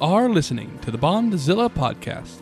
[0.00, 2.38] Are listening to the Bondzilla podcast.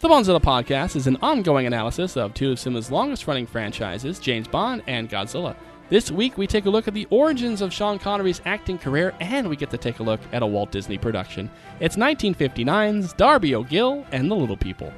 [0.00, 4.46] The Bondzilla podcast is an ongoing analysis of two of cinema's longest running franchises, James
[4.46, 5.56] Bond and Godzilla.
[5.88, 9.48] This week, we take a look at the origins of Sean Connery's acting career, and
[9.48, 11.50] we get to take a look at a Walt Disney production.
[11.80, 14.92] It's 1959's Darby O'Gill and the Little People.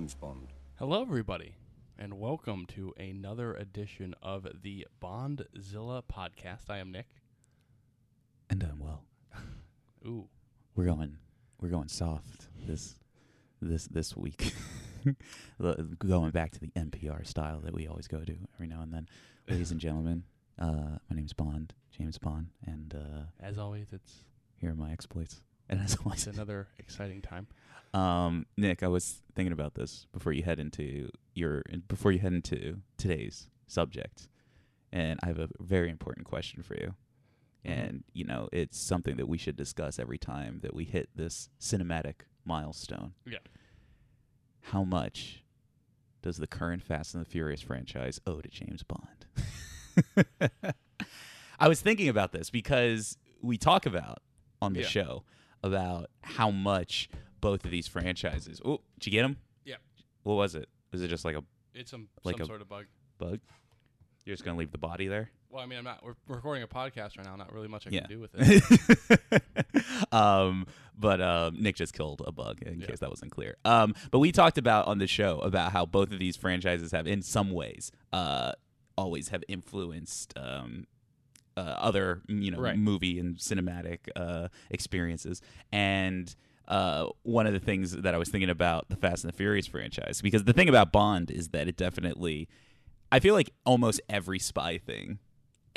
[0.00, 0.48] James Bond.
[0.78, 1.56] Hello, everybody,
[1.98, 6.70] and welcome to another edition of the Bondzilla podcast.
[6.70, 7.04] I am Nick.
[8.48, 9.02] And I'm Will.
[10.06, 10.28] Ooh,
[10.74, 11.18] We're going
[11.60, 12.96] we're going soft this
[13.60, 14.54] this this week.
[15.98, 19.06] Going back to the NPR style that we always go to every now and then.
[19.50, 20.24] Ladies and gentlemen,
[20.58, 24.24] uh, my name's Bond, James Bond, and uh, as always, it's
[24.56, 25.42] here are my exploits.
[25.68, 27.48] And as always, it's another exciting time.
[27.94, 32.32] Um, Nick, I was thinking about this before you head into your before you head
[32.32, 34.28] into today's subject,
[34.92, 36.94] and I have a very important question for you.
[37.64, 37.70] Mhm.
[37.72, 41.48] And you know, it's something that we should discuss every time that we hit this
[41.60, 43.14] cinematic milestone.
[43.26, 43.38] Yeah.
[44.62, 45.42] How much
[46.22, 49.26] does the current Fast and the Furious franchise owe to James Bond?
[51.58, 54.18] I was thinking about this because we talk about
[54.62, 54.86] on the Yeah.
[54.86, 55.24] show
[55.62, 57.08] about how much
[57.40, 58.60] both of these franchises.
[58.64, 59.36] Oh, did you get them?
[59.64, 59.76] Yeah.
[60.22, 60.68] What was it?
[60.92, 62.86] Was it just like a It's some Like some a- sort of bug.
[63.18, 63.40] bug?
[64.24, 65.30] You're just gonna leave the body there?
[65.48, 66.04] Well, I mean, I'm not.
[66.04, 67.34] We're recording a podcast right now.
[67.36, 68.00] Not really much I Yeah.
[68.02, 70.12] can do with it.
[70.12, 70.66] um,
[70.96, 72.86] but um, Nick just killed a bug in Yeah.
[72.86, 73.56] case that wasn't clear.
[73.64, 77.06] Um, but we talked about on the show about how both of these franchises have,
[77.06, 78.52] in some ways, uh,
[78.96, 80.86] always have influenced um,
[81.56, 82.78] uh, other you know Right.
[82.78, 85.40] movie and cinematic uh, experiences
[85.72, 86.34] and.
[86.70, 89.66] Uh, one of the things that I was thinking about the Fast and the Furious
[89.66, 92.48] franchise, because the thing about Bond is that it definitely,
[93.10, 95.18] I feel like almost every spy thing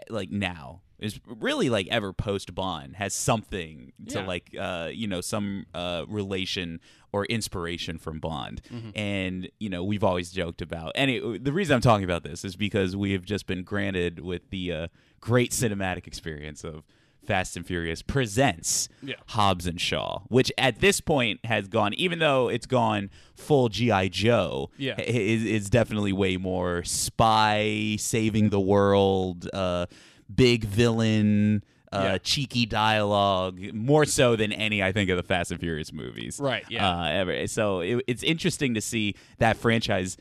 [0.09, 4.25] like now is really like ever post Bond has something to Yeah.
[4.27, 6.79] like uh you know some uh relation
[7.11, 8.89] or inspiration from Bond Mm-hmm.
[8.95, 12.43] and you know we've always joked about and it, the reason I'm talking about this
[12.43, 14.87] is because we have just been granted with the uh
[15.21, 16.83] great cinematic experience of
[17.25, 19.15] Fast and Furious presents Yeah.
[19.27, 24.09] Hobbs and Shaw, which at this point has gone, even though it's gone full GI
[24.09, 24.99] Joe, Yeah.
[24.99, 29.85] is is definitely way more spy saving the world, uh,
[30.33, 31.63] big villain.
[31.91, 32.17] Uh, Yeah.
[32.17, 36.65] cheeky dialogue, more so than any I think of the Fast and Furious movies, Right,
[36.67, 36.89] yeah.
[36.89, 37.45] Uh, ever.
[37.45, 40.17] So it, it's interesting to see that franchise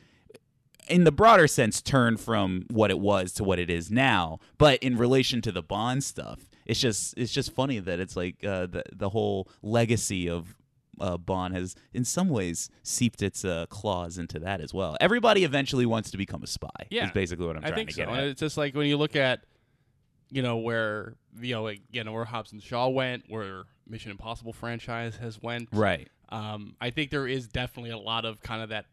[0.90, 4.82] in the broader sense turn from what it was to what it is now but
[4.82, 8.66] in relation to the bond stuff it's just it's just funny that it's like uh,
[8.66, 10.54] the the whole legacy of
[11.00, 14.96] uh, Bond has in some ways seeped its uh, claws into that as well.
[15.00, 16.68] Everybody eventually wants to become a spy.
[16.90, 17.06] Yeah.
[17.06, 18.04] is basically what I'm I trying think to so.
[18.06, 18.24] get at.
[18.24, 19.40] it's just like when you look at,
[20.30, 25.40] you know, where you know, where Hobbs and Shaw went, where Mission Impossible franchise has
[25.40, 25.68] went.
[25.72, 26.08] Right.
[26.28, 28.84] Um, I think there is definitely a lot of kind of that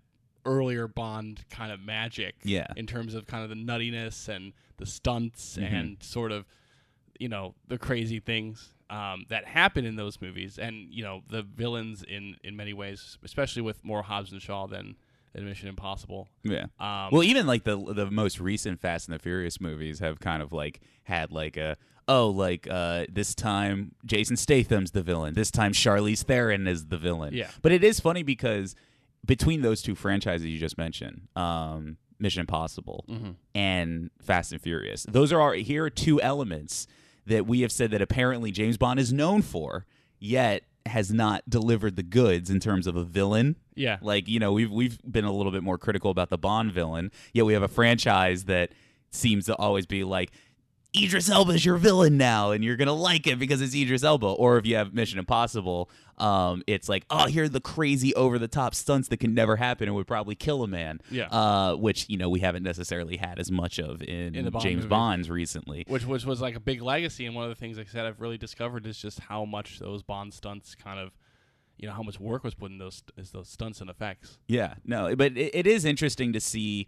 [0.46, 2.36] earlier Bond kind of magic.
[2.44, 2.68] Yeah.
[2.78, 5.74] In terms of kind of the nuttiness and the stunts Mhm.
[5.74, 6.46] and sort of,
[7.20, 11.44] you know, the crazy things um, that happen in those movies, and you know, the
[11.44, 14.96] villains in in many ways, especially with more Hobbs and Shaw than
[15.34, 16.28] than Mission Impossible.
[16.44, 16.66] Yeah.
[16.80, 20.42] Um, well, even like the the most recent Fast and the Furious movies have kind
[20.42, 25.36] of like had like a oh like uh this time Jason Statham's the villain.
[25.36, 27.34] This time Charlize Theron is the villain.
[27.36, 27.52] Yeah.
[27.62, 28.76] But it is funny because
[29.26, 33.36] between those two franchises you just mentioned, um Mission Impossible Mhm.
[33.56, 35.06] and Fast and Furious.
[35.08, 36.86] Those are our, here are two elements
[37.30, 39.86] that we have said that apparently James Bond is known for,
[40.20, 43.98] yet has not delivered the goods in terms of a villain yeah.
[44.02, 47.12] like you know, we've we've been a little bit more critical about the Bond villain,
[47.34, 48.72] yet we have a franchise that
[49.10, 50.32] seems to always be like.
[50.98, 54.26] Idris Elba is your villain now, and you're gonna like it because it's Idris Elba.
[54.26, 58.40] Or if you have Mission Impossible, um, it's like, oh, here are the crazy over
[58.40, 61.00] the top stunts that can never happen and would probably kill a man.
[61.12, 61.28] Yeah.
[61.28, 64.86] Uh, which you know we haven't necessarily had as much of in, In Bond James.
[64.88, 65.86] Bonds recently.
[65.88, 68.06] which which was like a big legacy and one of the things like I said
[68.08, 71.12] I've really discovered is just how much those Bond stunts kind of
[71.78, 74.40] you know how much work was put in those is those stunts and effects.
[74.48, 76.88] Yeah, no, but it, it is interesting to see.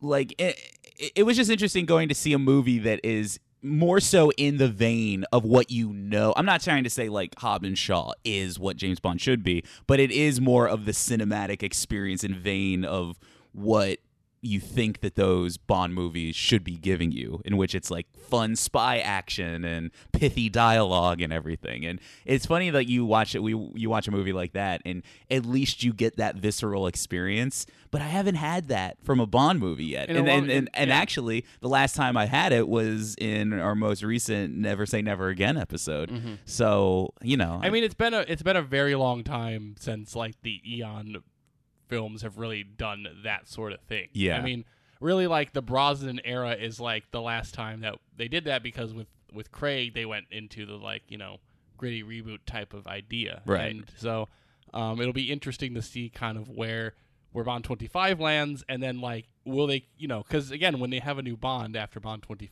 [0.00, 0.52] Like eh,
[0.98, 4.58] it, it was just interesting going to see a movie that is more so in
[4.58, 6.32] the vein of what you know.
[6.36, 9.64] I'm not trying to say like Hobbs and Shaw is what James Bond should be,
[9.86, 13.18] but it is more of the cinematic experience and vein of
[13.52, 13.98] what
[14.46, 18.56] you think that those Bond movies should be giving you, in which it's like fun
[18.56, 21.84] spy action and pithy dialogue and everything.
[21.84, 25.02] And it's funny that you watch it, we you watch a movie like that, and
[25.30, 27.66] at least you get that visceral experience.
[27.90, 30.08] But I haven't had that from a Bond movie yet.
[30.08, 30.96] And long- and, and, and yeah.
[30.96, 35.28] actually, the last time I had it was in our most recent "Never Say Never
[35.28, 36.10] Again" episode.
[36.44, 37.64] So you know, Mm-hmm.
[37.64, 41.22] I mean, it's been a it's been a very long time since like the Eon
[41.88, 44.08] films have really done that sort of thing.
[44.12, 44.38] Yeah.
[44.38, 44.64] I mean,
[45.00, 48.92] really, like the Brosnan era is like the last time that they did that because
[48.92, 51.38] with with Craig they went into the like you know
[51.76, 53.42] gritty reboot type of idea.
[53.46, 53.70] Right.
[53.70, 54.28] And so
[54.72, 56.94] um, it'll be interesting to see kind of where
[57.32, 60.90] where Bond twenty five lands, and then like will they you know because again when
[60.90, 62.46] they have a new Bond after Bond twenty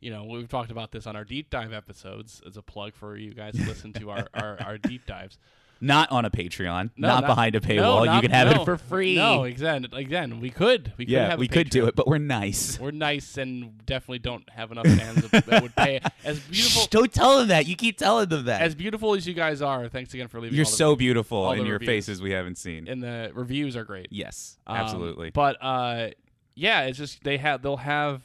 [0.00, 3.16] you know we've talked about this on our deep dive episodes as a plug for
[3.16, 5.38] you guys to listen to our, our, our deep dives
[5.80, 8.14] not on a Patreon, No, not, behind a no, paywall.
[8.14, 9.14] you can have no, it for free.
[9.14, 12.78] no again again we could we could yeah, we could do it, but we're nice.
[12.80, 17.12] we're nice and definitely don't have enough fans that would pay as beautiful Shh, don't
[17.12, 17.66] tell them that.
[17.66, 18.60] You keep telling them that.
[18.62, 20.98] as beautiful as you guys are thanks again for leaving You're so reviews.
[20.98, 21.88] beautiful, and your reviews.
[21.88, 22.88] faces we haven't seen.
[22.88, 25.30] and the reviews are great yes, Um, absolutely.
[25.30, 26.08] but uh,
[26.54, 28.22] yeah, it's just they have they'll have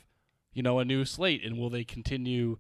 [0.54, 2.58] you know a new slate, and will they continue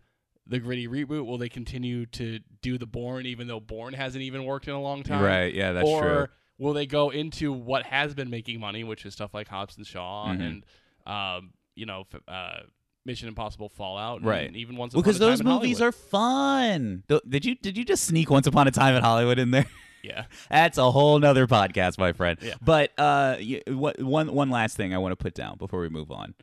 [0.47, 1.25] the gritty reboot?
[1.25, 4.81] Will they continue to do the Bourne, even though Bourne hasn't even worked in a
[4.81, 5.21] long time?
[5.23, 5.53] right?
[5.53, 6.27] Yeah, that's or true.
[6.57, 9.85] will they go into what has been making money, which is stuff like Hobbs and
[9.87, 10.41] Shaw Mhm.
[10.41, 10.65] and
[11.05, 12.59] um, you know uh,
[13.05, 14.55] Mission Impossible Fallout, and Right.
[14.55, 17.03] even Once Well, Upon because Time those movies are fun.
[17.27, 19.65] Did you did you just sneak Once Upon a Time in Hollywood in there?
[20.03, 20.25] yeah.
[20.49, 22.37] That's a whole nother podcast, my friend.
[22.41, 22.53] Yeah.
[22.61, 23.37] But uh,
[23.67, 26.33] what, one one last thing I want to put down before we move on.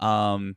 [0.00, 0.56] Um,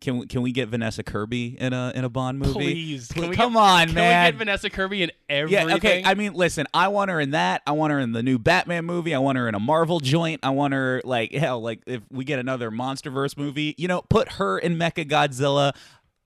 [0.00, 2.52] can we can we get Vanessa Kirby in a in a Bond movie?
[2.52, 4.12] Please, Pl- can we come get, on, can man.
[4.12, 5.68] Can we get Vanessa Kirby in everything?
[5.68, 6.02] Yeah, okay.
[6.04, 7.62] I mean, listen, I want her in that.
[7.66, 9.14] I want her in the new Batman movie.
[9.14, 10.40] I want her in a Marvel joint.
[10.42, 14.32] I want her like hell, like if we get another MonsterVerse movie, you know, put
[14.32, 15.74] her in Mecha Godzilla.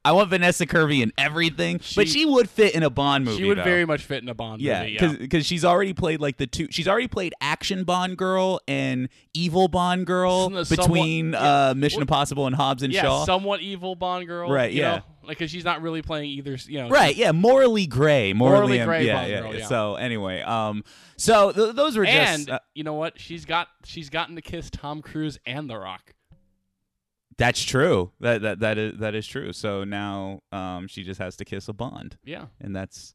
[0.03, 3.37] I want Vanessa Kirby in everything, but She- she would fit in a Bond movie.
[3.37, 3.65] she would though.
[3.65, 4.93] very much fit in a Bond yeah, movie.
[4.99, 6.69] Yeah, because she's already played like the two.
[6.71, 12.03] She's already played action Bond girl and evil Bond girl Somewhat- between uh, Mission Well,
[12.05, 13.25] Impossible and Hobbs and yeah, Shaw.
[13.27, 14.51] somewhat evil Bond girl.
[14.51, 14.97] Right, yeah.
[14.97, 15.03] know?
[15.23, 16.57] like because she's not really playing either.
[16.67, 19.59] You know, Right, yeah, morally gray, morally, Morally gray yeah, Bond yeah, girl, yeah.
[19.61, 19.67] yeah.
[19.67, 20.83] So anyway, um,
[21.19, 23.21] so th- those were And just uh, you know what?
[23.21, 26.15] She's got she's gotten to kiss Tom Cruise and The Rock.
[27.41, 28.13] That's true.
[28.21, 29.53] That that that is that is true.
[29.53, 32.47] So now, um, she just has to kiss a Bond, Yeah.
[32.61, 33.15] and that's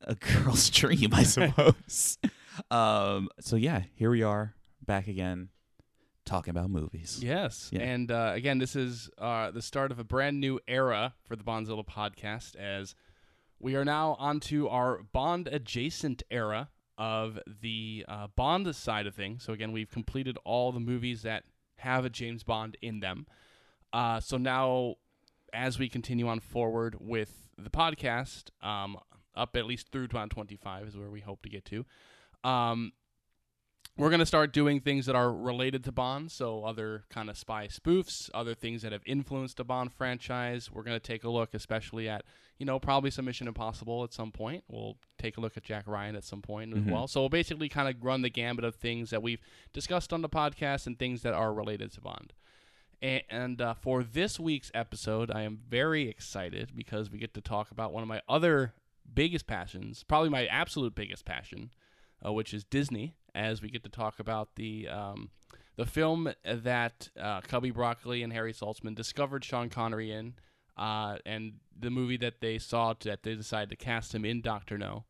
[0.00, 2.18] a girl's dream, I suppose.
[2.70, 4.54] um, so yeah, here we are
[4.84, 5.48] back again,
[6.24, 7.20] talking about movies.
[7.22, 7.70] Yes.
[7.72, 7.80] Yeah.
[7.82, 11.44] And uh, again, this is uh, the start of a brand new era for the
[11.44, 12.94] Bondzilla podcast as
[13.58, 19.42] we are now onto our Bond adjacent era of the uh, Bond side of things.
[19.42, 21.44] So again, we've completed all the movies that
[21.78, 23.26] have a James Bond in them.
[23.92, 24.94] Uh, so now,
[25.52, 28.96] as we continue on forward with the podcast, um,
[29.34, 31.84] up at least through Bond 25 is where we hope to get to.
[32.44, 32.92] Um,
[33.98, 37.38] we're going to start doing things that are related to Bond, so other kind of
[37.38, 40.70] spy spoofs, other things that have influenced the Bond franchise.
[40.70, 42.24] We're going to take a look, especially at,
[42.58, 44.64] you know, probably some Mission Impossible at some point.
[44.68, 46.90] We'll take a look at Jack Ryan at some point as Mhm.
[46.90, 47.06] well.
[47.08, 49.40] So we'll basically kind of run the gambit of things that we've
[49.72, 52.34] discussed on the podcast and things that are related to Bond.
[53.02, 57.70] And uh, for this week's episode, I am very excited because we get to talk
[57.70, 58.72] about one of my other
[59.12, 61.70] biggest passions, probably my absolute biggest passion,
[62.24, 63.14] uh, which is Disney.
[63.34, 65.28] As we get to talk about the um,
[65.76, 70.34] the film that uh, Cubby Broccoli and Harry Saltzman discovered Sean Connery in,
[70.78, 74.78] uh, and the movie that they saw that they decided to cast him in Doctor
[74.78, 75.04] No.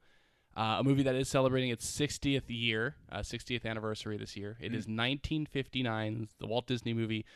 [0.56, 4.56] Uh, a movie that is celebrating its 60th year, uh, 60th anniversary this year.
[4.58, 7.26] It is 1959, the Walt Disney movie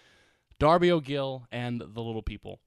[0.61, 2.61] Darby O'Gill and the Little People.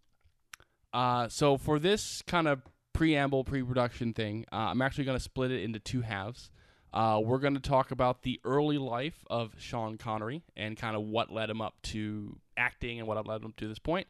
[0.91, 5.51] Uh, so for this kind of preamble, pre-production thing, uh, I'm actually going to split
[5.51, 6.49] it into two halves.
[6.91, 11.03] Uh, we're going to talk about the early life of Sean Connery and kind of
[11.03, 14.07] what led him up to acting and what led him to this point.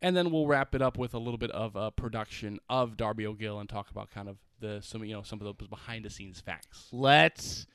[0.00, 3.26] And then we'll wrap it up with a little bit of a production of Darby
[3.26, 6.10] O'Gill and talk about kind of the some you know some of those behind the
[6.10, 6.88] scenes facts.
[6.92, 7.66] Let's.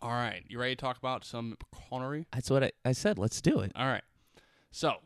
[0.00, 1.56] All right, you ready to talk about some
[1.90, 2.26] Connery?
[2.32, 3.18] That's what I, I said.
[3.18, 3.72] Let's do it.
[3.74, 4.04] All right.
[4.70, 4.96] So,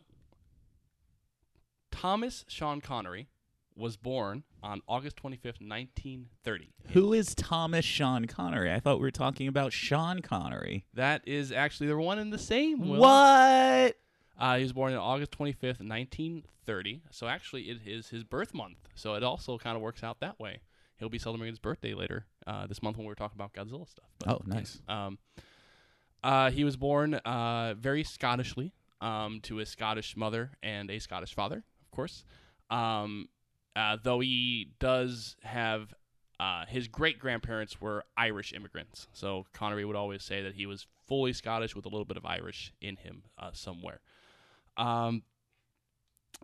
[1.90, 3.28] Thomas Sean Connery
[3.74, 6.74] was born on August 25th, 1930.
[6.88, 8.70] Who is Thomas Sean Connery?
[8.70, 10.84] I thought we were talking about Sean Connery.
[10.92, 12.86] That is actually they're one and the same.
[12.86, 13.00] Will.
[13.00, 13.96] What?
[14.38, 17.02] Uh, he was born on August 25th, 1930.
[17.10, 18.76] So actually, it is his birth month.
[18.94, 20.60] So it also kind of works out that way.
[20.98, 23.88] He'll be celebrating his birthday later uh, this month when we were talking about Godzilla
[23.88, 24.08] stuff.
[24.18, 24.80] But, Oh, nice.
[24.88, 25.18] Um,
[26.22, 31.34] Uh, he was born uh, very Scottishly um, to a Scottish mother and a Scottish
[31.34, 32.24] father, of course.
[32.70, 33.28] Um,
[33.74, 35.92] uh, though he does have
[36.38, 39.08] uh, his great grandparents were Irish immigrants.
[39.12, 42.24] So Connery would always say that he was fully Scottish with a little bit of
[42.24, 44.00] Irish in him uh, somewhere.
[44.76, 45.22] Um,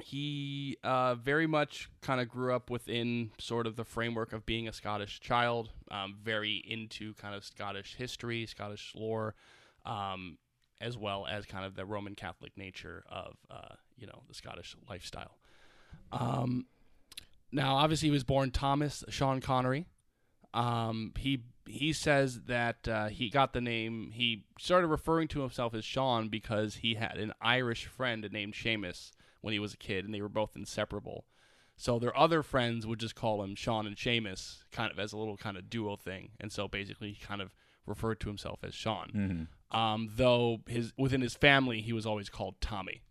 [0.03, 4.69] he uh, very much kind of grew up within sort of the framework of being
[4.69, 9.35] a Scottish child, um, very into kind of Scottish history, Scottish lore,
[9.85, 10.39] um,
[10.81, 14.77] as well as kind of the Roman Catholic nature of uh, you know the Scottish
[14.89, 15.39] lifestyle.
[16.13, 16.67] Um,
[17.51, 19.87] now, obviously, he was born Thomas Sean Connery.
[20.55, 24.13] Um, he he says that uh, he got the name.
[24.15, 29.13] He started referring to himself as Sean because he had an Irish friend named Seamus
[29.41, 31.25] when he was a kid, and they were both inseparable.
[31.77, 35.17] So their other friends would just call him Sean and Seamus, kind of as a
[35.17, 36.31] little kind of duo thing.
[36.41, 37.55] And so basically, he kind of
[37.87, 39.49] referred to himself as Sean.
[39.71, 43.03] Um, though his within his family, he was always called Tommy.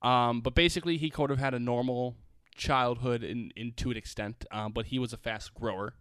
[0.00, 2.16] Um, but basically, he could have had a normal
[2.56, 5.94] childhood in, in to an extent, um, but he was a fast grower.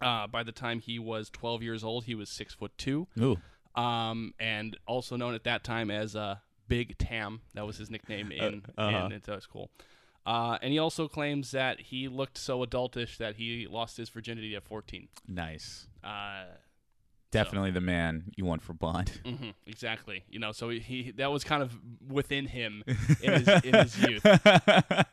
[0.00, 3.38] Uh, by the time he was 12 years old, he was six foot two, Ooh.
[3.80, 6.36] um, and also known at that time as uh,
[6.72, 7.40] Big Tam.
[7.54, 9.06] That was his nickname in, uh-huh.
[9.06, 9.70] in into school.
[10.24, 14.56] Uh, and he also claims that he looked so adultish that he lost his virginity
[14.56, 15.08] at 14.
[15.28, 15.88] Nice.
[16.02, 16.44] Uh,
[17.30, 19.10] Definitely the man you want for Bond.
[19.26, 20.24] hmm exactly.
[20.28, 21.72] You know, so he, he that was kind of
[22.08, 22.84] within him
[23.22, 24.26] in his, in his youth.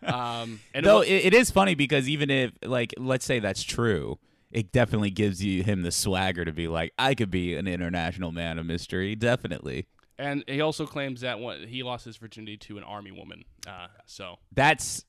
[0.04, 3.64] Um, and Though wa- it, it is funny because even if like let's say that's
[3.64, 4.18] true,
[4.52, 8.32] it definitely gives you him the swagger to be like, I could be an international
[8.32, 9.16] man of mystery.
[9.16, 9.88] Definitely.
[10.20, 13.46] And he also claims that he lost his virginity to an army woman.
[13.66, 15.06] Uh, so That's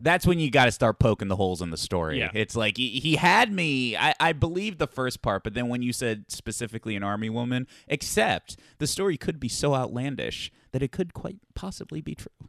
[0.00, 2.20] that's when you got to start poking the holes in the story.
[2.20, 2.30] Yeah.
[2.32, 3.96] It's like he, he had me.
[3.96, 7.66] I, I believed the first part, but then when you said specifically an army woman,
[7.88, 12.48] except the story could be so outlandish that it could quite possibly be true.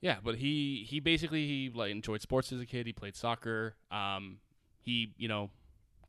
[0.00, 2.86] yeah, but he he basically he like enjoyed sports as a kid.
[2.86, 3.76] He played soccer.
[3.92, 4.38] Um,
[4.80, 5.50] he you know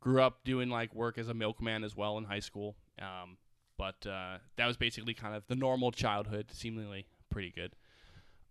[0.00, 2.74] grew up doing like work as a milkman as well in high school.
[3.00, 3.36] Um,
[3.76, 7.74] but uh, that was basically kind of the normal childhood, seemingly pretty good.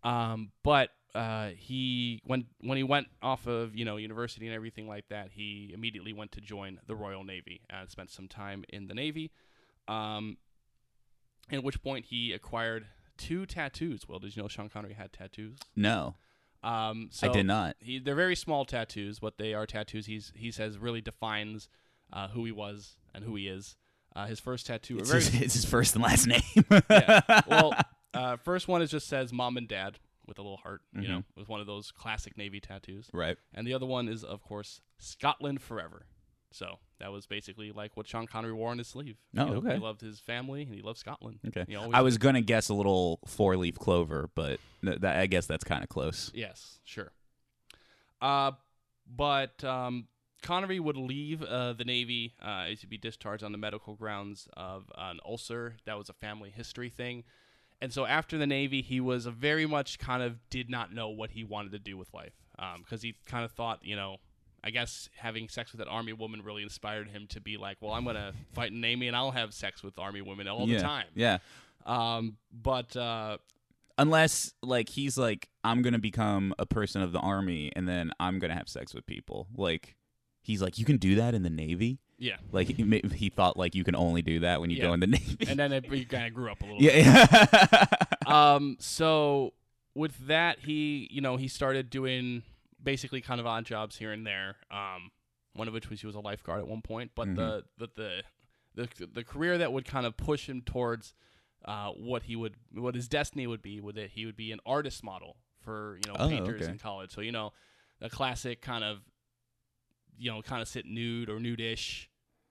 [0.04, 4.88] Um, but uh, he when when he went off of you know university and everything
[4.88, 8.88] like that, he immediately went to join the Royal Navy and spent some time in
[8.88, 9.32] the Navy.
[9.88, 10.38] Um,
[11.52, 12.88] at which point he acquired
[13.18, 14.08] two tattoos.
[14.08, 15.58] Well, did you know Sean Connery had tattoos?
[15.76, 16.16] No,
[16.64, 17.76] Um, so I did not.
[17.80, 20.06] He, they're very small tattoos, but they are tattoos.
[20.06, 21.68] He's he says really defines
[22.12, 23.76] uh, who he was and who he is.
[24.16, 24.98] Uh, his first tattoo.
[25.00, 26.42] It's very, his, it's his first and last name.
[26.90, 27.42] yeah.
[27.48, 27.74] Well,
[28.14, 30.82] uh, first one is just says mom and dad with a little heart.
[30.94, 31.12] You Mm-hmm.
[31.12, 33.08] know, it was one of those classic Navy tattoos.
[33.12, 33.38] right.
[33.54, 36.06] And the other one is, of course, Scotland forever.
[36.52, 39.18] So that was basically like what Sean Connery wore on his sleeve.
[39.36, 39.74] Oh, You know, okay.
[39.74, 41.40] He loved his family and he loved Scotland.
[41.48, 41.66] Okay.
[41.92, 45.64] I was gonna guess a little four leaf clover, but th- that, I guess that's
[45.64, 46.30] kind of close.
[46.36, 47.12] Yes, sure.
[48.22, 48.52] Uh,
[49.12, 50.08] but um,
[50.44, 54.92] Connery would leave uh, the Navy uh, to be discharged on the medical grounds of
[54.98, 55.78] an ulcer.
[55.86, 57.24] That was a family history thing.
[57.82, 61.10] And so after the Navy, he was a very much kind of did not know
[61.10, 62.34] what he wanted to do with life
[62.78, 64.18] because he kind of thought, you know,
[64.64, 67.92] I guess having sex with an army woman really inspired him to be like, well,
[67.92, 70.66] I'm going to fight in the Navy and I'll have sex with army women all
[70.68, 70.78] yeah.
[70.78, 71.08] the time.
[71.16, 71.40] Yeah.
[71.86, 73.38] Um, but uh,
[73.98, 78.40] Unless like he's like, I'm gonna become a person of the army, and then I'm
[78.40, 79.48] gonna have sex with people.
[79.56, 79.96] Like,
[80.44, 82.00] he's like, you can do that in the Navy.
[82.20, 82.38] yeah.
[82.52, 84.84] Like he, he thought like you can only do that when you Yeah.
[84.84, 85.46] go in the Navy.
[85.48, 87.26] And then it, he kind of grew up a little yeah.
[87.42, 87.86] yeah.
[88.56, 89.54] um so
[89.96, 92.44] with that he you know he started doing
[92.82, 95.12] basically kind of odd jobs here and there um
[95.54, 98.24] one of which was he was a lifeguard at one point but the, the the
[98.76, 101.14] the the career that would kind of push him towards
[101.66, 104.60] uh what he would what his destiny would be would that he would be an
[104.66, 106.72] artist model for you know Oh, painters okay.
[106.72, 107.52] in college so you know
[108.00, 109.00] the classic kind of
[110.18, 112.08] you know kind of sit nude or nudish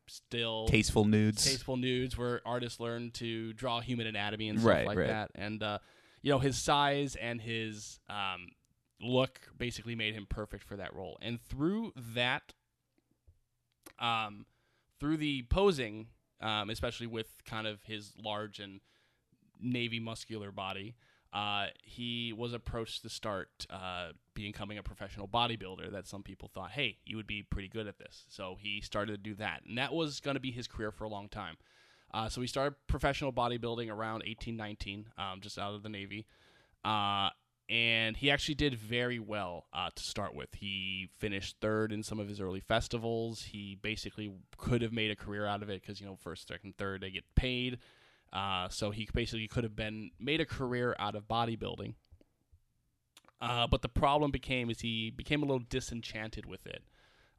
[0.08, 1.44] still Tasteful nudes.
[1.44, 5.06] tasteful nudes where artists learn to draw human anatomy and stuff Right, like right.
[5.06, 5.30] that.
[5.34, 5.78] And uh,
[6.22, 8.48] you know, his size and his um,
[9.00, 11.18] look basically made him perfect for that role.
[11.22, 12.52] And through that,
[13.98, 14.46] um,
[15.00, 16.08] through the posing,
[16.40, 18.80] um, especially with kind of his large and
[19.60, 20.94] navy muscular body.
[21.32, 25.90] Uh, he was approached to start uh, becoming a professional bodybuilder.
[25.90, 28.24] That some people thought, hey, you would be pretty good at this.
[28.28, 31.04] So he started to do that, and that was going to be his career for
[31.04, 31.56] a long time.
[32.12, 36.26] Uh, so he started professional bodybuilding around 1819, um, just out of the Navy.
[36.84, 37.30] Uh,
[37.68, 40.54] and he actually did very well uh, to start with.
[40.54, 43.42] He finished third in some of his early festivals.
[43.44, 46.76] He basically could have made a career out of it because you know first, second,
[46.76, 47.78] third they get paid.
[48.32, 51.94] Uh, so he basically could have been made a career out of bodybuilding.
[53.40, 56.84] Uh, but the problem became is he became a little disenchanted with it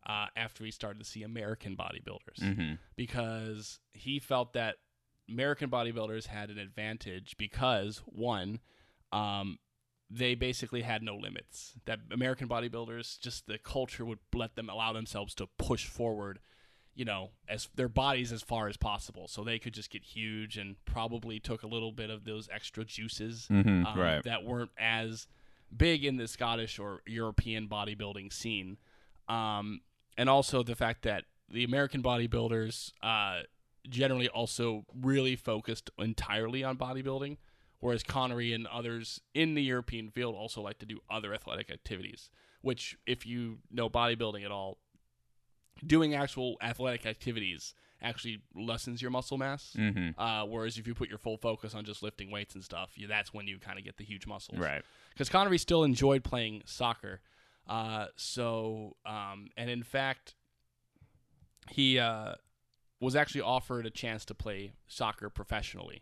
[0.05, 2.77] uh, after he started to see American bodybuilders Mhm.
[2.97, 4.75] because he felt that
[5.29, 8.59] American bodybuilders had an advantage because one,
[9.13, 9.59] um,
[10.09, 11.73] they basically had no limits.
[11.85, 16.39] That American bodybuilders, just the culture would let them allow themselves to push forward,
[16.95, 20.57] you know, as their bodies as far as possible, so they could just get huge
[20.57, 24.23] and probably took a little bit of those extra juices Mhm, um, right.
[24.23, 25.27] that weren't as
[25.75, 28.77] big in the Scottish or European bodybuilding scene.
[29.27, 29.81] Um,
[30.17, 33.41] and also the fact that the American bodybuilders uh,
[33.89, 37.37] generally also really focused entirely on bodybuilding,
[37.79, 42.29] whereas Connery and others in the European field also like to do other athletic activities.
[42.61, 44.77] Which, if you know bodybuilding at all,
[45.85, 49.75] doing actual athletic activities actually lessens your muscle mass.
[49.77, 50.13] Mhm.
[50.17, 53.07] Uh, whereas if you put your full focus on just lifting weights and stuff, you,
[53.07, 54.83] that's when you kind of get the huge muscles Right.
[55.11, 57.21] because Connery still enjoyed playing soccer.
[57.65, 60.35] Uh, so, um, and in fact,
[61.69, 62.35] he uh,
[62.99, 66.01] was actually offered a chance to play soccer professionally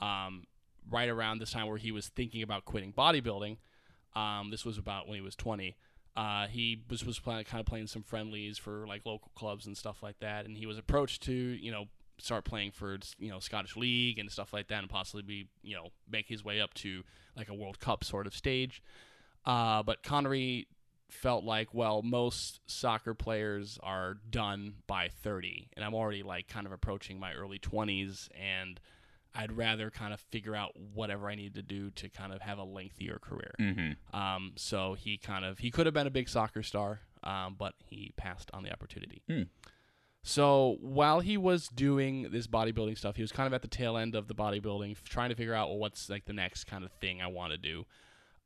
[0.00, 0.44] um,
[0.88, 3.56] right around this time where he was thinking about quitting bodybuilding.
[4.14, 5.76] Um, this was about when he was 20.
[6.16, 10.02] Uh, he was, was kind of playing some friendlies for like local clubs and stuff
[10.02, 11.86] like that, and he was approached to you know
[12.18, 15.76] start playing for you know Scottish League and stuff like that, and possibly be you
[15.76, 17.02] know make his way up to
[17.36, 18.82] like a World Cup sort of stage.
[19.46, 20.66] Uh, but Connery
[21.08, 26.66] felt like, well, most soccer players are done by 30, and I'm already like kind
[26.66, 28.80] of approaching my early 20s, and
[29.34, 32.58] I'd rather kind of figure out whatever I need to do to kind of have
[32.58, 33.54] a lengthier career.
[33.60, 33.96] Mhm.
[34.14, 37.74] Um, so he kind of he could have been a big soccer star, um, but
[37.86, 39.22] he passed on the opportunity.
[39.28, 39.42] Hmm.
[40.22, 43.96] So while he was doing this bodybuilding stuff, he was kind of at the tail
[43.96, 46.92] end of the bodybuilding, trying to figure out well, what's like the next kind of
[47.00, 47.86] thing I want to do.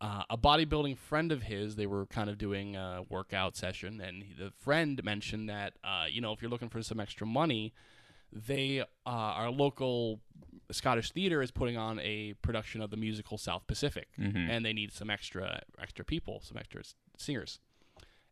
[0.00, 4.22] Uh, a bodybuilding friend of his, they were kind of doing a workout session, and
[4.22, 7.72] he- the friend mentioned that uh, you know if you're looking for some extra money,
[8.34, 10.20] they uh, our local
[10.70, 14.48] Scottish theater is putting on a production of the musical South Pacific, Mhm.
[14.48, 16.82] and they need some extra extra people, some extra
[17.16, 17.60] singers.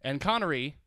[0.01, 0.79] And Connery,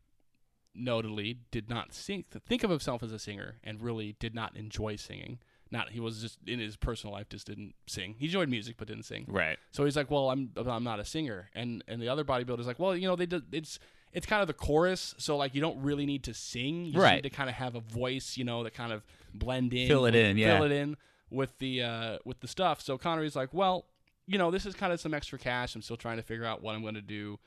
[0.74, 4.96] notably, did not sing, think of himself as a singer, and really did not enjoy
[4.96, 5.38] singing.
[5.70, 8.14] Not he was just in his personal life just didn't sing.
[8.18, 9.24] He enjoyed music but didn't sing.
[9.26, 9.58] Right.
[9.72, 12.78] So he's like, "Well, I'm I'm not a singer." And and the other bodybuilder's like,
[12.78, 13.78] "Well, you know, they did it's
[14.16, 16.86] it's kind of the chorus, so like you don't really need to sing.
[16.86, 17.16] You Right.
[17.16, 20.06] need to kind of have a voice, you know, that kind of blend in, Fill
[20.06, 20.56] it in, yeah.
[20.56, 20.96] fill it in
[21.30, 23.84] with the uh with the stuff." So Connery's like, "Well,
[24.26, 25.74] you know, this is kind of some extra cash.
[25.74, 27.38] I'm still trying to figure out what I'm going to do,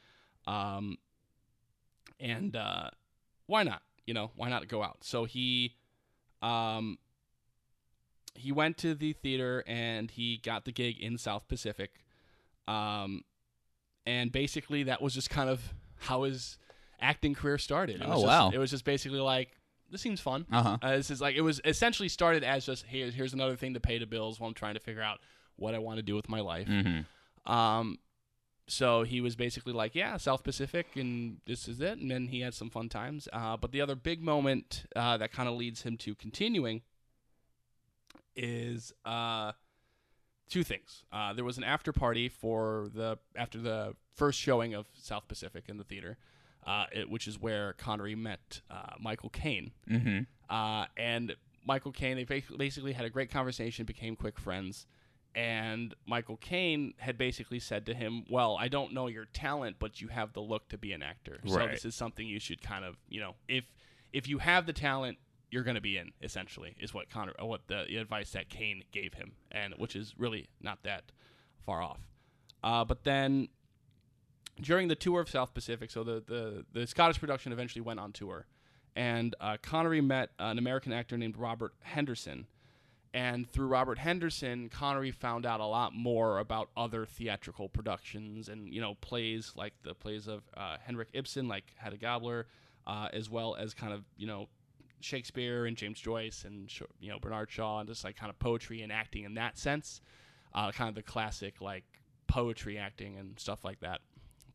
[0.47, 0.97] um,
[2.19, 2.91] and uh,
[3.47, 3.81] why not?
[4.05, 5.75] You know, why not go out?" So he,
[6.43, 6.99] um,
[8.35, 12.05] he went to the theater and he got the gig in South Pacific.
[12.67, 13.23] Um,
[14.05, 16.57] and basically that was just kind of how his
[16.99, 18.01] acting career started.
[18.01, 18.49] It was Oh, just, wow.
[18.53, 19.51] It was just basically like,
[19.91, 20.45] this seems fun.
[20.51, 20.77] Uh-huh.
[20.81, 23.79] Uh, this is like, it was essentially started as just, here, here's another thing to
[23.79, 25.19] pay the bills while I'm trying to figure out
[25.55, 26.67] what I want to do with my life.
[26.67, 27.05] Mhm.
[27.45, 27.99] Um,
[28.67, 31.97] so he was basically like, yeah, South Pacific, and this is it.
[31.97, 33.27] And then he had some fun times.
[33.33, 36.81] Uh, but the other big moment uh, that kind of leads him to continuing
[38.35, 39.53] is uh,
[40.49, 41.03] two things.
[41.11, 45.65] Uh, there was an after party for the after the first showing of South Pacific
[45.67, 46.17] in the theater,
[46.67, 49.71] uh, it, which is where Connery met uh, Michael Caine.
[49.89, 50.27] Mhm.
[50.49, 54.85] Uh, and Michael Caine, they ba- basically had a great conversation, became quick friends.
[55.35, 60.01] And Michael Caine had basically said to him, "Well, I don't know your talent, but
[60.01, 61.39] you have the look to be an actor.
[61.45, 61.71] So Right.
[61.71, 63.65] this is something you should kind of, you know, if
[64.11, 65.19] if you have the talent,
[65.51, 66.13] you're going to be in.
[66.21, 69.95] Essentially, is what Connor, uh, what the, the advice that Caine gave him, and which
[69.95, 71.11] is really not that
[71.63, 71.99] far off.
[72.63, 73.49] Uh, but then
[74.61, 78.11] during the tour of South Pacific, so the, the, the Scottish production eventually went on
[78.11, 78.45] tour,
[78.95, 82.47] and uh, Connery met an American actor named Robert Henderson.
[83.11, 88.71] And through Robert Henderson, Connery found out a lot more about other theatrical productions and
[88.71, 92.45] you know plays like the plays of uh, Henrik Ibsen, like Hedda Gabler,
[92.85, 94.47] uh, as well as kind of you know
[95.01, 98.83] Shakespeare and James Joyce and you know Bernard Shaw and just like kind of poetry
[98.83, 100.01] and acting in that sense,
[100.53, 101.85] uh, kind of the classic like
[102.27, 104.01] poetry acting and stuff like that.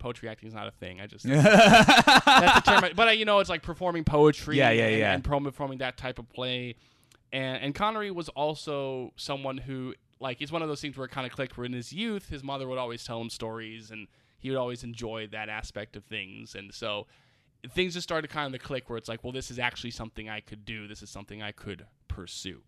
[0.04, 1.00] Poetry acting is not a thing.
[1.00, 2.84] I just that's the term.
[2.84, 4.58] I- But uh, you know, it's like performing poetry.
[4.58, 5.14] Yeah, yeah, and, yeah.
[5.14, 6.76] And performing that type of play.
[7.32, 11.10] And and Connery was also someone who like it's one of those things where it
[11.10, 11.56] kind of clicked.
[11.56, 14.06] Where in his youth, his mother would always tell him stories, and
[14.38, 17.06] he would always enjoy that aspect of things, and so
[17.72, 18.90] things just started kind of to click.
[18.90, 20.86] Where it's like, well, this is actually something I could do.
[20.86, 22.60] This is something I could pursue.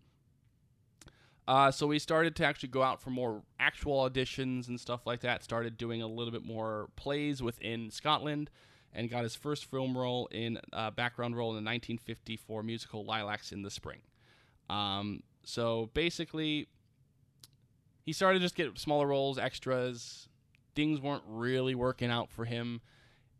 [1.47, 5.21] Uh, so we started to actually go out for more actual auditions and stuff like
[5.21, 5.43] that.
[5.43, 8.49] Started doing a little bit more plays within Scotland,
[8.93, 13.51] and got his first film role in uh, background role in the 1954 musical Lilacs
[13.51, 13.99] in the Spring.
[14.69, 16.67] Um, so basically,
[18.03, 20.27] he started to just get smaller roles, extras.
[20.75, 22.81] Things weren't really working out for him.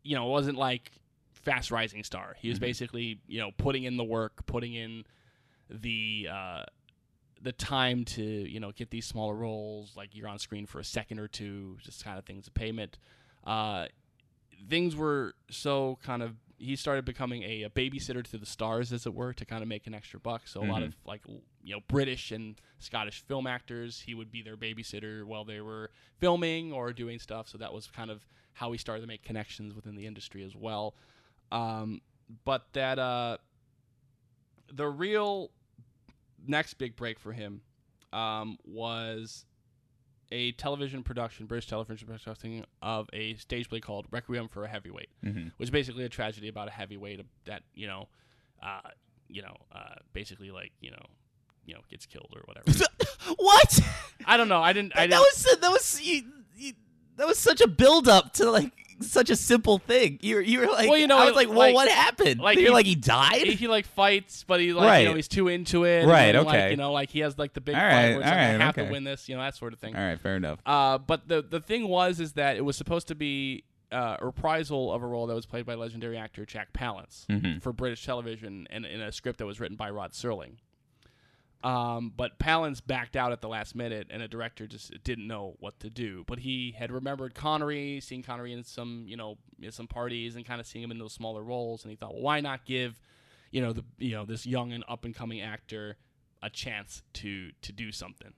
[0.04, 0.91] You know, it wasn't like
[1.34, 2.36] fast rising star.
[2.39, 5.04] He was basically, you know, putting in the work, putting in
[5.70, 6.63] the uh,
[7.41, 9.95] the time to, you know, get these smaller roles.
[9.95, 12.97] Like you're on screen for a second or two, just kind of things of payment.
[13.45, 13.88] Uh,
[14.69, 19.06] things were so kind of he started becoming a, a babysitter to the stars as
[19.06, 21.21] it were to kind of make an extra buck so a lot of like
[21.63, 25.91] you know british and scottish film actors he would be their babysitter while they were
[26.17, 29.76] filming or doing stuff so that was kind of how he started to make connections
[29.76, 30.95] within the industry as well
[31.52, 32.02] um,
[32.43, 33.38] but that uh,
[34.73, 35.52] the real
[36.48, 37.62] next big break for him
[38.14, 39.46] um, was
[40.32, 45.10] a television production, British television production of a stage play called Requiem for a Heavyweight,
[45.24, 45.52] Mhm.
[45.58, 48.10] which is basically a tragedy about a heavyweight that you know,
[48.62, 48.82] uh,
[49.30, 51.06] you know, uh, basically like you know,
[51.66, 52.72] you know, gets killed or whatever.
[53.38, 53.80] what?
[54.26, 54.62] I don't know.
[54.62, 54.94] I didn't.
[54.96, 55.20] I that didn't.
[55.22, 56.24] was that was you,
[56.58, 56.74] you,
[57.18, 60.18] that was such a build up to like such a simple thing.
[60.22, 62.40] You were you were like, Well, you know, I was like, well, like- what happened?
[62.40, 63.46] like You're he- like he died.
[63.46, 65.00] he, he, like fights, but he like Right.
[65.00, 66.06] you know he's too into it.
[66.08, 66.70] Right, then, like, okay.
[66.72, 68.40] you know, like he has like the big All fight right, where it's like, all
[68.40, 68.92] I right, have to okay.
[68.92, 69.96] win this, you know, that sort of thing.
[69.96, 70.60] All right, fair enough.
[70.66, 74.26] Uh, but the the thing was is that it was supposed to be uh, a
[74.26, 77.62] reprisal of a role that was played by legendary actor Jack Palance Mhm.
[77.62, 80.56] for British television and in a script that was written by Rod Serling.
[81.63, 85.56] Um, but Palance backed out at the last minute, and the director just didn't know
[85.60, 86.24] what to do.
[86.28, 89.38] But he had remembered Connery, seen Connery in some, you know,
[89.72, 91.84] some parties, and kind of seeing him in those smaller roles.
[91.84, 93.00] And he thought, well, why not give,
[93.52, 95.98] you know, the you know this young and up and coming actor
[96.43, 98.34] a chance to to do something.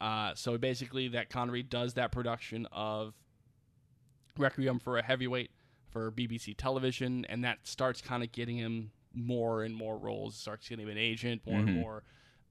[0.00, 3.14] Uh, so basically, that Connery does that production of
[4.36, 5.50] Requiem for a Heavyweight
[5.90, 10.36] for BBC television, and that starts kind of getting him more and more roles.
[10.36, 11.80] Starts getting him an agent, more and Mhm.
[11.80, 12.04] more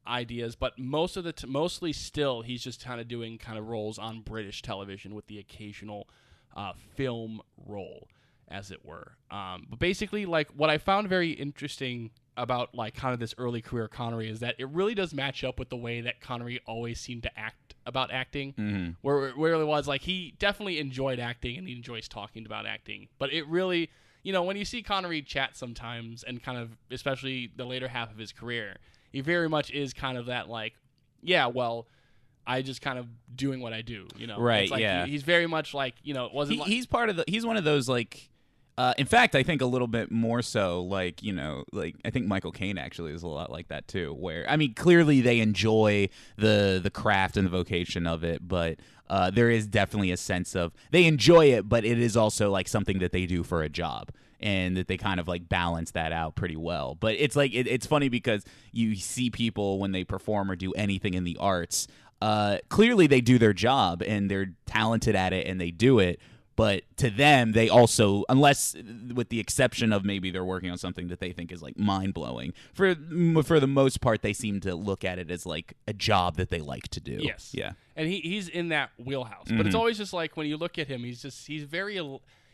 [0.07, 0.55] ideas.
[0.55, 3.97] But most of the t- mostly still, he's just kind of doing kind of roles
[3.97, 6.07] on British television with the occasional
[6.55, 8.07] uh, film role,
[8.47, 9.13] as it were.
[9.29, 13.61] Um, but basically, like what I found very interesting about like kind of this early
[13.61, 16.99] career Connery is that it really does match up with the way that Connery always
[16.99, 21.57] seemed to act about acting hmm where where it was like he definitely enjoyed acting
[21.57, 23.89] and he enjoys talking about acting, but it really,
[24.23, 28.11] you know, when you see Connery chat sometimes and kind of especially the later half
[28.11, 28.77] of his career,
[29.11, 30.73] he very much is kind of that like,
[31.21, 31.87] yeah, well,
[32.45, 35.05] I just kind of doing what I do, you know, Right, It's like yeah.
[35.05, 37.25] he- he's very much like you know, it wasn't He, like, he's part of the.
[37.27, 38.29] He's one of those like.
[38.79, 42.11] Uh, in fact, I think a little bit more so, like you know, like I
[42.11, 44.13] think Michael Caine actually is a lot like that too.
[44.13, 48.77] Where I mean, clearly they enjoy the the craft and the vocation of it, but
[49.09, 52.67] uh, there is definitely a sense of they enjoy it, but it is also like
[52.67, 56.11] something that they do for a job, and that they kind of like balance that
[56.11, 56.95] out pretty well.
[56.95, 60.73] But it's like it, it's funny because you see people when they perform or do
[60.73, 61.87] anything in the arts,
[62.21, 66.19] uh, clearly they do their job and they're talented at it and they do it
[66.55, 68.75] but to them they also unless
[69.13, 72.51] with the exception of maybe they're working on something that they think is like mind-blowing
[72.73, 72.95] for
[73.43, 76.49] for the most part they seem to look at it as like a job that
[76.49, 77.51] they like to do Yes.
[77.53, 79.45] yeah and he he's in that wheelhouse.
[79.49, 79.79] But it's Mhm.
[79.79, 81.99] always just like when you look at him, he's just he's very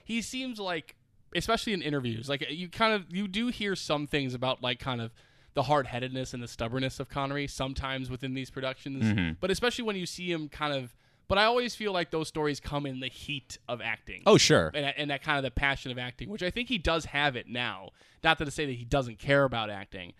[0.04, 0.96] he seems like
[1.36, 5.02] especially in interviews, like you kind of you do hear some things about like kind
[5.02, 5.12] of
[5.56, 9.38] the hard-headedness and the stubbornness of Connery sometimes within these productions, Mhm.
[9.40, 10.96] but especially when you see him kind of
[11.30, 14.24] but I always feel like those stories come in the heat of acting.
[14.26, 16.70] oh sure and, that- and that kind of the passion of acting, which I think
[16.70, 17.90] he does have it now.
[18.24, 20.14] Not to say that he doesn't care about acting,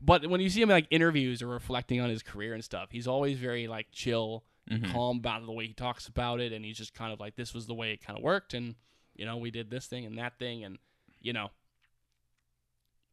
[0.00, 2.90] but when you see him in like interviews or reflecting on his career and stuff,
[2.90, 4.90] he's always very like chill, Mhm.
[4.92, 7.52] calm about the way he talks about it, and he's just kind of like, this
[7.54, 8.74] was the way it kind of worked, and
[9.16, 10.78] you know, we did this thing and that thing, and
[11.20, 11.50] you know,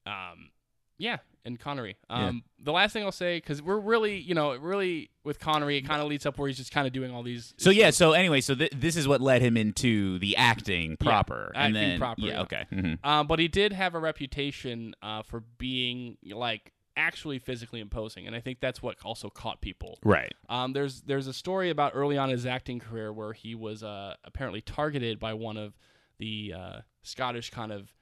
[0.05, 0.49] um,
[0.97, 1.97] yeah, and Connery.
[2.09, 2.27] Yeah.
[2.27, 5.81] Um, the last thing I'll say because we're really, you know, really with Connery, it
[5.87, 7.53] kind of leads up where he's just kind of doing all these.
[7.57, 11.51] so yeah so anyway so th- this is what led him into the acting proper
[11.55, 12.41] and acting then proper, yeah yeah.
[12.41, 13.05] okay Mhm.
[13.05, 18.35] Um, but he did have a reputation uh, for being like actually physically imposing, and
[18.35, 19.97] I think that's what also caught people.
[20.03, 23.55] right Um, there's there's a story about early on in his acting career where he
[23.55, 25.73] was uh, apparently targeted by one of
[26.17, 27.93] the uh, Scottish kind of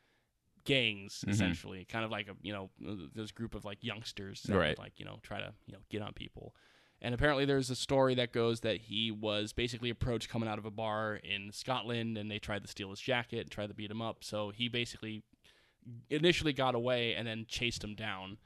[0.64, 1.32] gangs, Mhm.
[1.32, 2.70] essentially, kind of like a you know
[3.16, 4.78] this group of like youngsters that Right.
[4.78, 6.54] like you know try to you know get on people,
[7.04, 10.66] And apparently, there's a story that goes that he was basically approached coming out of
[10.66, 13.90] a bar in Scotland, and they tried to steal his jacket and tried to beat
[13.90, 14.24] him up.
[14.24, 15.24] So he basically
[16.12, 18.38] initially got away and then chased him down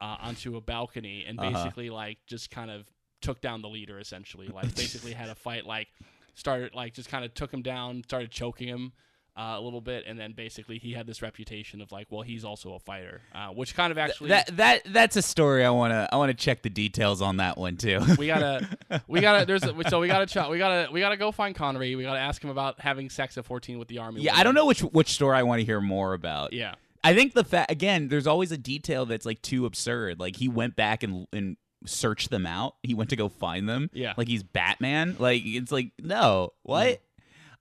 [0.00, 1.52] uh, onto a balcony and Uh-huh.
[1.52, 2.86] basically like just kind of
[3.20, 4.48] took down the leader essentially.
[4.48, 5.88] Like basically had a fight, like
[6.34, 8.92] started like just kind of took him down, started choking him.
[9.38, 12.44] Uh, a little bit, and then basically he had this reputation of like, well, he's
[12.44, 15.92] also a fighter, uh, which kind of actually that that that's a story I want
[15.92, 18.00] to I want to check the details on that one too.
[18.18, 18.68] we gotta
[19.06, 21.94] we gotta there's a, so we gotta ch- we gotta we gotta go find Connery.
[21.94, 24.22] We gotta ask him about having sex at 14 with the army.
[24.22, 26.52] yeah, I don't know which which story I want to hear more about.
[26.52, 26.74] Yeah,
[27.04, 30.18] I think the fact again, there's always a detail that's like too absurd.
[30.18, 32.74] Like he went back and and searched them out.
[32.82, 33.88] He went to go find them.
[33.92, 34.14] Yeah.
[34.16, 35.14] like he's Batman.
[35.18, 37.00] Like it's like no, what?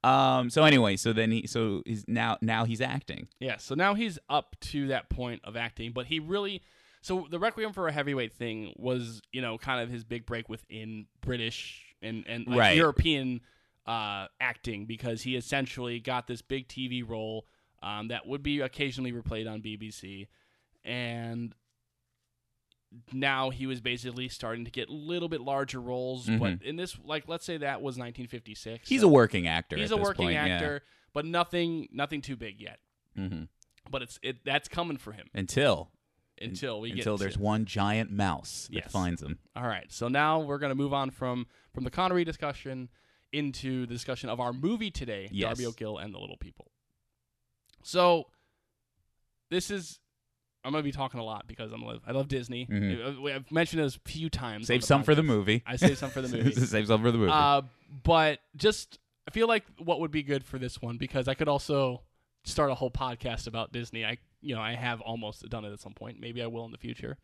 [0.04, 0.50] Um.
[0.50, 3.28] So anyway, so then he so he's now now he's acting.
[3.40, 3.58] yeah.
[3.58, 6.62] So now he's up to that point of acting, but he really
[7.02, 10.50] so the Requiem for a Heavyweight thing was you know kind of his big break
[10.50, 12.78] within British and and like, Right.
[12.78, 13.42] European
[13.88, 17.46] uh, acting because he essentially got this big TV role
[17.82, 20.28] um, that would be occasionally replayed on BBC,
[20.84, 21.54] and
[23.14, 26.28] now he was basically starting to get a little bit larger roles.
[26.28, 28.74] But in this, like, let's say that was 1956.
[28.86, 28.94] Mm-hmm.
[28.94, 29.78] He's so a working actor.
[29.78, 30.46] he's a working point, yeah.
[30.48, 30.84] actor,
[31.14, 32.80] but nothing nothing too big yet.
[33.16, 33.44] hmm
[33.90, 35.92] But it's it that's coming for him Until
[36.40, 38.92] until we get until there's one giant mouse that Yes.
[38.92, 39.40] finds him.
[39.56, 42.90] All right, so now we're going to move on from from the Connery discussion
[43.34, 45.50] into the discussion of our movie today, Yes.
[45.50, 46.72] Darby O'Gill and the Little People.
[47.84, 48.28] So
[49.50, 50.00] this is
[50.68, 52.02] I'm going to be talking a lot because I'm live.
[52.06, 52.66] I love Disney.
[52.66, 53.26] Mhm.
[53.32, 54.68] I- I've mentioned this a few times.
[54.68, 55.64] Save some for the movie.
[55.66, 56.52] I save some for the movie.
[56.52, 57.32] Save some for the movie.
[57.32, 57.62] Uh,
[58.04, 61.48] but just I feel like what would be good for this one because I could
[61.48, 62.04] also
[62.44, 64.06] start a whole podcast about Disney.
[64.06, 66.20] I you know I have almost done it at some point.
[66.20, 67.18] Maybe I will in the future.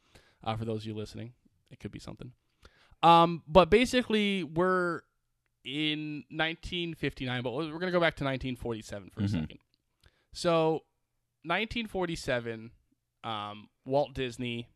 [0.43, 1.34] Uh, for those of you listening,
[1.69, 2.32] it could be something.
[3.03, 5.01] Um, but basically we're
[5.65, 9.29] in 1959, but we're gonna go back to 1947 for a Mhm.
[9.29, 9.60] second.
[10.34, 10.84] So
[11.43, 12.71] 1947,
[13.23, 14.67] um, Walt Disney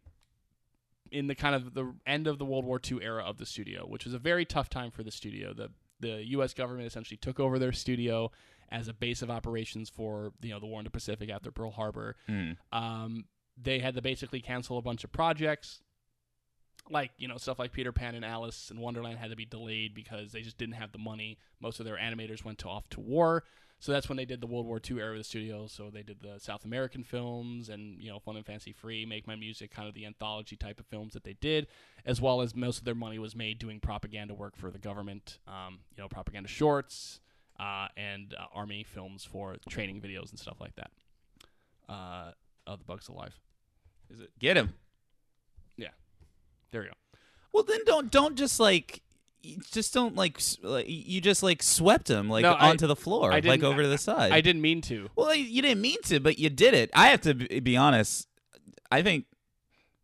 [1.11, 3.85] in the kind of the end of the World War II era of the studio,
[3.85, 5.53] which was a very tough time for the studio.
[5.53, 6.53] The the U.S.
[6.53, 8.31] government essentially took over their studio
[8.69, 11.71] as a base of operations for you know the war in the Pacific after Pearl
[11.71, 12.15] Harbor.
[12.29, 12.57] Mm.
[12.71, 13.25] Um,
[13.61, 15.81] they had to basically cancel a bunch of projects,
[16.89, 19.93] like you know stuff like Peter Pan and Alice and Wonderland had to be delayed
[19.93, 21.37] because they just didn't have the money.
[21.59, 23.43] Most of their animators went to off to war.
[23.79, 25.67] So that's when they did the World War II era of the studio.
[25.67, 29.27] So they did the South American films and you know Fun and Fancy Free, Make
[29.27, 31.67] Mine Music, kind of the anthology type of films that they did,
[32.05, 35.37] as well as most of their money was made doing propaganda work for the government.
[35.47, 37.19] Um, you know, propaganda shorts
[37.59, 40.91] uh, and uh, army films for training videos and stuff like that.
[41.87, 42.31] Uh,
[42.65, 43.39] oh, the bug's alive.
[44.09, 44.31] Is it?
[44.39, 44.73] Get him.
[45.75, 45.89] Yeah.
[46.71, 46.93] There we go.
[47.53, 49.01] Well, then don't don't just like
[49.43, 52.95] you just don't like like, you just like swept him like No, I- onto the
[52.95, 54.31] floor I like over to the side.
[54.31, 55.09] I didn't mean to.
[55.15, 56.89] Well, you didn't mean to, but you did it.
[56.93, 58.27] I have to be honest.
[58.91, 59.25] I think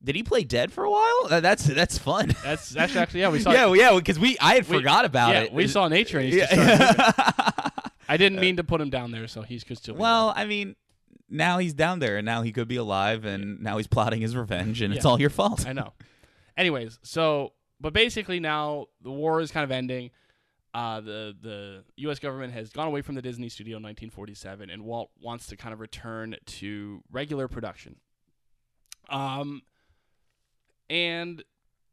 [0.04, 1.28] did he play dead for a while?
[1.30, 2.36] Uh, That's that's fun.
[2.44, 5.06] That's that's actually yeah we saw yeah, well, yeah, because we I had we- forgot
[5.06, 5.54] about yeah, it.
[5.54, 7.70] we saw nature and he's just Yeah.
[8.10, 9.96] I didn't mean to put him down there, so he's could still.
[9.96, 10.76] well, I mean,
[11.30, 14.36] now he's down there, and now he could be alive, and now he's plotting his
[14.36, 15.66] revenge, and it's all your fault.
[15.66, 15.94] I know.
[16.58, 20.12] Anyways, so but basically now the war is kind of ending.
[20.74, 22.18] Uh, the the U.S.
[22.18, 25.72] government has gone away from the Disney studio in 1947, and Walt wants to kind
[25.72, 27.98] of return to regular production.
[29.10, 29.62] Um,
[30.90, 31.44] and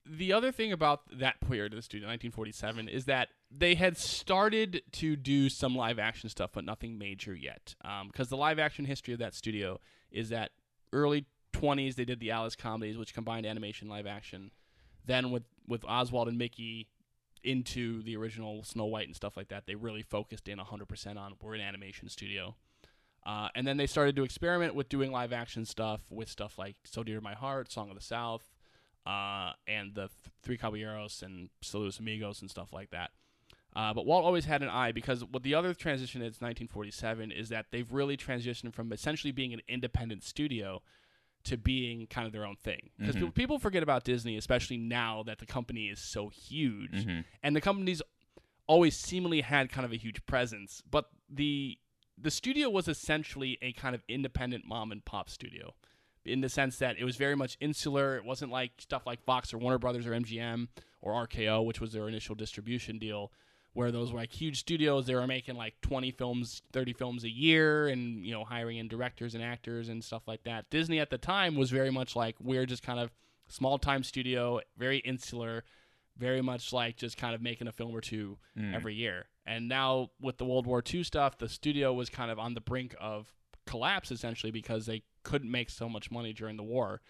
[0.07, 4.83] the other thing about that period of the studio, 1947, is that they had started
[4.93, 7.75] to do some live action stuff, but nothing major yet.
[8.07, 9.79] Because the live action history of that studio
[10.11, 10.51] is that
[10.93, 14.51] early 20s they did the Alice comedies, which combined animation live action.
[15.07, 16.89] Then with with Oswald and Mickey
[17.43, 21.35] into the original Snow White and stuff like that, they really focused in 100% on
[21.41, 22.57] we're an animation studio.
[23.25, 26.77] Uh, and then they started to experiment with doing live action stuff with stuff like
[26.85, 28.51] So Dear to My Heart, Song of the South,
[29.07, 30.11] uh, and the th-
[30.43, 33.11] Three Caballeros and Saludos Amigos and stuff like that.
[33.77, 37.51] Uh, but Walt always had an eye because what the other transition is 1947 is
[37.51, 40.83] that they've really transitioned from essentially being an independent studio
[41.45, 42.91] to being kind of their own thing.
[42.99, 43.35] Because Mhm.
[43.35, 47.25] people forget about Disney, especially now that the company is so huge, Mhm.
[47.43, 48.03] and the company's
[48.67, 50.83] always seemingly had kind of a huge presence.
[50.89, 51.79] But the
[52.19, 55.75] the studio was essentially a kind of independent mom and pop studio
[56.27, 58.15] in the sense that it was very much insular.
[58.19, 60.69] It wasn't like stuff like Fox or Warner Brothers or MGM
[61.01, 63.33] or RKO, which was their initial distribution deal,
[63.73, 65.07] where those were like huge studios.
[65.07, 68.89] They were making like 20 films, 30 films a year and, you know, hiring in
[68.89, 70.69] directors and actors and stuff like that.
[70.71, 73.11] Disney at the time was very much like we're just kind of
[73.49, 75.63] small time studio, very insular,
[76.17, 78.75] very much like just kind of making a film or two Mm.
[78.75, 79.27] every year.
[79.47, 82.61] And now with the World War II stuff, the studio was kind of on the
[82.61, 83.33] brink of
[83.67, 87.01] collapse essentially because they couldn't make so much money during the war.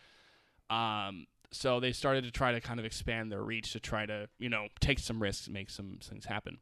[0.69, 4.29] Um, so they started to try to kind of expand their reach to try to,
[4.39, 6.59] you know, take some risks make some things happen.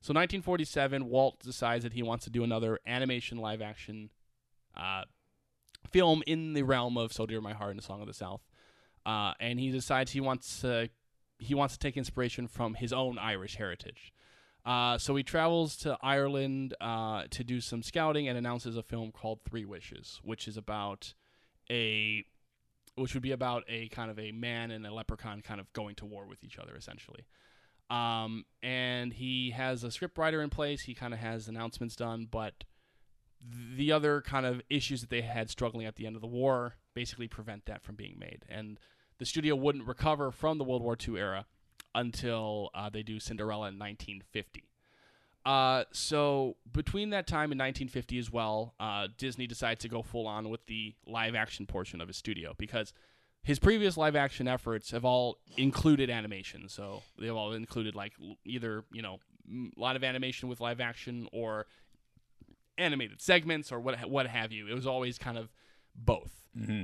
[0.00, 4.10] So 1947, Walt decides that he wants to do another animation live action
[4.76, 5.04] uh,
[5.90, 8.42] film in the realm of "So Dear My Heart" and "The Song of the South,"
[9.06, 10.90] uh, and he decides he wants to
[11.38, 14.12] he wants to take inspiration from his own Irish heritage.
[14.64, 19.10] Uh, so he travels to Ireland uh, to do some scouting and announces a film
[19.10, 21.14] called Three Wishes, which is about
[21.70, 22.24] a
[22.96, 25.94] which would be about a kind of a man and a leprechaun kind of going
[25.96, 27.26] to war with each other essentially.
[27.90, 30.82] Um, and he has a scriptwriter in place.
[30.82, 32.64] He kind of has announcements done, but
[33.76, 36.76] the other kind of issues that they had struggling at the end of the war
[36.94, 38.44] basically prevent that from being made.
[38.48, 38.78] And
[39.18, 41.46] the studio wouldn't recover from the World War II era
[41.94, 44.64] until uh, they do Cinderella in 1950.
[45.44, 50.26] Uh, so between that time and 1950 as well, uh, Disney decides to go full
[50.26, 52.92] on with the live action portion of his studio because
[53.42, 56.68] his previous live action efforts have all included animation.
[56.68, 58.12] So they've all included like
[58.44, 59.18] either you know
[59.50, 61.66] a lot of animation with live action or
[62.78, 64.68] animated segments or what what have you.
[64.68, 65.50] It was always kind of
[65.94, 66.32] both.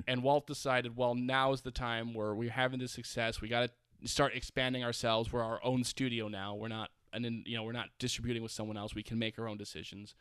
[0.08, 3.40] And Walt decided, well, now is the time where we're having this success.
[3.40, 5.32] We got to start expanding ourselves.
[5.32, 6.54] We're our own studio now.
[6.54, 8.94] We're not and then you know we're not distributing with someone else.
[8.94, 10.14] We can make our own decisions.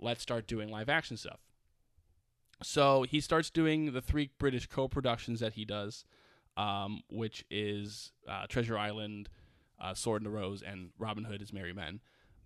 [0.00, 1.38] Let's start doing live action stuff.
[2.62, 6.04] So he starts doing the three British co-productions that he does,
[6.56, 9.28] um, which is uh, Treasure Island,
[9.80, 12.00] uh, Sword in the Rose, and Robin Hood is Merry Men,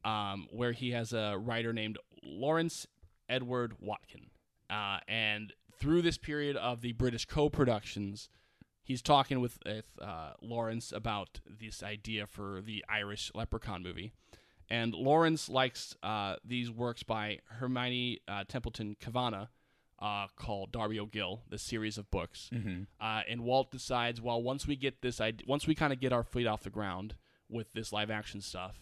[0.04, 2.86] um, where he has a writer named Lawrence
[3.28, 4.30] Edward Watkin.
[4.68, 8.28] Uh, and through this period of the British co-productions,
[8.84, 14.12] he's talking with, with uh, Lawrence about this idea for the Irish Leprechaun movie.
[14.70, 19.46] And Lawrence likes uh, these works by Herminie uh, Templeton Kavanagh
[20.00, 22.50] uh, called Darby O'Gill, the series of books.
[23.00, 26.12] Uh, and Walt decides, well, once we get this, idea, once we kind of get
[26.12, 27.14] our feet off the ground
[27.48, 28.76] with this live action stuff,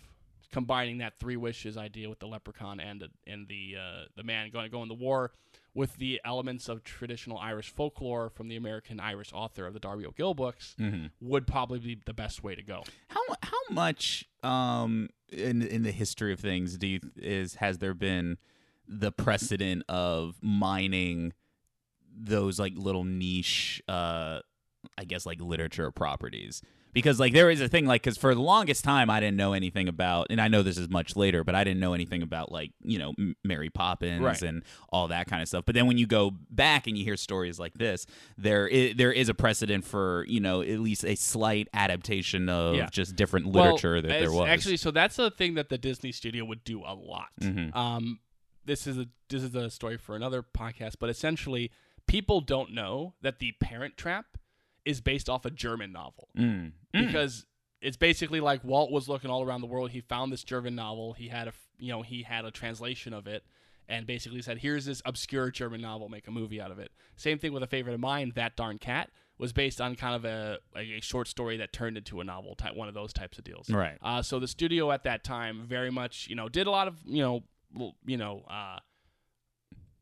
[0.53, 4.51] combining that three wishes idea with the leprechaun and the, and the uh, the man
[4.51, 5.33] going to go in the war
[5.75, 10.05] with the elements of traditional Irish folklore from the American Irish author of the Darby
[10.07, 10.77] O'Gill books
[11.21, 12.83] would probably be the best way to go.
[13.09, 17.95] How how much um in in the history of things do you is has there
[17.95, 18.37] been
[18.87, 21.33] the precedent of mining
[22.15, 24.41] those like little niche uh
[24.99, 28.43] I guess like literature properties because like there is a thing like because for the
[28.43, 31.55] longest time I didn't know anything about and I know this is much later but
[31.55, 34.43] I didn't know anything about like you know Mary Poppins Right.
[34.43, 37.17] and all that kind of stuff but then when you go back and you hear
[37.17, 38.05] stories like this
[38.37, 42.75] there is, there is a precedent for you know at least a slight adaptation of
[42.77, 42.89] Yeah.
[42.93, 46.13] just different Well, literature that there was Actually, so that's a thing that the Disney
[46.13, 47.29] studio would do a lot.
[47.41, 47.75] Mhm.
[47.75, 48.21] Um,
[48.67, 51.71] this is a this is a story for another podcast, but essentially,
[52.07, 54.27] people don't know that the Parent Trap
[54.85, 56.73] is based off a German novel Mm.
[56.93, 57.47] because
[57.81, 59.91] it's basically like Walt was looking all around the world.
[59.91, 61.13] He found this German novel.
[61.15, 63.45] He had a you know he had a translation of it.
[63.89, 66.09] And basically said, "Here's this obscure German novel.
[66.09, 68.79] Make a movie out of it." Same thing with a favorite of mine, "That Darn
[68.79, 72.25] Cat," was based on kind of a like a short story that turned into a
[72.25, 73.69] novel, type one of those types of deals.
[73.69, 73.99] Right.
[74.01, 77.01] Uh, so the studio at that time very much, you know, did a lot of,
[77.05, 78.79] you know, you know, uh,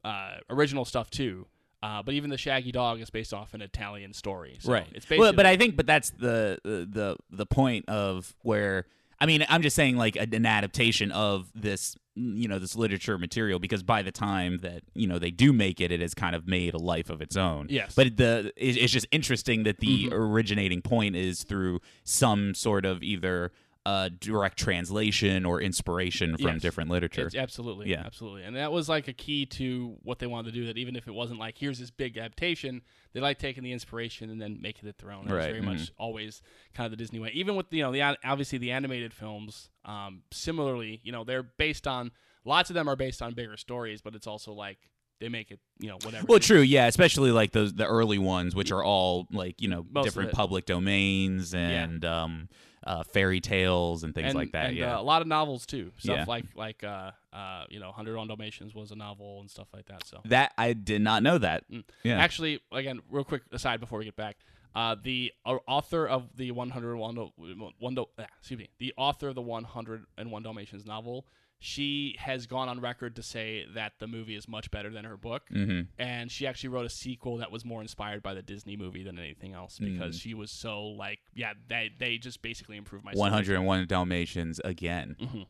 [0.04, 1.46] uh, original stuff too.
[1.82, 4.56] Uh, but even the Shaggy Dog is based off an Italian story.
[4.60, 4.86] So right.
[4.92, 8.86] It's basically well, but I think, but that's the the the point of where
[9.18, 13.58] I mean, I'm just saying like an adaptation of this, you know, this literature material
[13.58, 16.46] because by the time that you know they do make it, it has kind of
[16.46, 17.66] made a life of its own.
[17.70, 17.94] Yes.
[17.94, 20.12] But the it's just interesting that the Mhm.
[20.12, 23.52] originating point is through some sort of either
[23.86, 26.62] uh, direct translation or inspiration from Yes.
[26.62, 27.26] different literature.
[27.26, 28.02] It's absolutely, Yeah.
[28.04, 30.66] absolutely, and that was like a key to what they wanted to do.
[30.66, 32.82] That even if it wasn't like here's this big adaptation,
[33.14, 35.24] they like taking the inspiration and then making it their own.
[35.24, 36.42] That's Right, very much always
[36.74, 37.30] kind of the Disney way.
[37.32, 41.86] Even with you know the obviously the animated films, um, similarly, you know they're based
[41.86, 42.10] on
[42.44, 44.78] lots of them are based on bigger stories, but it's also like
[45.20, 46.26] they make it you know whatever.
[46.28, 49.86] Well, true, yeah, especially like those the early ones, which are all like you know
[49.90, 52.48] Most different public domains and um,
[52.86, 54.66] uh, fairy tales and things and, like that.
[54.68, 55.92] and, yeah, uh, a lot of novels too.
[55.98, 56.24] Stuff Yeah.
[56.26, 59.86] like like uh, uh, you know, Hundred on Dalmatians was a novel and stuff like
[59.86, 60.06] that.
[60.06, 61.70] So that I did not know that.
[61.70, 61.84] Mm.
[62.02, 64.36] Yeah, Actually, again, real quick aside before we get back,
[64.74, 67.34] Uh, the uh, author of the 101 Dal-
[67.80, 71.26] one, Dal- ah, excuse me, the author of the 101 Dalmatians novel,
[71.62, 75.16] she has gone on record to say that the movie is much better than her
[75.18, 75.82] book, Mm-hmm.
[75.98, 79.18] and she actually wrote a sequel that was more inspired by the Disney movie than
[79.18, 80.20] anything else because Mm.
[80.22, 83.30] she was so like, yeah, they they just basically improved my story.
[83.30, 85.16] 101 Dalmatians again.
[85.20, 85.46] Mhm.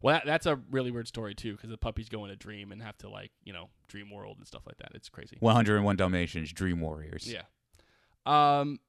[0.00, 2.70] Well, that, that's a really weird story too, because the puppies go in a dream
[2.70, 4.92] and have to like you know dream world and stuff like that.
[4.94, 5.36] It's crazy.
[5.40, 7.26] 101 Dalmatians, Dream Warriors.
[7.26, 7.42] Yeah.
[8.26, 8.80] Um.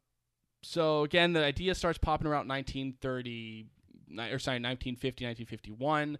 [0.61, 3.67] So again, the idea starts popping around 1930,
[4.11, 6.17] or sorry, 1950, 1951,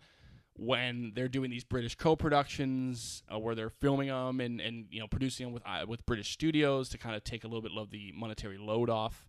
[0.60, 5.08] when they're doing these British co-productions uh, where they're filming them and, and you know
[5.08, 7.90] producing them with uh, with British studios to kind of take a little bit of
[7.92, 9.28] the monetary load off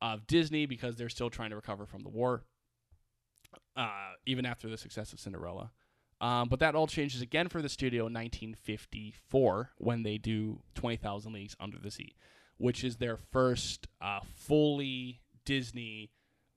[0.00, 2.42] of Disney because they're still trying to recover from the war.
[3.76, 5.70] Uh, even after the success of Cinderella.
[6.20, 11.32] Um, but that all changes again for the studio in 1954 when they do 20,000
[11.32, 12.14] Leagues Under the Sea,
[12.56, 16.10] which is their first uh, fully Disney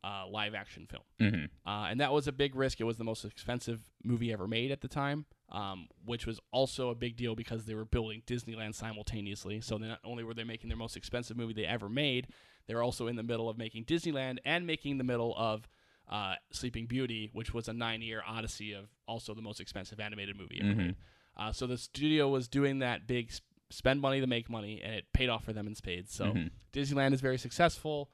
[0.07, 1.03] uh, live action film.
[1.19, 1.45] Mm-hmm.
[1.69, 2.79] Uh, and that was a big risk.
[2.79, 6.89] It was the most expensive movie ever made at the time, um, which was also
[6.89, 9.59] a big deal because they were building Disneyland simultaneously.
[9.61, 12.27] So not only were they making their most expensive movie they ever made,
[12.67, 15.67] they were also in the middle of making Disneyland and making the middle of
[16.09, 20.59] uh, Sleeping Beauty, which was a nine-year odyssey of also the most expensive animated movie
[20.61, 20.77] ever Mhm.
[20.77, 20.95] made.
[21.35, 24.93] Uh, so the studio was doing that big sp- spend money to make money, and
[24.95, 26.13] it paid off for them in spades.
[26.13, 26.51] So Mhm.
[26.71, 28.09] Disneyland is very successful.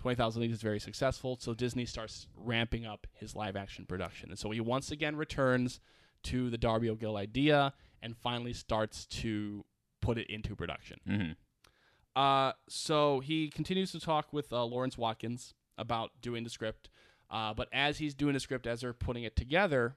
[0.00, 1.36] 20,000 Leagues is very successful.
[1.38, 4.30] So Disney starts ramping up his live action production.
[4.30, 5.78] And so he once again returns
[6.24, 9.62] to the Darby O'Gill idea and finally starts to
[10.00, 11.00] put it into production.
[11.06, 12.20] Mm-hmm.
[12.20, 16.88] Uh, so he continues to talk with uh, Lawrence Watkins about doing the script.
[17.30, 19.96] Uh, but as he's doing the script, as they're putting it together,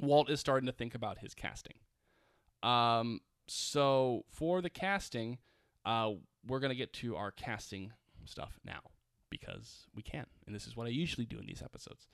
[0.00, 1.74] Walt is starting to think about his casting.
[2.62, 5.38] Um, so for the casting,
[5.84, 6.12] uh,
[6.46, 7.92] we're gonna get to our casting
[8.24, 8.91] stuff now
[9.32, 12.06] because we can, and this is what I usually do in these episodes.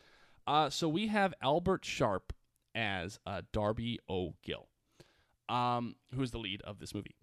[0.47, 2.33] Uh, so we have Albert Sharpe
[2.75, 4.69] as uh, Darby O'Gill,
[5.49, 7.17] um, who is the lead of this movie.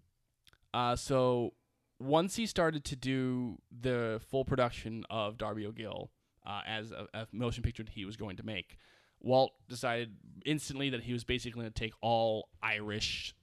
[0.74, 1.54] Uh, so
[1.98, 6.10] once he started to do the full production of Darby O'Gill
[6.46, 8.76] uh, as a, a motion picture that he was going to make,
[9.20, 13.34] Walt decided instantly that he was basically going to take all Irish,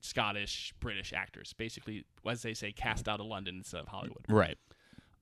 [0.00, 4.26] Scottish, British actors, basically, as they say, cast out of London instead of Hollywood.
[4.28, 4.58] Right.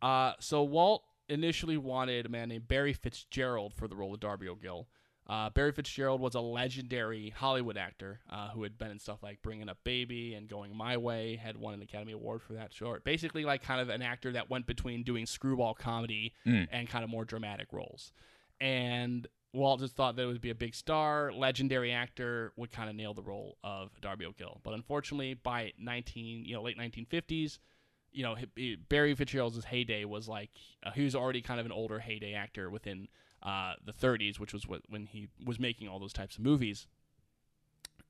[0.02, 4.48] Uh, so Walt initially wanted a man named Barry Fitzgerald for the role of Darby
[4.48, 4.88] O'Gill.
[5.28, 9.40] Uh, Barry Fitzgerald was a legendary Hollywood actor uh, who had been in stuff like
[9.40, 11.36] Bringing Up Baby and Going My Way.
[11.36, 13.04] Had won an Academy Award for that short.
[13.04, 16.66] Basically, like kind of an actor that went between doing screwball comedy Mm.
[16.72, 18.10] and kind of more dramatic roles.
[18.60, 22.90] And Walt just thought that it would be a big star, legendary actor would kind
[22.90, 24.60] of nail the role of Darby O'Gill.
[24.64, 27.58] But unfortunately, by 19, you know, late 1950s,
[28.12, 28.36] you know,
[28.88, 30.50] Barry Fitzgerald's heyday was like
[30.84, 33.08] uh, he was already kind of an older heyday actor within
[33.42, 36.86] uh, the 30s, which was what, when he was making all those types of movies,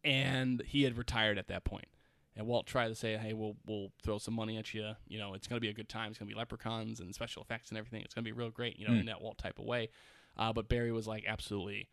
[0.04, 1.86] and he had retired at that point.
[2.34, 4.92] And Walt tried to say, "Hey, we'll we'll throw some money at you.
[5.06, 6.10] You know, it's gonna be a good time.
[6.10, 8.00] It's gonna be leprechauns and special effects and everything.
[8.02, 8.78] It's gonna be real great.
[8.78, 9.00] You know, Mm.
[9.00, 9.90] in that Walt type of way."
[10.36, 11.88] Uh, but Barry was like, "Absolutely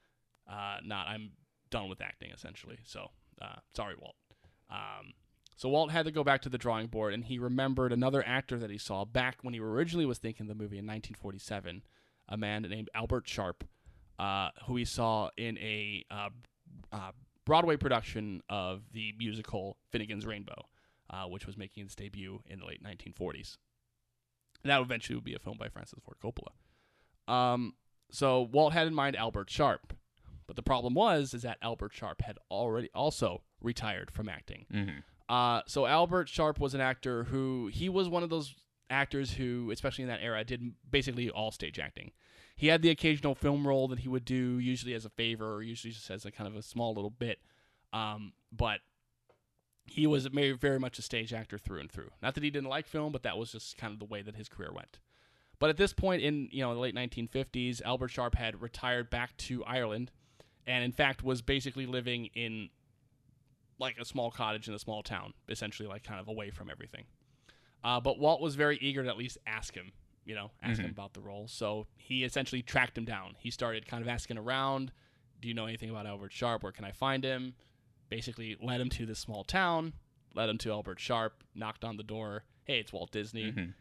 [0.48, 1.08] uh, not.
[1.08, 1.32] I'm
[1.70, 2.80] done with acting, essentially.
[2.86, 4.16] So uh, sorry, Walt."
[4.70, 5.14] Um,
[5.60, 8.58] so Walt had to go back to the drawing board, and he remembered another actor
[8.60, 11.84] that he saw back when he originally was thinking the movie in 1947,
[12.30, 13.66] a man named Albert Sharpe,
[14.18, 16.30] uh, who he saw in a uh,
[16.94, 17.12] uh,
[17.44, 20.70] Broadway production of the musical Finian's Rainbow,
[21.10, 23.58] uh, which was making its debut in the late 1940s.
[24.64, 27.34] And that eventually would be a film by Francis Ford Coppola.
[27.34, 27.74] Um,
[28.10, 29.94] so Walt had in mind Albert Sharpe,
[30.48, 34.66] but the problem was is that Albert Sharpe had already also retired from acting.
[34.74, 35.00] Mm-hmm.
[35.30, 38.56] Uh, so Albert Sharpe was an actor who he was one of those
[38.90, 42.12] actors who, especially in that era, did basically all stage acting.
[42.56, 45.62] He had the occasional film role that he would do, usually as a favor, or
[45.62, 47.40] usually just as a kind of a small little bit.
[47.94, 48.80] Um, but
[49.86, 52.10] he was very, very much a stage actor through and through.
[52.22, 54.36] Not that he didn't like film, but that was just kind of the way that
[54.36, 55.00] his career went.
[55.60, 59.36] But at this point in you know the late 1950s, Albert Sharpe had retired back
[59.38, 60.12] to Ireland,
[60.66, 62.70] and in fact was basically living in
[63.80, 67.06] like a small cottage in a small town, essentially like kind of away from everything.
[67.84, 69.94] Uh, but Walt was very eager to at least ask him,
[70.26, 70.92] you know, ask him Mhm.
[70.92, 71.48] about the role.
[71.48, 73.36] So he essentially tracked him down.
[73.40, 74.92] He started kind of asking around,
[75.40, 76.62] "Do you know anything about Albert Sharpe?
[76.64, 77.56] Where can I find him?"
[78.10, 79.94] Basically, led him to this small town,
[80.34, 82.44] led him to Albert Sharpe, knocked on the door.
[82.66, 83.74] Hey, it's Walt Disney Mhm.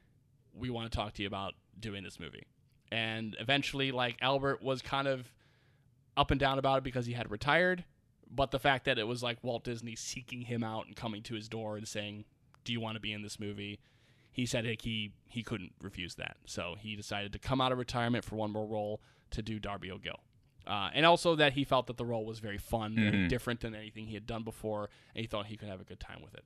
[0.52, 2.44] we want to talk to you about doing this movie.
[2.92, 5.32] And eventually, like Albert was kind of
[6.16, 7.84] up and down about it because he had retired,
[8.30, 11.34] but the fact that it was like Walt Disney seeking him out and coming to
[11.34, 12.24] his door and saying,
[12.64, 13.80] "Do you want to be in this movie?"
[14.30, 17.78] he said like, he he couldn't refuse that, so he decided to come out of
[17.78, 19.00] retirement for one more role
[19.30, 20.20] to do Darby O'Gill.
[20.66, 23.28] Uh, and also that he felt that the role was very fun, very Mhm.
[23.28, 25.98] different than anything he had done before, and he thought he could have a good
[25.98, 26.44] time with it.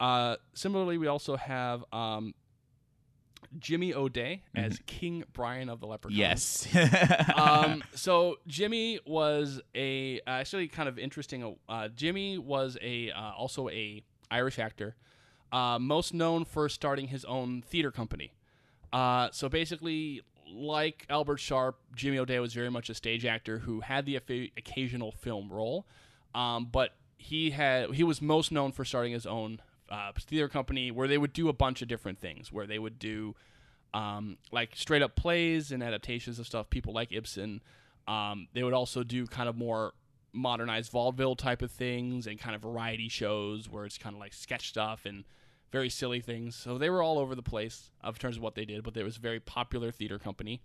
[0.00, 2.34] Uh, similarly, we also have um,
[3.58, 6.18] Jimmy O'Dea as King Brian of the Leprechauns.
[6.18, 6.68] Yes.
[7.36, 11.56] um, so Jimmy was a actually kind of interesting.
[11.68, 14.96] Uh, Jimmy was a uh, also a Irish actor,
[15.52, 18.32] uh, most known for starting his own theater company.
[18.92, 20.22] Uh, so basically,
[20.52, 25.12] like Albert Sharpe, Jimmy O'Dea was very much a stage actor who had the occasional
[25.12, 25.86] film role,
[26.34, 29.60] um, but he had he was most known for starting his own
[29.94, 32.50] uh, theater company where they would do a bunch of different things.
[32.50, 33.34] Where they would do
[33.92, 36.68] um, like straight up plays and adaptations of stuff.
[36.68, 37.60] People like Ibsen.
[38.08, 39.92] Um, they would also do kind of more
[40.32, 44.34] modernized vaudeville type of things and kind of variety shows where it's kind of like
[44.34, 45.24] sketch stuff and
[45.70, 46.56] very silly things.
[46.56, 49.04] So they were all over the place of terms of what they did, but there
[49.04, 50.60] was a very popular theater company.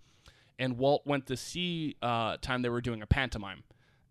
[0.58, 3.62] And Walt went to see uh, time they were doing a pantomime,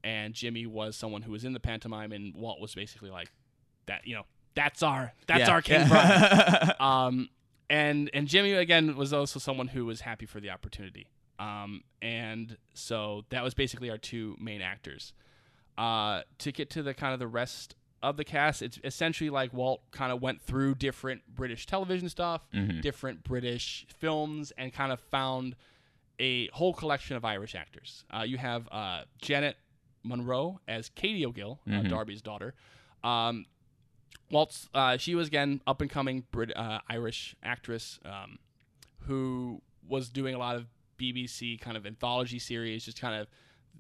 [0.04, 3.32] and Jimmy was someone who was in the pantomime, and Walt was basically like,
[3.86, 4.26] "That you know,
[4.56, 5.52] that's our that's Yeah.
[5.52, 7.30] our King Brian." um,
[7.70, 11.08] and and Jimmy again was also someone who was happy for the opportunity.
[11.40, 15.14] Um, and so that was basically our two main actors.
[15.78, 19.54] Uh, to get to the kind of the rest of the cast, it's essentially like
[19.54, 22.82] Walt kind of went through different British television stuff, Mhm.
[22.82, 25.56] different British films, and kind of found
[26.20, 28.04] a whole collection of Irish actors.
[28.12, 29.56] Uh, you have uh, Janet
[30.04, 31.90] Munro as Katie O'Gill, uh, Mhm.
[31.90, 32.54] Darby's daughter.
[33.04, 33.46] Um,
[34.32, 38.38] Walt's uh, she was again up and coming Brit- uh, Irish actress um,
[39.02, 40.68] who was doing a lot of
[41.00, 43.28] BBC kind of anthology series, just kind of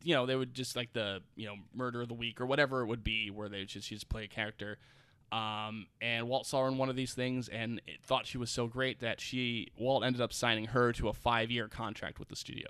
[0.03, 2.81] you know they would just like the you know Murder of the Week or whatever
[2.81, 4.77] it would be, where they just she just play a character.
[5.31, 8.65] Um, and Walt saw her in one of these things and thought she was so
[8.65, 12.35] great that she Walt ended up signing her to a five year contract with the
[12.35, 12.67] studio,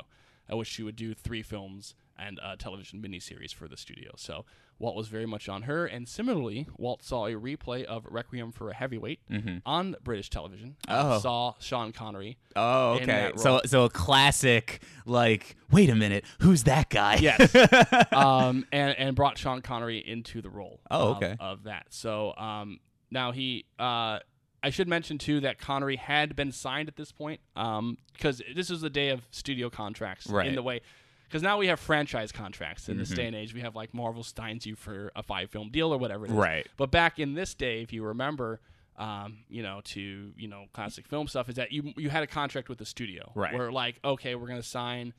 [0.50, 4.12] at which she would do three films and a television miniseries for the studio.
[4.18, 4.46] So
[4.78, 5.86] Walt was very much on her.
[5.86, 9.62] And similarly, Walt saw a replay of Requiem for a Heavyweight Mhm.
[9.66, 10.76] on British television.
[10.88, 11.20] Uh, Oh.
[11.20, 12.38] saw Sean Connery.
[12.56, 13.32] Oh, okay.
[13.36, 17.16] So so a classic like wait a minute, who's that guy?
[17.16, 17.54] Yes.
[18.14, 20.80] um, and and brought Sean Connery into the role.
[20.92, 21.36] Oh, of- okay.
[21.40, 21.88] Of, that.
[21.90, 22.80] So um,
[23.12, 23.66] now he.
[23.78, 24.20] Uh,
[24.62, 28.82] I should mention too that Connery had been signed at this point because this is
[28.82, 30.48] the day of studio contracts Right.
[30.48, 30.82] in the way.
[31.30, 33.16] Because now we have franchise contracts in this Mhm.
[33.16, 33.54] day and age.
[33.54, 36.36] We have like Marvel signs you for a five film deal or whatever it is.
[36.36, 36.68] Right.
[36.76, 38.60] But back in this day, if you remember,
[38.98, 42.28] um, you know, to you know, classic film stuff, is that you you had a
[42.28, 43.54] contract with the studio, Right.
[43.54, 45.14] Where like, okay, we're gonna sign.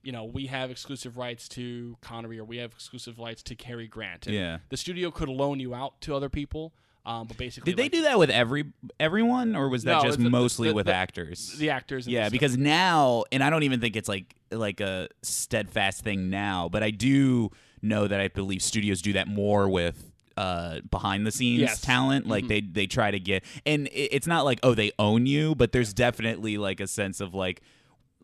[0.00, 3.88] You know, we have exclusive rights to Connery, or we have exclusive rights to Cary
[3.88, 4.26] Grant.
[4.28, 4.58] And Yeah.
[4.68, 6.72] the studio could loan you out to other people,
[7.04, 10.20] um, but basically, Did they do that with every everyone, or was that No, just
[10.22, 11.58] the- mostly the- with the- actors?
[11.58, 12.06] the actors?
[12.06, 16.30] And yeah, because now, and I don't even think it's like like a steadfast thing
[16.30, 17.50] now, but I do
[17.82, 21.80] know that I believe studios do that more with uh behind the scenes Yes.
[21.80, 22.48] talent like Mhm.
[22.48, 25.72] they they try to get and it, it's not like oh they own you but
[25.72, 27.60] there's definitely like a sense of like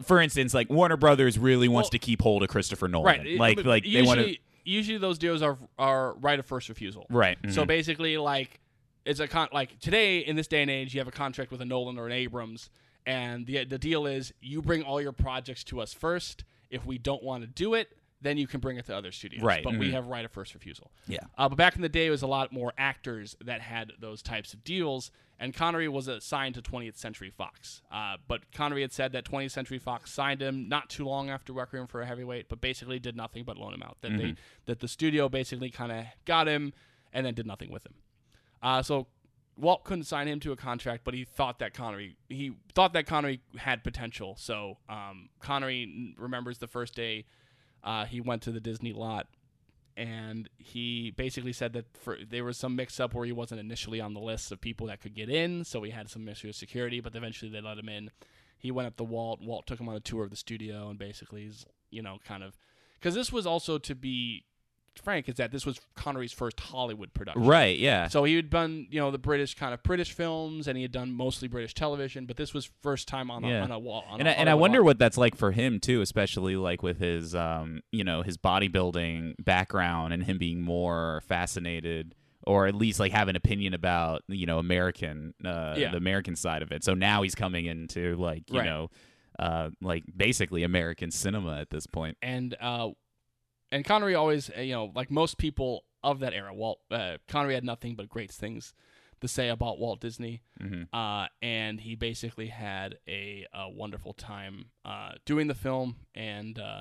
[0.03, 3.39] for instance like Warner Brothers really wants Well- to keep hold of Christopher Nolan right,
[3.39, 6.69] like but like they usually, want to usually those deals are are right of first
[6.69, 7.05] refusal.
[7.11, 7.67] right So mhm.
[7.67, 8.61] basically, like
[9.05, 11.61] it's a con like today in this day and age, you have a contract with
[11.61, 12.71] a Nolan or an Abrams,
[13.07, 16.45] and the the deal is you bring all your projects to us first.
[16.71, 19.43] If we don't want to do it, then you can bring it to other studios.
[19.43, 19.93] Right, But we mhm.
[19.93, 20.91] have right of first refusal.
[21.07, 23.93] yeah Uh, but back in the day, it was a lot more actors that had
[24.01, 27.83] those types of deals, and Connery was assigned to 20th Century Fox.
[27.93, 31.53] Uh, but Connery had said that 20th Century Fox signed him not too long after
[31.53, 33.99] Requiem for a Heavyweight, but basically did nothing but loan him out.
[34.01, 34.35] That they
[34.65, 36.73] that the studio basically kind of got him
[37.13, 37.95] and then did nothing with him.
[38.63, 39.07] Uh, so
[39.57, 43.07] Walt couldn't sign him to a contract, but he thought that Connery he thought that
[43.07, 44.35] Connery had potential.
[44.39, 47.27] So um, Connery remembers the first day
[47.83, 49.29] uh, he went to the Disney lot,
[49.97, 54.01] and he basically said that for, there was some mix up where he wasn't initially
[54.01, 56.57] on the list of people that could get in, so he had some issue with
[56.57, 58.11] security, but eventually they let him in.
[58.59, 59.41] He went up to Walt.
[59.41, 62.43] Walt took him on a tour of the studio, and basically, he's you know kind
[62.43, 62.59] of
[62.99, 64.47] because this was also to be
[65.03, 67.43] frank is that this was Connery's first Hollywood production.
[67.45, 70.77] right yeah So he had done, you know, the British kind of British films, and
[70.77, 72.27] he had done mostly British television.
[72.27, 73.63] But this was first time on a, Yeah.
[73.63, 74.05] on a wall.
[74.09, 74.85] On and a I, and I wonder lot.
[74.87, 79.35] what that's like for him too, especially like with his um you know his bodybuilding
[79.45, 82.15] background and him being more fascinated
[82.47, 85.91] or at least like have an opinion about you know American uh, Yeah.
[85.91, 86.85] the American side of it.
[86.85, 88.67] So now he's coming into like you Right.
[88.67, 88.91] know
[89.39, 92.17] uh like basically American cinema at this point.
[92.23, 92.91] and uh,
[93.75, 97.55] and Connery always, uh, you know, like most people of that era, Walt uh, Connery
[97.55, 98.75] had nothing but great things
[99.21, 100.89] to say about Walt Disney, Mhm.
[100.93, 106.81] uh, and he basically had a, a wonderful time uh, doing the film, and uh,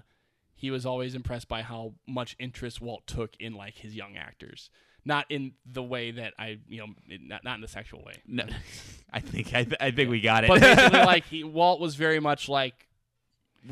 [0.55, 4.69] he was always impressed by how much interest Walt took in like his young actors.
[5.05, 6.87] Not in the way that I, you know,
[7.21, 8.45] not not in the sexual way, No,
[9.11, 10.47] I think I, th- I think we got it.
[10.49, 12.87] but basically, like he Walt was very much like,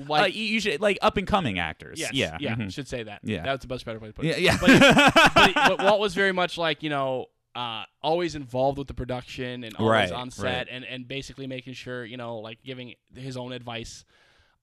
[0.08, 2.00] like you you should like up and coming actors.
[2.00, 2.72] yes, yeah, yeah, mhm.
[2.72, 3.22] should say that.
[3.24, 3.44] Yeah.
[3.44, 4.42] that was the best better way to put yeah, it.
[4.42, 4.58] yeah.
[4.60, 7.26] But, but, but Walt was very much like you know,
[7.56, 10.68] uh, always involved with the production and always Right, on set right.
[10.72, 14.06] and and basically making sure you know, like giving his own advice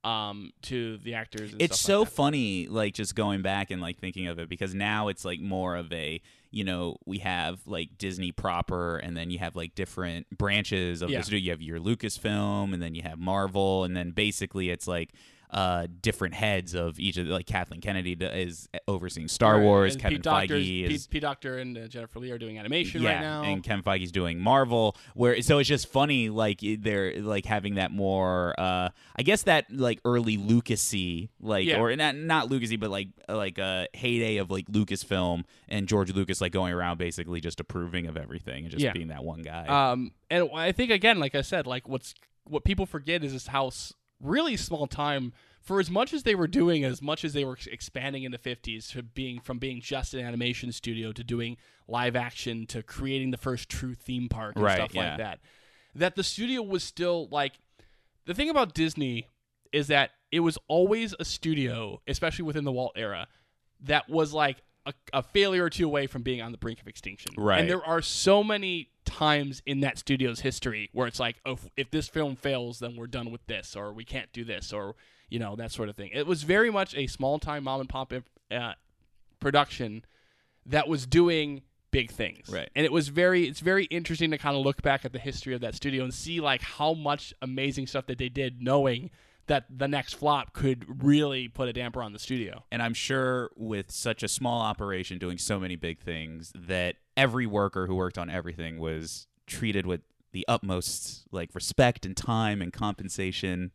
[0.09, 1.53] um to the actors.
[1.53, 4.75] And it's so like funny like just going back and like thinking of it because
[4.75, 9.31] now it's like more of a you know we have like disney proper and then
[9.31, 11.19] you have like different branches of Yeah.
[11.19, 14.87] the studio you have your lucasfilm and then you have marvel and then basically it's
[14.89, 15.11] like
[15.51, 19.95] uh different heads of each of the, like kathleen kennedy is overseeing star Right, wars
[19.95, 23.13] and kevin Pete feige is Pete Docter and uh, Jennifer Lee are doing animation yeah,
[23.15, 23.43] right now.
[23.45, 24.97] and Kevin Feige's doing Marvel.
[25.15, 29.67] Where so it's just funny, like they're like having that more, uh I guess that
[29.71, 31.79] like early Lucasy, like Yeah.
[31.81, 36.41] or not not Lucasy, but like like a heyday of like Lucasfilm and George Lucas
[36.41, 38.93] like going around basically just approving of everything and just Yeah.
[38.93, 39.67] being that one guy.
[39.67, 43.47] Um, and I think again, like I said, like what's what people forget is this
[43.49, 47.45] house really small time for as much as they were doing, as much as they
[47.45, 51.57] were expanding in the fifties to being from being just an animation studio to doing
[51.87, 55.11] live action to creating the first true theme park and Right, stuff yeah.
[55.11, 55.41] like that.
[55.95, 57.55] That the studio was still like
[58.25, 59.27] the thing about Disney
[59.73, 63.27] is that it was always a studio, especially within the Walt era,
[63.81, 66.89] that was like a, a failure or two away from being on the brink of
[66.89, 67.33] extinction.
[67.37, 67.61] Right.
[67.61, 71.69] And there are so many times in that studio's history where it's like, oh, if,
[71.77, 74.95] if this film fails, then we're done with this, or we can't do this, or
[75.29, 76.11] you know that sort of thing.
[76.13, 78.13] It was very much a small time mom and pop
[78.51, 78.73] uh,
[79.41, 80.05] production
[80.67, 82.49] that was doing big things.
[82.49, 82.69] Right.
[82.77, 85.55] And it was very it's very interesting to kind of look back at the history
[85.55, 89.11] of that studio and see like how much amazing stuff that they did knowing
[89.47, 92.65] that the next flop could really put a damper on the studio.
[92.71, 97.47] and I'm sure with such a small operation doing so many big things that every
[97.47, 100.01] worker who worked on everything was treated with
[100.33, 103.73] the utmost like respect and time and compensation.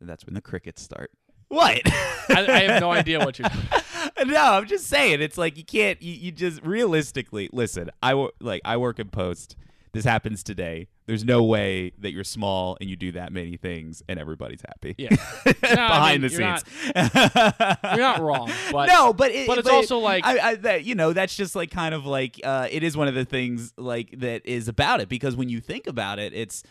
[0.00, 1.12] And that's when the crickets start.
[1.48, 1.80] What?
[1.86, 3.48] I, I have no idea what you're
[4.26, 5.22] no, I'm just saying.
[5.22, 6.02] It's like you can't.
[6.02, 7.90] You, you just realistically listen.
[8.02, 9.56] I wo- like I work in post.
[9.92, 10.88] This happens today.
[11.06, 14.94] There's no way that you're small and you do that many things and everybody's happy.
[14.96, 15.10] Yeah.
[15.60, 17.84] behind mean, the you're scenes.
[17.84, 20.94] You're not wrong, but no, but it, but it's also like- I, I, that you
[20.94, 24.18] know that's just like kind of like uh, it is one of the things like
[24.20, 26.62] that is about it because when you think about it, it's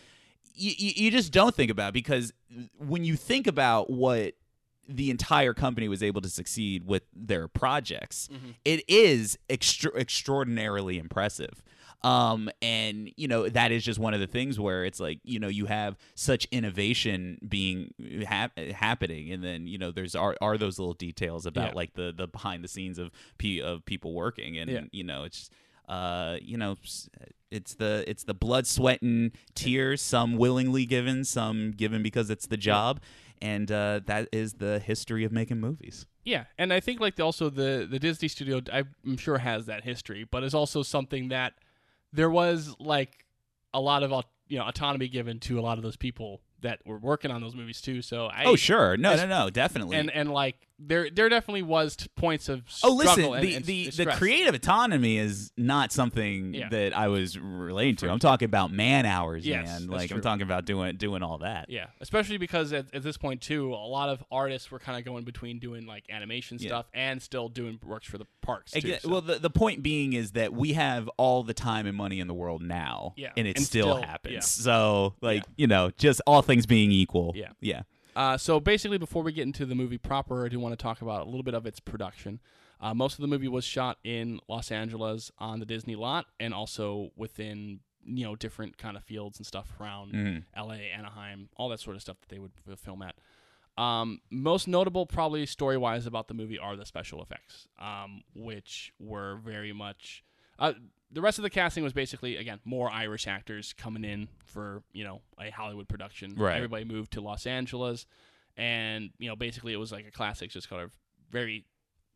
[0.54, 2.32] you, you, you just don't think about it because
[2.78, 4.34] when you think about what
[4.88, 8.50] the entire company was able to succeed with their projects, Mm-hmm.
[8.64, 11.62] it is extra- extraordinarily impressive.
[12.04, 15.38] Um, and you know that is just one of the things where it's like you
[15.38, 17.94] know you have such innovation being
[18.26, 21.74] hap- happening, and then you know there's are, are those little details about Yeah.
[21.76, 24.80] like the the behind the scenes of pe- of people working, and Yeah.
[24.92, 25.48] you know it's
[25.88, 26.76] uh you know
[27.50, 32.46] it's the it's the blood sweat and tears some willingly given some given because it's
[32.46, 33.00] the job.
[33.42, 36.06] And uh that is the history of making movies.
[36.24, 40.24] Yeah, and I think like also the the Disney studio I'm sure has that history,
[40.30, 41.54] but it's also something that
[42.14, 43.26] there was like
[43.74, 46.98] a lot of you know autonomy given to a lot of those people that were
[46.98, 48.00] working on those movies too.
[48.00, 51.96] So I oh sure no no no definitely and and like there there definitely was
[52.16, 53.24] points of Oh, listen.
[53.24, 56.68] and- The and the, the creative autonomy is not something Yeah.
[56.68, 58.10] that I was relating to.
[58.10, 59.86] I'm talking about man hours, Yes, man.
[59.88, 61.66] Like I'm talking about doing doing all that.
[61.70, 65.04] Yeah, especially because at, at this point too, a lot of artists were kind of
[65.04, 66.68] going between doing like animation Yeah.
[66.68, 68.80] stuff and still doing works for the parks too.
[68.80, 71.96] Exa- so- Well, the, the point being is that we have all the time and
[71.96, 74.46] money in the world now, Yeah, and it and still, still- happens.
[74.46, 77.50] So, like you know, just all things being equal, Yeah.
[77.60, 77.82] yeah.
[78.16, 81.02] Uh, so basically, before we get into the movie proper, I do want to talk
[81.02, 82.40] about a little bit of its production.
[82.80, 86.52] Uh, most of the movie was shot in Los Angeles on the Disney lot, and
[86.54, 90.44] also within you know different kind of fields and stuff around Mhm.
[90.54, 93.14] L.A., Anaheim, all that sort of stuff that they would film at.
[93.76, 98.92] Um, most notable, probably story wise, about the movie are the special effects, um, which
[99.00, 100.22] were very much.
[100.58, 100.74] Uh,
[101.14, 105.04] the rest of the casting was basically again more Irish actors coming in for you
[105.04, 106.34] know a Hollywood production.
[106.36, 106.56] Right.
[106.56, 108.06] Everybody moved to Los Angeles,
[108.56, 110.92] and you know basically it was like a classic, just kind of
[111.30, 111.64] very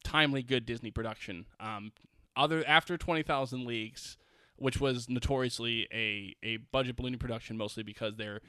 [0.04, 1.46] timely, good Disney production.
[1.60, 1.92] Um,
[2.36, 4.16] other after Twenty Thousand Leagues,
[4.56, 8.40] which was notoriously a a budget ballooning production, mostly because they're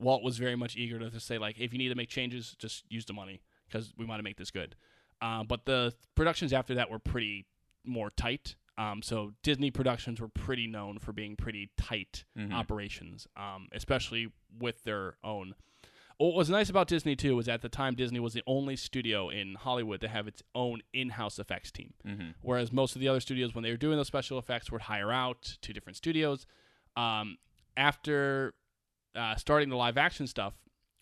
[0.00, 2.56] Walt was very much eager to, to say like, if you need to make changes,
[2.58, 4.74] just use the money because we want to make this good.
[5.20, 7.46] Uh, but the productions after that were pretty
[7.84, 8.56] more tight.
[8.80, 12.52] Um, so Disney productions were pretty known for being pretty tight Mhm.
[12.52, 15.54] operations, um, especially with their own.
[16.16, 19.28] What was nice about Disney too was at the time Disney was the only studio
[19.28, 21.92] in Hollywood to have its own in-house effects team.
[22.06, 22.34] Mhm.
[22.40, 25.10] Whereas most of the other studios, when they were doing those special effects, would hire
[25.12, 26.46] out to different studios.
[26.96, 27.38] Um,
[27.76, 28.54] after
[29.14, 30.54] uh, starting the live action stuff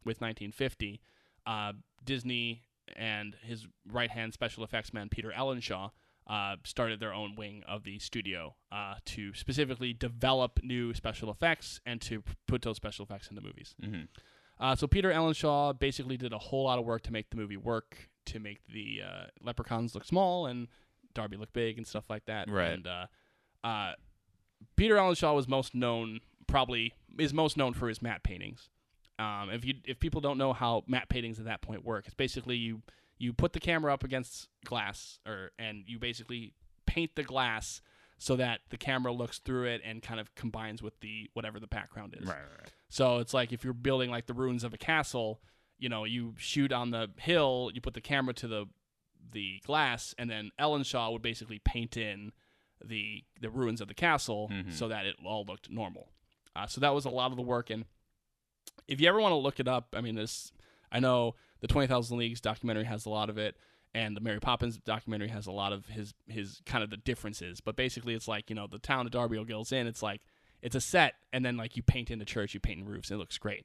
[0.05, 1.01] with 1950,
[1.47, 1.75] uh,
[2.05, 2.63] Disney
[2.97, 5.91] and his right hand special effects man, Peter Ellenshaw,
[6.29, 11.81] uh, started their own wing of the studio uh, to specifically develop new special effects
[11.87, 13.75] and to put those special effects in the movies.
[13.83, 14.09] Mhm.
[14.61, 17.57] Uh, so Peter Ellenshaw basically did a whole lot of work to make the movie
[17.57, 20.69] work, to make the uh, leprechauns look small and
[21.15, 22.51] Darby look big and stuff like that.
[22.51, 22.73] Right.
[22.73, 23.07] And uh,
[23.65, 23.93] uh,
[24.77, 28.69] Peter Ellenshaw was most known, probably is most known for his matte paintings.
[29.19, 32.15] Um, if you if people don't know how matte paintings at that point work, it's
[32.15, 32.83] basically you
[33.19, 36.55] you put the camera up against glass, or and you basically
[36.87, 37.81] paint the glass
[38.21, 41.67] so that the camera looks through it and kind of combines with the whatever the
[41.67, 42.27] background is.
[42.27, 42.73] Right, right, right.
[42.89, 45.41] So it's like if you're building like the ruins of a castle,
[45.79, 48.67] you know, you shoot on the hill, you put the camera to the
[49.31, 52.33] the glass, and then Ellenshaw would basically paint in
[52.85, 54.73] the the ruins of the castle Mhm.
[54.73, 56.09] so that it all looked normal.
[56.57, 57.85] Uh, so that was a lot of the work, and
[58.87, 60.51] if you ever want to look it up, I mean, this
[60.93, 63.57] I know the Twenty Thousand Leagues documentary has a lot of it,
[63.95, 67.61] and the Mary Poppins documentary has a lot of his his kind of the differences.
[67.61, 69.87] But basically, it's like you know the town of Darby O'Gill's in.
[69.87, 70.23] It's like
[70.63, 73.11] it's a set, and then like you paint in the church, you paint in roofs,
[73.11, 73.65] and it looks great.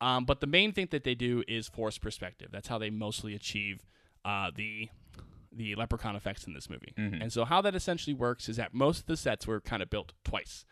[0.00, 2.48] Um, but the main thing that they do is force perspective.
[2.52, 3.80] That's how they mostly achieve
[4.24, 4.88] uh, the
[5.52, 6.92] the leprechaun effects in this movie.
[6.98, 7.22] Mhm.
[7.22, 9.88] And so how that essentially works is that most of the sets were kind of
[9.88, 10.64] built twice.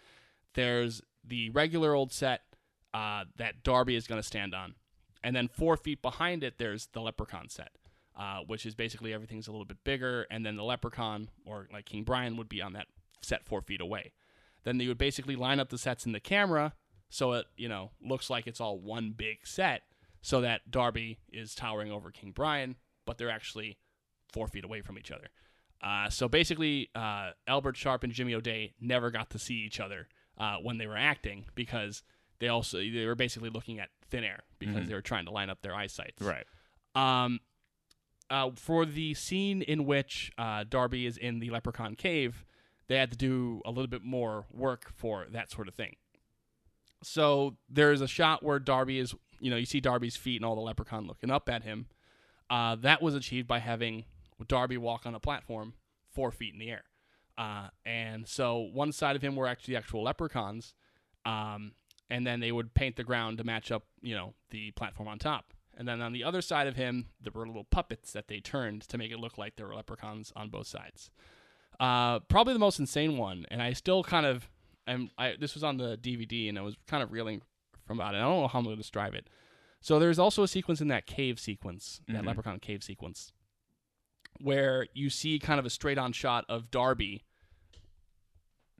[0.55, 2.42] There's the regular old set
[2.92, 4.74] uh, that Darby is going to stand on,
[5.23, 7.70] and then four feet behind it, there's the leprechaun set,
[8.18, 11.87] uh, which is basically everything's a little bit bigger, and then the leprechaun or like
[11.87, 12.87] King Brian would be on that
[13.20, 14.12] set four feet away.
[14.64, 16.75] Then they would basically line up the sets in the camera
[17.12, 19.83] so it you know looks like it's all one big set,
[20.23, 23.77] so that Darby is towering over King Brian, but they're actually
[24.33, 25.29] four feet away from each other.
[25.83, 30.09] Uh, so basically, uh, Albert Sharpe and Jimmy O'Dea never got to see each other
[30.39, 32.03] uh, when they were acting because
[32.39, 34.86] they also they were basically looking at thin air because Mhm.
[34.88, 36.14] they were trying to line up their eyesight.
[36.20, 36.46] Right.
[36.94, 37.40] Um,
[38.30, 42.44] uh, for the scene in which uh, Darby is in the Leprechaun cave,
[42.88, 45.96] they had to do a little bit more work for that sort of thing.
[47.02, 50.54] So there's a shot where Darby is, you know, you see Darby's feet and all
[50.54, 51.88] the Leprechaun looking up at him.
[52.48, 54.04] Uh, that was achieved by having
[54.46, 55.74] Darby walk on a platform
[56.10, 56.84] four feet in the air.
[57.38, 60.74] Uh, and so one side of him were actually actual leprechauns,
[61.24, 61.72] um,
[62.11, 65.18] and then they would paint the ground to match up, you know, the platform on
[65.18, 65.53] top.
[65.76, 68.82] And then on the other side of him, there were little puppets that they turned
[68.88, 71.11] to make it look like there were leprechauns on both sides.
[71.80, 74.48] Uh, probably the most insane one, and I still kind of,
[74.86, 77.40] am, I this was on the DVD, and I was kind of reeling
[77.86, 78.18] from about it.
[78.18, 79.28] I don't know how I'm going to describe it.
[79.80, 82.26] So there's also a sequence in that cave sequence, that Mhm.
[82.26, 83.32] leprechaun cave sequence,
[84.40, 87.24] where you see kind of a straight on shot of Darby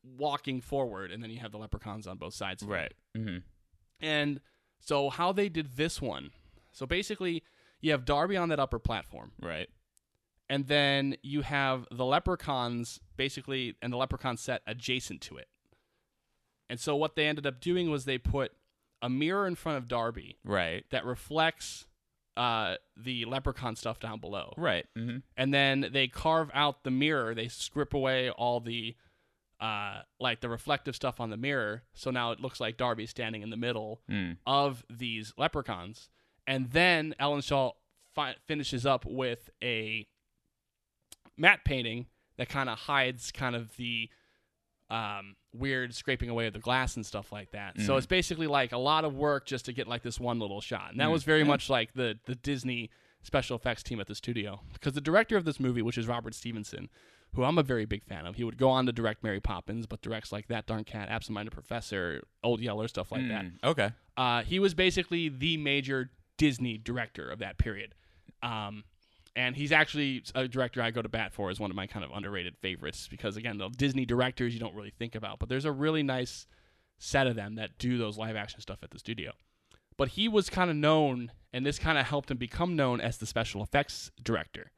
[0.05, 2.63] walking forward, and then you have the leprechauns on both sides.
[2.63, 2.69] of.
[2.69, 2.93] Right.
[3.17, 3.39] Mm-hmm.
[4.01, 4.41] And
[4.81, 6.31] so how they did this one,
[6.73, 7.43] so basically
[7.81, 9.69] you have Darby on that upper platform, Right.
[10.49, 15.49] and then you have the leprechauns basically, and the leprechaun set adjacent to it.
[16.69, 18.53] And so what they ended up doing was they put
[19.03, 20.85] a mirror in front of Darby Right.
[20.91, 21.87] that reflects
[22.37, 24.87] uh, the leprechaun stuff down below Right.
[24.97, 25.19] Mm-hmm.
[25.37, 27.35] and then they carve out the mirror.
[27.35, 28.97] They strip away all the
[29.63, 33.43] uh, like the reflective stuff on the mirror, so now it looks like Darby's standing
[33.43, 34.37] in the middle Mm.
[34.45, 36.09] of these leprechauns.
[36.49, 37.73] And then Ellenshaw
[38.13, 40.09] fi- finishes up with a
[41.37, 42.07] matte painting
[42.37, 44.09] that kind of hides kind of the
[44.91, 47.81] um, weird scraping away of the glass and stuff like that.
[47.81, 47.99] So Mhm.
[47.99, 50.91] it's basically like a lot of work just to get like this one little shot.
[50.91, 51.13] And that Mm.
[51.13, 51.47] was very Yeah.
[51.47, 52.91] much like the the Disney
[53.23, 56.35] special effects team at the studio because the director of this movie, which is Robert
[56.35, 56.91] Stevenson,
[57.35, 59.87] who I'm a very big fan of, he would go on to direct Mary Poppins,
[59.87, 63.45] but directs like That Darn Cat, Absent Minded Professor, Old Yeller, stuff like that.
[63.45, 63.53] Mm.
[63.65, 63.91] Okay.
[64.17, 67.95] Uh, he was basically the major Disney director of that period.
[68.43, 68.85] Um,
[69.35, 72.05] and he's actually a director I go to bat for as one of my kind
[72.05, 75.65] of underrated favorites because again, the Disney directors you don't really think about, but there's
[75.65, 76.47] a really nice
[76.99, 79.33] set of them that do those live action stuff at the studio.
[79.97, 83.19] But he was kind of known, and this kind of helped him become known as
[83.19, 84.71] the special effects director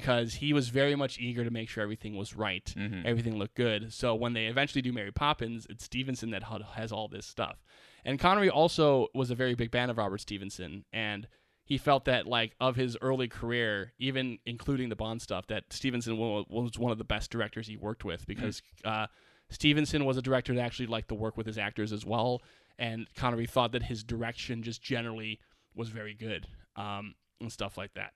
[0.00, 3.04] because he was very much eager to make sure everything was right, Mhm.
[3.06, 3.92] everything looked good.
[3.94, 6.42] So when they eventually do Mary Poppins, it's Stevenson that
[6.74, 7.64] has all this stuff.
[8.04, 11.26] And Connery also was a very big fan of Robert Stevenson, and
[11.64, 16.18] he felt that like of his early career, even including the Bond stuff, that Stevenson
[16.18, 19.06] was one of the best directors he worked with because uh,
[19.48, 22.42] Stevenson was a director that actually liked to work with his actors as well,
[22.78, 25.40] and Connery thought that his direction just generally
[25.74, 28.12] was very good um, and stuff like that.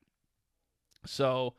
[1.07, 1.55] So,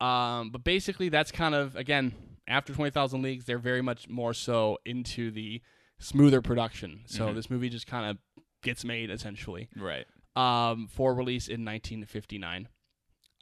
[0.00, 2.14] um, but basically, that's kind of again
[2.48, 5.60] after Twenty Thousand Leagues, they're very much more so into the
[5.98, 7.02] smoother production.
[7.06, 7.34] So Mhm.
[7.34, 8.18] this movie just kind of
[8.62, 10.06] gets made essentially Right.
[10.36, 12.68] um, for release in 1959.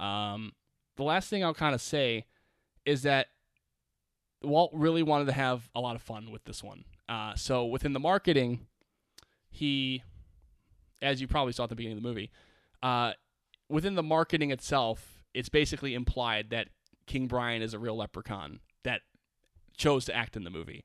[0.01, 0.53] Um,
[0.97, 2.27] the last thing I'll kind of say
[2.85, 3.29] is that
[4.43, 6.85] Walt really wanted to have a lot of fun with this one.
[7.09, 8.67] Uh, so within the marketing,
[9.51, 10.03] he,
[11.03, 12.31] as you probably saw at the beginning of the movie,
[12.83, 13.13] uh,
[13.69, 16.68] within the marketing itself, it's basically implied that
[17.07, 19.01] King Brian is a real leprechaun that
[19.76, 20.84] chose to act in the movie.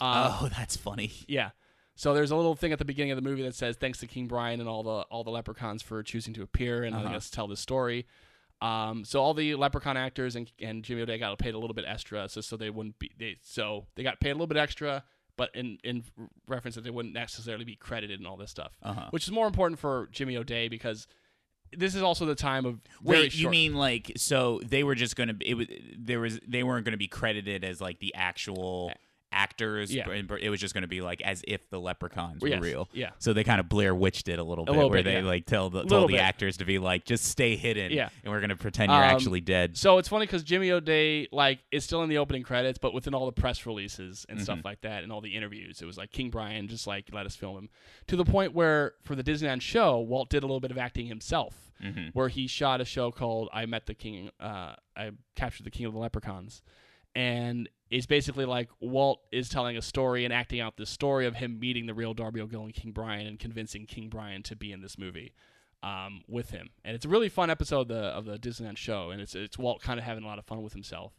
[0.00, 1.12] Uh, oh, that's funny.
[1.28, 1.50] yeah.
[1.96, 4.06] So there's a little thing at the beginning of the movie that says thanks to
[4.06, 7.02] King Brian and all the all the leprechauns for choosing to appear and Uh-huh.
[7.04, 8.06] letting us tell this story.
[8.62, 11.84] Um, so all the leprechaun actors and, and Jimmy O'Dea got paid a little bit
[11.86, 15.02] extra, so so they wouldn't be they so they got paid a little bit extra,
[15.36, 16.04] but in in
[16.46, 19.08] reference that they wouldn't necessarily be credited and all this stuff, Uh-huh.
[19.10, 21.06] which is more important for Jimmy O'Dea because
[21.76, 25.34] this is also the time of Wait, you mean like so they were just gonna
[25.34, 25.66] be it was
[25.98, 28.92] there was they weren't gonna be credited as like the actual
[29.32, 30.08] actors Yeah.
[30.08, 33.10] it was just gonna be like as if the leprechauns were Yes, real yeah.
[33.18, 35.24] so they kind of blair witched it a little bit little where bit, they yeah.
[35.24, 36.20] like tell the told the bit.
[36.20, 38.08] actors to be like just stay hidden Yeah.
[38.24, 41.60] and we're gonna pretend you're Um, actually dead So it's funny because Jimmy O'Dea like
[41.70, 44.44] is still in the opening credits, but within all the press releases and Mm-hmm.
[44.44, 47.24] stuff like that, and all the interviews, it was like King Brian just like let
[47.26, 47.68] us film him
[48.08, 51.06] to the point where for the Disneyland show, Walt did a little bit of acting
[51.06, 52.08] himself, Mm-hmm.
[52.12, 55.86] where he shot a show called "I Met the King," uh, I captured the King
[55.86, 56.60] of the Leprechauns,
[57.14, 61.34] and it's basically like Walt is telling a story and acting out this story of
[61.34, 64.70] him meeting the real Darby O'Gill and King Brian and convincing King Brian to be
[64.70, 65.32] in this movie
[65.82, 66.70] um, with him.
[66.84, 69.58] And it's a really fun episode of the, of the Disneyland show, and it's it's
[69.58, 71.12] Walt kind of having a lot of fun with himself.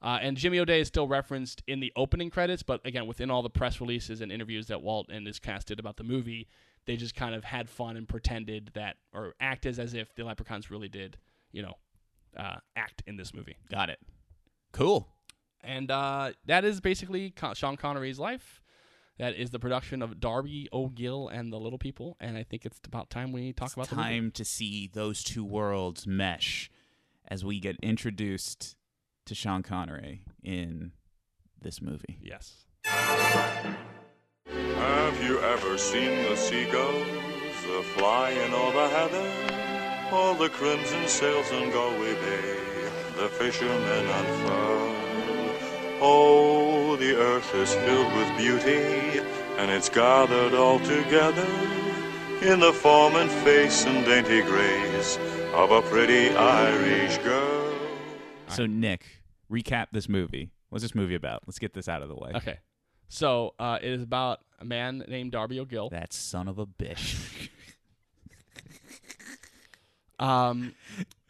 [0.00, 3.42] Uh, and Jimmy O'Dea is still referenced in the opening credits, but again, within all
[3.42, 6.46] the press releases and interviews that Walt and his cast did about the movie,
[6.86, 10.70] they just kind of had fun and pretended that, or acted as if the Leprechauns
[10.70, 11.16] really did,
[11.50, 11.74] you know,
[12.36, 13.56] uh, act in this movie.
[13.70, 13.98] got it
[14.70, 15.08] cool
[15.62, 18.62] And uh, that is basically Con- Sean Connery's life.
[19.18, 22.78] That is the production of Darby O'Gill and the Little People, and I think it's
[22.86, 26.70] about time we talk about the time to see those two worlds mesh
[27.26, 28.76] as we get introduced
[29.26, 30.92] to Sean Connery in
[31.60, 32.64] this movie Yes.
[34.46, 37.06] Have you ever seen the seagulls
[37.76, 39.30] a flying over heather?
[40.12, 42.56] Or the crimson sails on Galway Bay,
[43.16, 44.87] the fishermen unfurl?
[46.00, 49.20] Oh, the earth is filled with beauty,
[49.58, 51.46] and it's gathered all together
[52.42, 55.18] in the form and face and dainty grace
[55.54, 57.74] of a pretty Irish girl.
[58.48, 59.04] so Nick
[59.50, 60.50] recap this movie.
[60.68, 61.42] What's this movie about?
[61.46, 62.32] Let's get this out of the way.
[62.36, 62.58] Okay.
[63.08, 67.48] So uh, it is about a man named Darby O'Gill, that son of a bitch.
[70.20, 70.74] Um,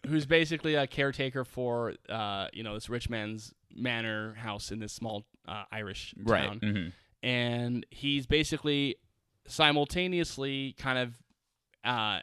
[0.09, 4.93] who's basically a caretaker for uh, you know this rich man's manor house in this
[4.93, 6.93] small uh, Irish right town, Mhm.
[7.23, 8.97] and he's basically
[9.63, 11.19] simultaneously kind of
[11.85, 12.21] uh,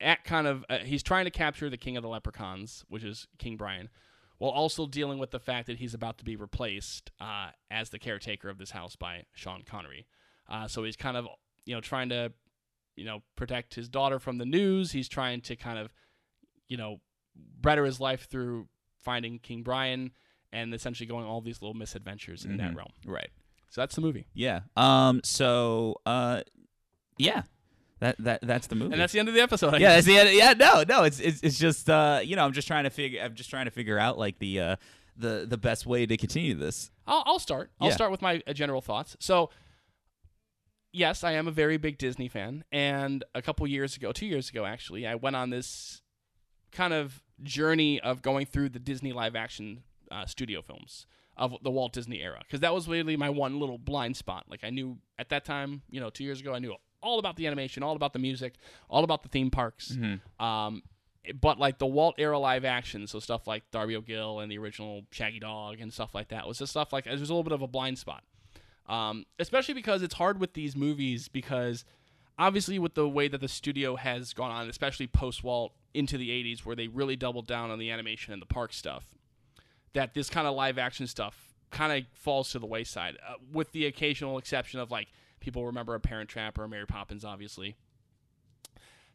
[0.00, 3.26] at kind of uh, he's trying to capture the king of the leprechauns, which is
[3.38, 3.88] King Brian,
[4.38, 7.98] while also dealing with the fact that he's about to be replaced uh, as the
[7.98, 10.06] caretaker of this house by Sean Connery.
[10.48, 11.26] Uh, so he's kind of
[11.64, 12.32] you know trying to
[12.96, 14.92] you know protect his daughter from the news.
[14.92, 15.92] He's trying to kind of
[16.68, 17.00] you know
[17.36, 18.68] better his life through
[19.02, 20.12] finding King Brian
[20.52, 22.76] and essentially going all these little misadventures in that Mhm.
[22.76, 22.92] realm.
[23.06, 23.30] right
[23.70, 24.26] So that's the movie.
[24.34, 26.42] yeah um so uh
[27.18, 27.42] yeah
[28.00, 29.74] that that that's the movie And that's the end of the episode.
[29.74, 30.04] I yeah, guess.
[30.04, 30.36] that's the end.
[30.36, 31.04] Yeah, no, no.
[31.04, 33.22] It's it's, it's just uh, you know, I'm just trying to figure.
[33.22, 34.76] I'm just trying to figure out like the uh,
[35.16, 36.90] the the best way to continue this.
[37.06, 37.70] I'll, I'll start.
[37.80, 37.94] I'll Yeah.
[37.94, 39.16] start with my uh, general thoughts.
[39.20, 39.48] So,
[40.92, 44.50] yes, I am a very big Disney fan, and a couple years ago, two years
[44.50, 46.02] ago actually, I went on this
[46.72, 51.06] kind of journey of going through the Disney live action uh, studio films
[51.36, 54.44] of the Walt Disney era because that was really my one little blind spot.
[54.48, 57.36] Like I knew at that time, you know, two years ago, I knew all about
[57.36, 58.54] the animation, all about the music,
[58.88, 59.96] all about the theme parks.
[60.38, 60.82] Um,
[61.40, 65.02] but like the Walt era live action, so stuff like Darby O'Gill and the original
[65.10, 67.52] Shaggy Dog and stuff like that was just stuff like it was a little bit
[67.52, 68.22] of a blind spot.
[68.86, 71.84] Um, especially because it's hard with these movies because
[72.38, 76.28] obviously with the way that the studio has gone on, especially post Walt into the
[76.28, 79.06] 80s where they really doubled down on the animation and the park stuff,
[79.94, 83.72] that this kind of live action stuff kind of falls to the wayside uh, with
[83.72, 85.08] the occasional exception of like
[85.40, 87.76] people remember a Parent Trap or Mary Poppins obviously.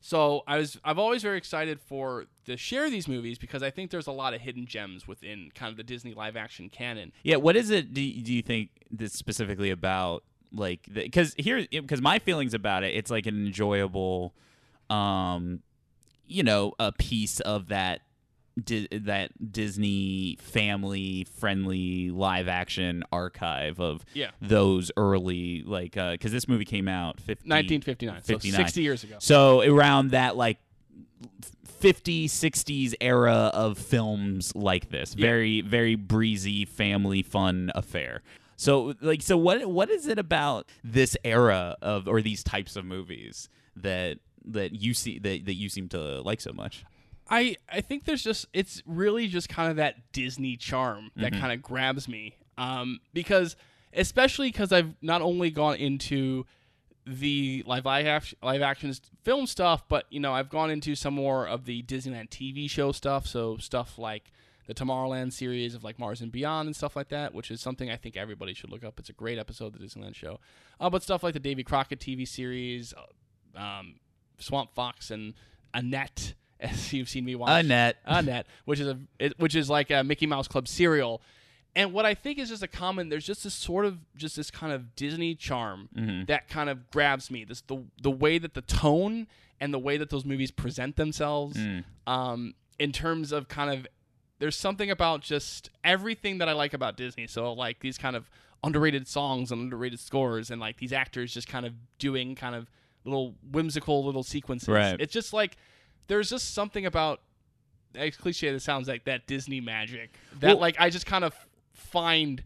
[0.01, 3.91] So I was I've always very excited for to share these movies because I think
[3.91, 7.11] there's a lot of hidden gems within kind of the Disney live action canon.
[7.23, 7.93] Yeah, what is it?
[7.93, 10.23] Do you, do you think this specifically about
[10.53, 14.33] like because here because my feelings about it, it's like an enjoyable,
[14.89, 15.61] um,
[16.29, 18.01] you know, a piece of that
[18.61, 24.31] Di- that Disney family friendly live action archive of Yeah.
[24.41, 29.15] those early like uh, because this movie came out 50, 1959, so 60 years ago.
[29.19, 30.57] So around that like
[31.65, 35.27] 50 60s era of films like this Yeah.
[35.27, 38.21] very very breezy family fun affair
[38.57, 42.83] so like so what what is it about this era of or these types of
[42.83, 46.85] movies that that you see that, that you seem to like so much
[47.29, 51.53] I I think there's just it's really just kind of that Disney charm that kind
[51.53, 52.35] of grabs me.
[52.57, 53.55] Um, because
[53.93, 56.45] especially because I've not only gone into
[57.05, 61.47] the live action live action film stuff, but you know I've gone into some more
[61.47, 63.27] of the Disneyland TV show stuff.
[63.27, 64.31] So stuff like
[64.67, 67.89] the Tomorrowland series of like Mars and Beyond and stuff like that, which is something
[67.89, 68.99] I think everybody should look up.
[68.99, 70.39] It's a great episode of the Disneyland show.
[70.79, 73.95] Uh, but stuff like the Davy Crockett TV series, uh, um,
[74.41, 75.33] Swamp Fox and
[75.73, 77.49] Annette, as you've seen me watch.
[77.51, 77.97] Annette.
[78.05, 81.21] Annette, which is a it, which is like a Mickey Mouse Club serial.
[81.75, 84.49] And what I think is just a common there's just this sort of just this
[84.49, 85.89] kind of Disney charm
[86.27, 87.43] that kind of grabs me.
[87.43, 89.27] This the the way that the tone
[89.61, 91.57] and the way that those movies present themselves
[92.07, 93.87] um in terms of kind of
[94.39, 97.27] there's something about just everything that I like about Disney.
[97.27, 98.29] So like these kind of
[98.63, 102.69] underrated songs and underrated scores and like these actors just kind of doing kind of
[103.05, 104.67] little whimsical little sequences.
[104.69, 104.99] Right.
[104.99, 105.57] It's just like
[106.07, 107.21] there's just something about
[107.95, 111.33] as cliche that sounds like that Disney magic that Well- like I just kind of
[111.73, 112.43] find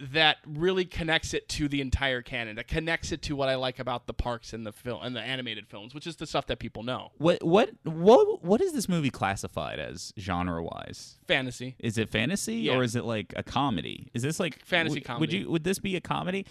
[0.00, 2.56] that really connects it to the entire canon.
[2.56, 5.20] That connects it to what I like about the parks and the film and the
[5.20, 7.12] animated films, which is the stuff that people know.
[7.16, 11.76] what what what what is this movie classified as genre wise Fantasy.
[11.78, 12.74] Is it fantasy Yeah.
[12.74, 14.10] or is it like a comedy?
[14.14, 16.44] Is this like Fantasy would, Would you would this be a comedy?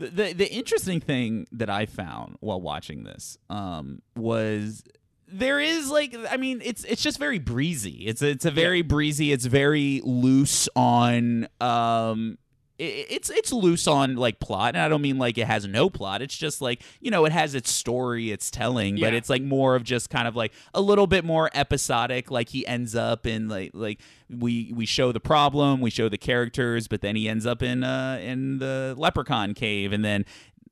[0.00, 4.82] The, the the interesting thing that I found while watching this um, was
[5.28, 8.06] there is like I mean it's it's just very breezy.
[8.06, 9.30] It's a, it's a very breezy.
[9.30, 12.38] It's very loose on um
[12.80, 16.22] it's it's loose on like plot and i don't mean like it has no plot.
[16.22, 19.74] It's just like you know it has its story it's telling but it's like more
[19.74, 22.30] of just kind of like a little bit more episodic.
[22.30, 26.18] Like he ends up in like like we we show the problem we show the
[26.18, 30.24] characters but then he ends up in uh in the leprechaun cave and then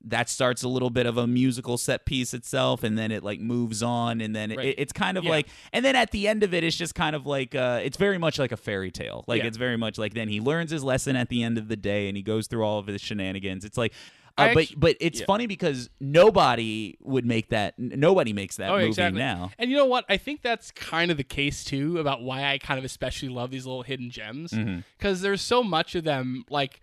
[0.05, 3.39] that starts a little bit of a musical set piece itself and then it like
[3.41, 4.67] moves on and then Right.
[4.67, 5.31] it, it's kind of Yeah.
[5.31, 7.97] like and then at the end of it it's just kind of like uh it's
[7.97, 9.47] very much like a fairy tale like Yeah.
[9.47, 12.07] it's very much like then he learns his lesson at the end of the day
[12.07, 13.91] and he goes through all of his shenanigans it's like
[14.37, 15.25] uh, but but it's yeah.
[15.25, 19.19] funny because nobody would make that n- nobody makes that Oh, movie exactly.
[19.19, 20.05] now And you know what?
[20.07, 23.51] I think that's kind of the case too about why I kind of especially love
[23.51, 24.79] these little hidden gems Mm-hmm.
[24.97, 26.79] because there's so much of them like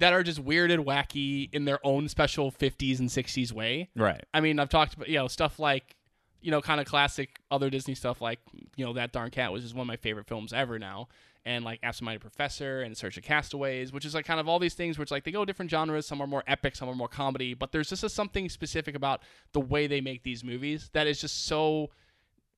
[0.00, 3.88] that are just weird and wacky in their own special 50s and 60s way.
[3.94, 5.96] right I mean, I've talked about you know stuff like
[6.40, 8.40] you know kind of classic other Disney stuff like
[8.76, 11.08] you know that darn cat which is one of my favorite films ever now,
[11.44, 14.74] and like Absent-Minded Professor and Search of Castaways, which is like kind of all these
[14.74, 16.06] things which like they go different genres.
[16.06, 19.22] Some are more epic, some are more comedy, but there's just a, something specific about
[19.52, 21.90] the way they make these movies that is just so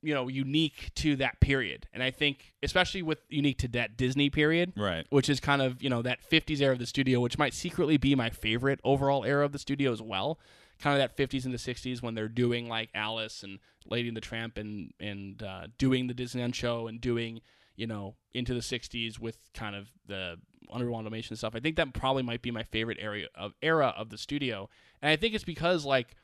[0.03, 1.87] you know unique to that period.
[1.93, 5.07] And i think especially with unique to that disney period Right.
[5.11, 7.97] which is kind of you know that 50s era of the studio which might secretly
[7.97, 10.39] be my favorite overall era of the studio as well.
[10.81, 14.17] Kind of that 50s and the 60s when they're doing like alice and lady and
[14.17, 17.41] the tramp and and uh, doing the disneyland show and doing
[17.77, 20.37] you know into the 60s with kind of the
[20.73, 21.55] underworld animation stuff.
[21.55, 24.69] I think that probably might be my favorite area of era of the studio.
[25.01, 26.17] And i think it's because like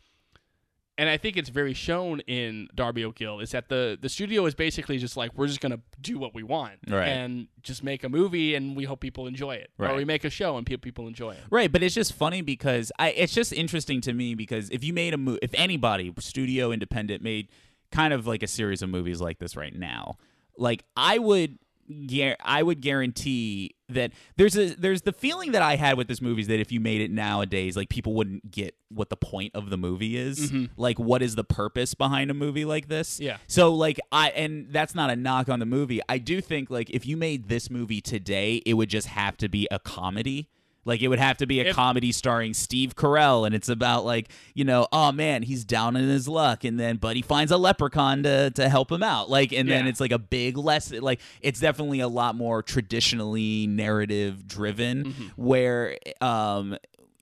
[0.99, 4.55] and I think it's very shown in Darby O'Gill is that the the studio is
[4.55, 7.07] basically just like we're just gonna do what we want Right.
[7.09, 9.97] and just make a movie and we hope people enjoy it or Right.
[9.97, 11.41] we make a show and pe- people enjoy it.
[11.51, 14.93] Right, but it's just funny because I it's just interesting to me because if you
[14.93, 17.49] made a movie, if anybody studio independent made
[17.93, 20.17] kind of like a series of movies like this right now,
[20.59, 21.59] like I would
[21.89, 26.43] I would guarantee that there's a there's the feeling that I had with this movie
[26.43, 29.71] is that if you made it nowadays, like people wouldn't get what the point of
[29.71, 30.51] the movie is.
[30.51, 30.67] Mm-hmm.
[30.77, 33.19] Like what is the purpose behind a movie like this?
[33.19, 33.39] Yeah.
[33.47, 36.01] So like I and that's not a knock on the movie.
[36.09, 39.49] I do think like if you made this movie today, it would just have to
[39.49, 40.49] be a comedy.
[40.89, 44.05] Like it would have to be a If- comedy starring Steve Carell, and it's about
[44.05, 47.53] like you know, oh man, he's down in his luck, and then but he finds
[47.53, 49.31] a leprechaun to to help him out.
[49.31, 51.01] Like, and then it's like a big lesson.
[51.03, 55.27] Like it's definitely a lot more traditionally narrative driven, Mm-hmm.
[55.37, 56.77] where um.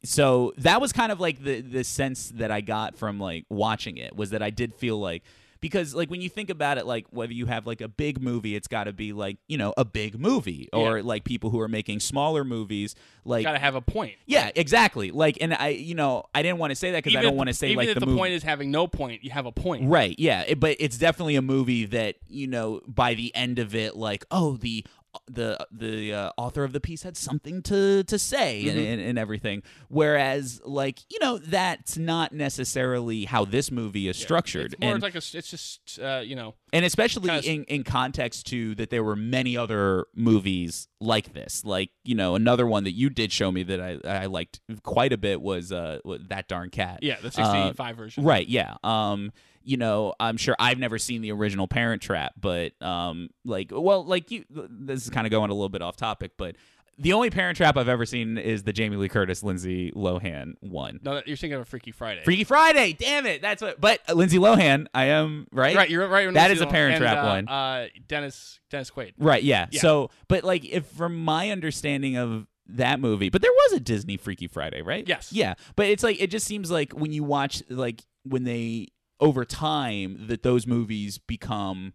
[0.05, 3.97] So that was kind of like the the sense that I got from like watching
[3.97, 5.25] it was that I did feel like
[5.61, 8.55] because like when you think about it like whether you have like a big movie
[8.55, 11.05] it's got to be like you know a big movie or Yeah.
[11.05, 12.95] like people who are making smaller movies
[13.25, 14.15] like Got to have a point.
[14.27, 17.23] yeah exactly like and i you know i didn't want to say that because i
[17.23, 19.31] don't want to say even like if the, the, point is having no point, you
[19.31, 19.89] have a point.
[19.89, 23.75] Right, yeah, it- but it's definitely a movie that you know by the end of
[23.75, 24.85] it, like, oh, the
[25.27, 29.19] the the uh, author of the piece had something to to say and, and, and
[29.19, 29.62] everything.
[29.89, 35.03] Whereas, like, you know, that's not necessarily how this movie is structured, It's more and
[35.03, 35.19] like a.
[35.19, 36.55] It's just uh, you know.
[36.73, 41.64] and especially kinda in in context to that there were many other movies like this.
[41.64, 45.12] Like, you know, another one that you did show me that I I liked quite
[45.12, 45.99] a bit was uh
[46.29, 47.01] that darn cat.
[47.03, 47.31] Yeah, the Uh,
[47.69, 48.25] 65 version.
[48.25, 48.77] Right, yeah.
[48.83, 49.33] Um,
[49.67, 54.05] you know, I'm sure I've never seen the original Parent Trap, but um, like, well,
[54.05, 56.55] like you, this is kind of going a little bit off topic, but
[56.99, 61.01] the only Parent Trap I've ever seen is the Jamie Lee Curtis, Lindsay Lohan one.
[61.03, 62.23] No, you're thinking of a Freaky Friday.
[62.25, 63.81] Freaky Friday, damn it, that's what.
[63.81, 65.75] But uh, Lindsay Lohan, I am right.
[65.75, 66.33] Right, you're right.
[66.33, 67.49] That is a Parent and, Trap uh, one.
[67.49, 69.14] Uh, Dennis Dennis Quaid.
[69.19, 69.67] Right, yeah.
[69.73, 69.81] Yeah.
[69.81, 74.17] So, but like, if from my understanding of that movie, but there was a Disney
[74.17, 75.07] Freaky Friday, right?
[75.09, 75.33] Yes.
[75.33, 78.89] Yeah, but it's like it just seems like when you watch like when they
[79.21, 81.93] over time that those movies become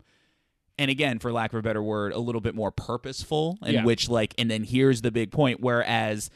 [0.79, 3.83] and again for lack of a better word a little bit more purposeful in Yeah.
[3.85, 6.29] which like and then here's the big point whereas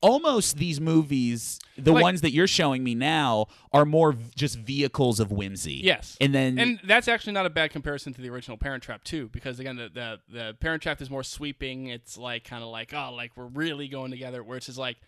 [0.00, 4.58] almost these movies the Like- ones that you're showing me now are more v- just
[4.58, 6.16] vehicles of whimsy Yes.
[6.20, 9.28] and then And that's actually not a bad comparison to the original Parent Trap too,
[9.32, 11.86] because again, the the, the Parent Trap is more sweeping.
[11.88, 14.44] It's like kind of like oh, like we're really going together.
[14.44, 14.98] Where it's just like,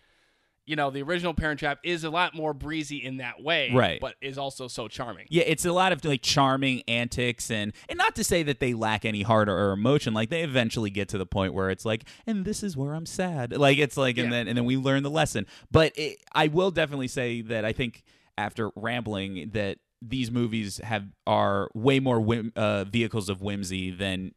[0.67, 3.99] you know, the original Parent Trap is a lot more breezy in that way, Right.
[3.99, 5.25] But is also so charming.
[5.29, 8.73] Yeah, it's a lot of like charming antics and and not to say that they
[8.73, 10.13] lack any heart or, or emotion.
[10.13, 13.05] Like they eventually get to the point where it's like, and this is where I'm
[13.05, 13.57] sad.
[13.57, 14.31] Like it's like, and Yeah.
[14.39, 15.47] then and then we learn the lesson.
[15.71, 18.03] But it, I will definitely say that I think
[18.37, 24.33] after rambling that these movies have are way more whim, uh, vehicles of whimsy than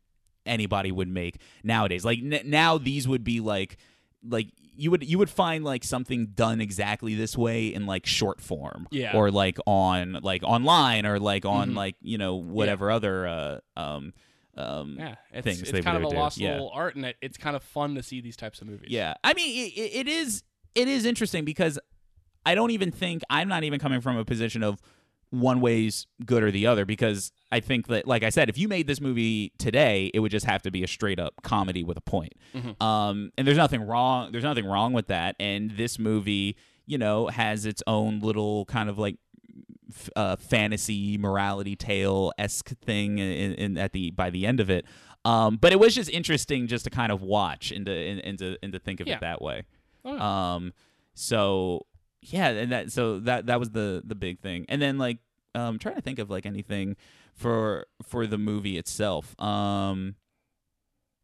[0.47, 2.05] anybody would make nowadays.
[2.05, 3.76] Like n- now, these would be like
[4.26, 4.49] like
[4.81, 8.89] you would you would find like something done exactly this way in like short form
[8.91, 9.16] Yeah.
[9.16, 11.76] or like on like online or like on Mhm.
[11.76, 14.12] like you know whatever other uh um
[14.57, 16.16] um Yeah, it's, things it's kind of a do.
[16.16, 16.53] lost Yeah.
[16.53, 18.89] little art, and it, it's kind of fun to see these types of movies.
[18.91, 20.43] yeah i mean it, it is
[20.74, 21.78] it is interesting because
[22.47, 24.81] i don't even think i'm not even coming from a position of
[25.31, 28.69] one way's good or the other because i think that like i said if you
[28.69, 31.97] made this movie today it would just have to be a straight up comedy with
[31.97, 32.81] a point Mhm.
[32.83, 37.29] um and there's nothing wrong there's nothing wrong with that and this movie you know
[37.29, 39.17] has its own little kind of like
[40.15, 44.85] uh, fantasy morality tale esque thing in, in at the by the end of it.
[45.25, 48.39] Um, but it was just interesting just to kind of watch and to and, and
[48.39, 49.17] to and to think of Yeah.
[49.17, 49.65] it that way.
[50.05, 50.17] Oh.
[50.19, 50.73] Um,
[51.15, 51.87] so
[52.23, 54.65] yeah, and that so that that was the the big thing.
[54.69, 55.19] And then like
[55.57, 56.97] um, trying to think of like anything
[57.41, 59.34] for for the movie itself.
[59.41, 60.14] Um,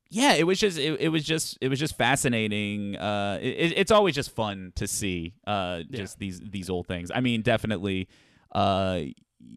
[0.08, 2.96] yeah, it was just it, it was just it was just fascinating.
[2.96, 5.96] Uh, it, it's always just fun to see uh Yeah.
[5.98, 7.10] just these these old things.
[7.14, 8.08] I mean, definitely.
[8.54, 9.00] Uh,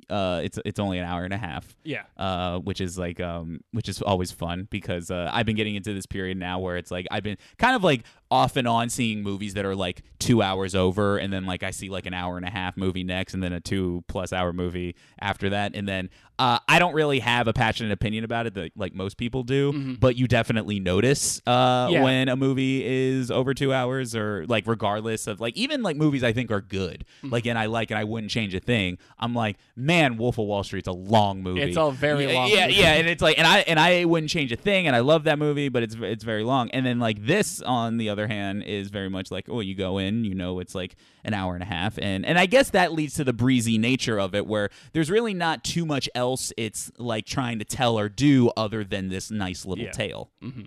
[0.09, 3.61] uh, it's it's only an hour and a half yeah, uh, which is like um,
[3.71, 6.91] which is always fun because uh, I've been getting into this period now where it's
[6.91, 10.41] like I've been kind of like off and on seeing movies that are like two
[10.43, 13.33] hours over, and then like I see like an hour and a half movie next,
[13.33, 16.09] and then a two plus hour movie after that, and then
[16.39, 19.97] uh, I don't really have a passionate opinion about it that like most people do,
[19.99, 22.01] but you definitely notice uh, Yeah.
[22.01, 26.23] when a movie is over two hours, or like regardless of like even like movies
[26.23, 28.97] I think are good, like and I like and I wouldn't change a thing.
[29.19, 31.61] I'm like, man, Wolf of Wall Street's a long movie.
[31.61, 32.79] It's a very yeah, long Yeah, movie.
[32.79, 35.25] yeah, and it's like, and I and I wouldn't change a thing, and I love
[35.25, 36.69] that movie, but it's it's very long.
[36.69, 39.97] And then like this, on the other hand, is very much like, oh, you go
[39.97, 40.95] in, you know, it's like
[41.25, 44.17] an hour and a half, and and I guess that leads to the breezy nature
[44.17, 48.09] of it, where there's really not too much else it's like trying to tell or
[48.09, 49.91] do other than this nice little Yeah.
[49.91, 50.31] tale.
[50.41, 50.61] hmm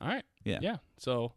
[0.00, 0.24] All right.
[0.44, 0.58] Yeah.
[0.60, 0.76] Yeah.
[0.98, 1.32] So,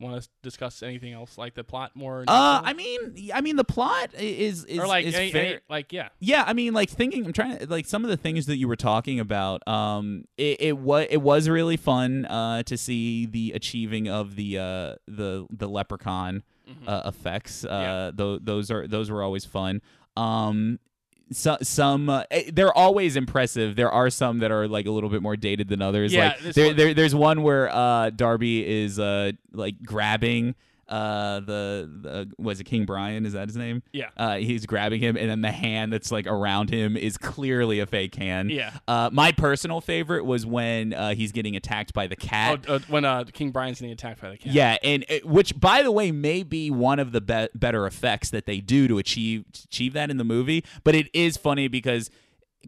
[0.00, 2.24] want to discuss anything else like the plot more?
[2.26, 2.60] Uh.
[2.64, 5.44] I mean, I mean, the plot is is or like is any, fair.
[5.46, 6.08] any- like yeah.
[6.20, 8.66] Yeah, I mean, like thinking, I'm trying to like some of the things that you
[8.68, 9.66] were talking about.
[9.68, 14.58] Um, it, it was it was really fun uh to see the achieving of the
[14.58, 16.42] uh the the leprechaun
[16.86, 17.64] uh, effects.
[17.64, 17.82] Uh, Mm-hmm.
[17.82, 18.10] Yeah.
[18.14, 19.80] tho- those are those were always fun.
[20.16, 20.78] Um.
[21.32, 23.76] So, some uh, eh, they're always impressive.
[23.76, 26.12] There are some that are like a little bit more dated than others.
[26.12, 30.54] Yeah, like there, one- there there's one where uh Darby is uh like grabbing
[30.88, 33.82] uh the, the was it King Brian is that his name?
[33.92, 34.10] Yeah.
[34.16, 37.86] Uh, he's grabbing him, and then the hand that's like around him is clearly a
[37.86, 38.50] fake hand.
[38.50, 38.72] Yeah.
[38.86, 42.68] Uh, my personal favorite was when uh, he's getting attacked by the Oh, cat.
[42.68, 44.52] uh, when uh, King Brian's getting attacked by the cat.
[44.52, 48.30] Yeah, and it, which, by the way, may be one of the be- better effects
[48.30, 50.64] that they do to achieve to achieve that in the movie.
[50.84, 52.10] But it is funny because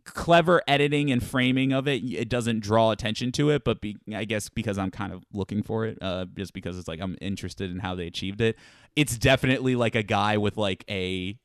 [0.04, 4.24] clever editing and framing of it it doesn't draw attention to it but be, i
[4.24, 7.70] guess because i'm kind of looking for it uh, just because it's like i'm interested
[7.70, 8.56] in how they achieved it.
[8.94, 11.38] It's definitely like a guy with like a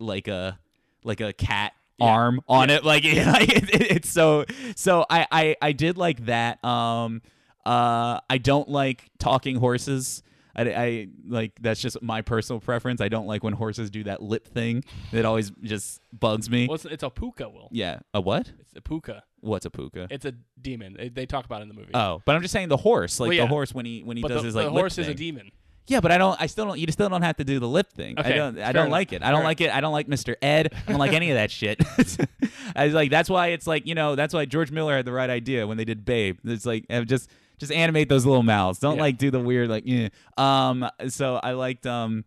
[0.00, 0.58] like a
[1.04, 2.84] like a cat arm on it.
[2.84, 6.62] Like, like it, it- it's so so I, I i did like that.
[6.64, 7.22] Um
[7.64, 10.22] uh i don't like talking horses
[10.56, 13.00] I, I like that's just my personal preference.
[13.00, 14.84] I don't like when horses do that lip thing.
[15.12, 16.66] It always just bugs me.
[16.66, 17.68] Well, it's, it's a puka, Will.
[17.70, 18.50] Yeah, a what?
[18.60, 19.22] It's a puka.
[19.40, 20.08] What's a puka?
[20.10, 20.94] It's a demon.
[20.98, 21.90] They, they talk about it in the movie.
[21.94, 23.42] Oh, but I'm just saying the horse, like Well, yeah.
[23.42, 25.06] the horse when he when he but does the, his like the lip horse is
[25.06, 25.16] a thing.
[25.16, 25.50] demon.
[25.88, 26.40] Yeah, but I don't.
[26.40, 26.80] I still don't.
[26.80, 28.14] You still don't have to do the lip thing.
[28.18, 28.58] I Okay, don't.
[28.58, 28.92] I fair don't enough.
[28.92, 29.22] like it.
[29.22, 29.70] I don't Fair like it.
[29.70, 30.34] I don't like Mr.
[30.42, 30.74] Ed.
[30.84, 31.80] I don't like any of that shit.
[32.74, 34.16] I was like, that's why it's like you know.
[34.16, 36.38] That's why George Miller had the right idea when they did Babe.
[36.44, 38.78] It's like eh, just just animate those little mouths.
[38.78, 39.02] Don't Yeah.
[39.02, 39.84] like do the weird like.
[39.86, 40.08] Yeah.
[40.36, 40.88] Um.
[41.08, 42.24] So I liked um.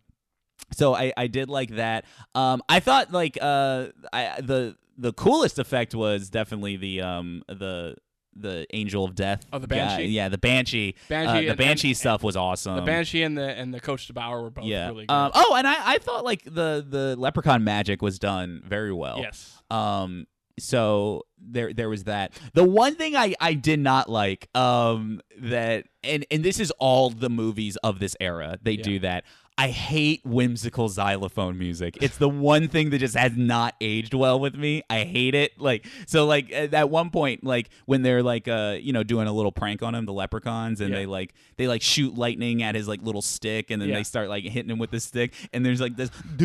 [0.72, 2.04] So I I did like that.
[2.34, 2.62] Um.
[2.68, 7.96] I thought like uh I the the coolest effect was definitely the um the.
[8.36, 9.44] The angel of death.
[9.52, 9.74] Oh, the guy.
[9.78, 10.04] Banshee?
[10.06, 10.94] Yeah, the banshee.
[11.08, 12.76] Banshee Uh, the and- banshee and- stuff was awesome.
[12.76, 14.86] the banshee and the and the coach DeBauer were both yeah.
[14.86, 15.12] really good.
[15.12, 19.18] Um, oh, and I, I thought like the the leprechaun magic was done very well.
[19.18, 19.60] yes.
[19.68, 20.28] Um.
[20.60, 22.32] So there there was that.
[22.54, 27.10] The one thing I I did not like um that and and this is all
[27.10, 28.58] the movies of this era.
[28.62, 28.82] They Yeah.
[28.82, 29.24] do that.
[29.60, 31.98] I hate whimsical xylophone music.
[32.00, 34.82] It's the one thing that just has not aged well with me.
[34.88, 35.60] I hate it.
[35.60, 39.32] Like so, like at one point, like when they're like, uh, you know, doing a
[39.32, 41.00] little prank on him, the leprechauns, and Yeah.
[41.00, 43.96] they like they like shoot lightning at his like little stick, and then Yeah.
[43.96, 46.08] they start like hitting him with the stick, and there's like this.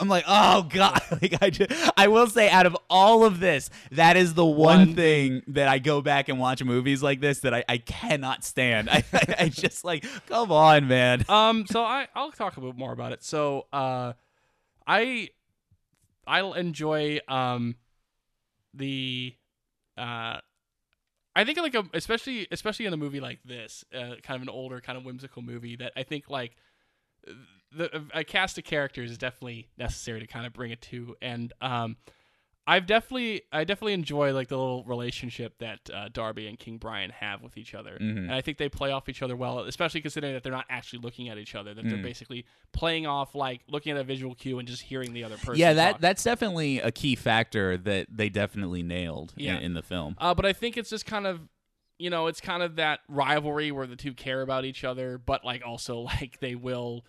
[0.00, 1.00] I'm like, oh god!
[1.20, 4.78] Like I, just, I will say, out of all of this, that is the one,
[4.78, 8.44] One thing that I go back and watch movies like this that I, I cannot
[8.44, 8.88] stand.
[8.90, 11.24] I, I, I just like, come on, man.
[11.48, 11.66] Um.
[11.66, 13.22] So I I'll talk a bit more about it.
[13.22, 14.12] So uh,
[14.86, 15.30] I
[16.26, 17.76] I'll enjoy um
[18.74, 19.34] the
[19.96, 20.38] uh.
[21.36, 24.48] I think like a, especially especially in a movie like this, uh, kind of an
[24.48, 26.56] older, kind of whimsical movie that I think like
[27.72, 31.52] the a cast of characters is definitely necessary to kind of bring it to and
[31.60, 31.96] um
[32.70, 37.10] I've definitely I definitely enjoy like the little relationship that uh, Darby and King Brian
[37.10, 38.16] have with each other, Mhm.
[38.18, 41.00] and I think they play off each other well, especially considering that they're not actually
[41.00, 42.02] looking at each other; that they're Mm.
[42.02, 45.56] basically playing off like looking at a visual cue and just hearing the other person.
[45.56, 46.00] Yeah, that talk.
[46.00, 49.56] that's definitely a key factor that they definitely nailed Yeah.
[49.56, 50.14] in, in the film.
[50.18, 51.40] Uh, but I think it's just kind of,
[51.98, 55.44] you know, it's kind of that rivalry where the two care about each other, but
[55.44, 57.04] like also like they will,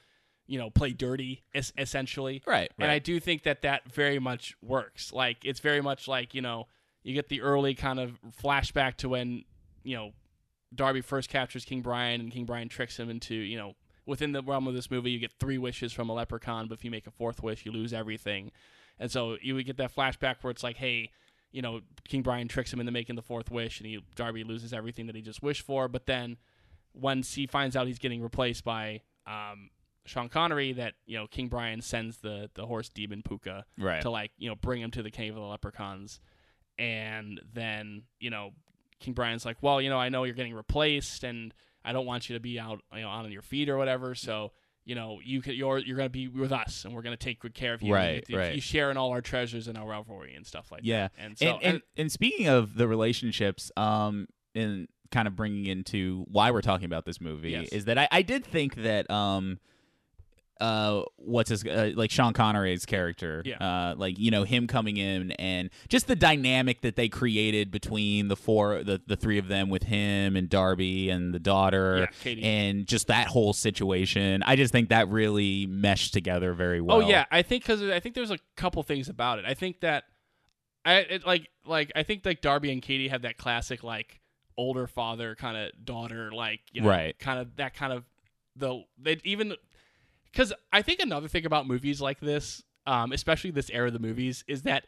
[0.51, 2.43] you know, play dirty es- essentially.
[2.45, 5.13] Right, And I do think that that very much works.
[5.13, 6.67] Like it's very much like you know
[7.03, 9.45] you get the early kind of flashback to when
[9.83, 10.11] you know
[10.75, 13.75] Darby first captures King Brian and King Brian tricks him into you know
[14.05, 16.83] within the realm of this movie you get three wishes from a leprechaun, but if
[16.83, 18.51] you make a fourth wish you lose everything.
[18.99, 21.11] And so you would get that flashback where it's like, hey,
[21.53, 21.79] you know,
[22.09, 25.15] King Brian tricks him into making the fourth wish, and he Darby loses everything that
[25.15, 25.87] he just wished for.
[25.87, 26.35] But then,
[26.93, 29.69] once he finds out he's getting replaced by um,
[30.05, 34.01] Sean Connery, that you know King Brian sends the the horse demon Puka Right.
[34.01, 36.19] to like you know bring him to the cave of the leprechauns,
[36.77, 38.51] and then you know
[38.99, 41.53] King Brian's like, well, you know, I know you're getting replaced, and
[41.83, 44.51] I don't want you to be out you know on your feet or whatever, so.
[44.83, 47.53] You know, you could, you're you're gonna be with us, and we're gonna take good
[47.53, 47.93] care of you.
[47.93, 48.55] Right, you, right.
[48.55, 51.09] You share in all our treasures and our rivalry and stuff like Yeah.
[51.09, 51.11] that.
[51.19, 54.25] And so, and, and, and speaking of the relationships, um,
[54.55, 57.69] and kind of bringing into why we're talking about this movie Yes.
[57.69, 59.59] is that I, I did think that um,
[60.61, 63.57] uh, what's his uh, like Sean Connery's character, Yeah.
[63.57, 68.27] uh, like you know him coming in and just the dynamic that they created between
[68.27, 72.33] the four, the the three of them with him and Darby and the daughter, Yeah,
[72.43, 74.43] and just that whole situation.
[74.43, 76.97] I just think that really meshed together very well.
[76.97, 79.45] Oh yeah, I think because I think there's a couple things about it.
[79.45, 80.03] I think that
[80.85, 84.19] I it, like like I think like Darby and Katie have that classic like
[84.57, 87.17] older father kind of daughter like you know Right.
[87.17, 88.03] kind of that kind of
[88.55, 89.55] the they even
[90.31, 93.99] because I think another thing about movies like this, um, especially this era of the
[93.99, 94.85] movies, is that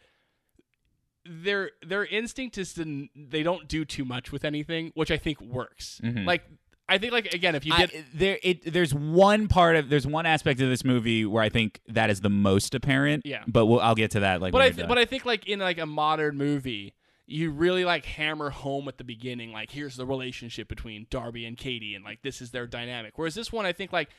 [1.25, 5.39] their their instinct is to they don't do too much with anything, which I think
[5.39, 6.01] works.
[6.03, 6.25] Mhm.
[6.25, 6.43] Like
[6.89, 10.05] I think like again if you I- get there, it there's one part of there's
[10.05, 13.25] one aspect of this movie where I think that is the most apparent.
[13.25, 13.43] Yeah.
[13.47, 14.41] but we'll, I'll get to that.
[14.41, 16.93] Like, but I th- but I think like in like a modern movie,
[17.25, 21.55] you really like hammer home at the beginning, like here's the relationship between Darby and
[21.57, 23.13] Katie, and like this is their dynamic.
[23.15, 24.09] Whereas this one, I think like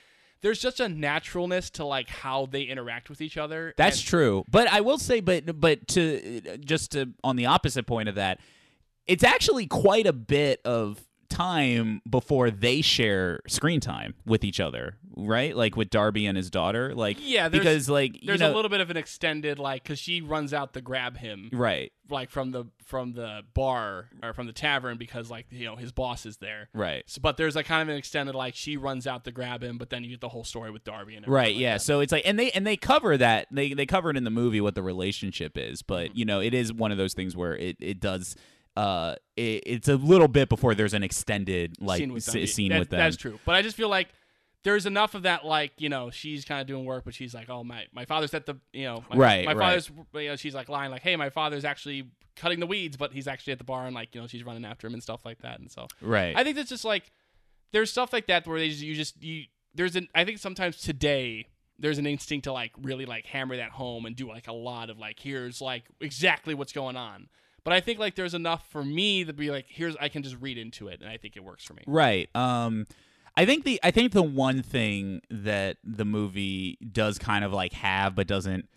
[0.45, 3.73] there's just a naturalness to like how they interact with each other.
[3.79, 4.45] That's and- true.
[4.49, 8.41] But I will say, but but to just to on the opposite point of that,
[9.07, 14.97] it's actually quite a bit of time before they share screen time with each other,
[15.17, 15.57] right?
[15.57, 18.55] Like with Darby and his daughter, like Yeah, there's- because like you There's know, a
[18.55, 22.31] little bit of an extended like because she runs out to grab him right, like
[22.31, 26.27] from the from the bar or from the tavern because like you know his boss
[26.27, 26.69] is there.
[26.75, 27.03] right.
[27.07, 29.79] So, but there's like kind of an extended like she runs out to grab him,
[29.79, 31.75] but then you get the whole story with Darby and Right, like yeah.
[31.75, 31.81] that.
[31.83, 33.47] So it's like and they and they cover that.
[33.51, 36.19] They they cover it in the movie what the relationship is, but Mm-hmm.
[36.19, 38.37] you know, it is one of those things where it it does
[38.77, 42.47] uh it, it's a little bit before there's an extended like scene with s- them.
[42.47, 42.99] scene That- with them.
[42.99, 43.39] That's true.
[43.45, 44.09] But I just feel like
[44.65, 47.49] there's enough of that like you know she's kind of doing work, but she's like
[47.51, 49.65] oh my my father's at the you know my, Right, my right.
[49.65, 53.13] father's you know she's like lying like hey my father's actually cutting the weeds, but
[53.13, 55.25] he's actually at the bar and like you know she's running after him and stuff
[55.25, 56.35] like that and so Right.
[56.37, 57.05] I think that's just like
[57.73, 59.45] there's stuff like that where they just, you just you
[59.75, 61.47] there's an I think sometimes today
[61.79, 64.91] there's an instinct to like really like hammer that home and do like a lot
[64.91, 67.29] of like here's like exactly what's going on.
[67.65, 70.37] But I think like there's enough for me to be like here's I can just
[70.41, 71.83] read into it and I think it works for me.
[71.87, 72.29] Right.
[72.35, 72.87] Um
[73.37, 77.73] I think the I think the one thing that the movie does kind of like
[77.73, 78.69] have but doesn't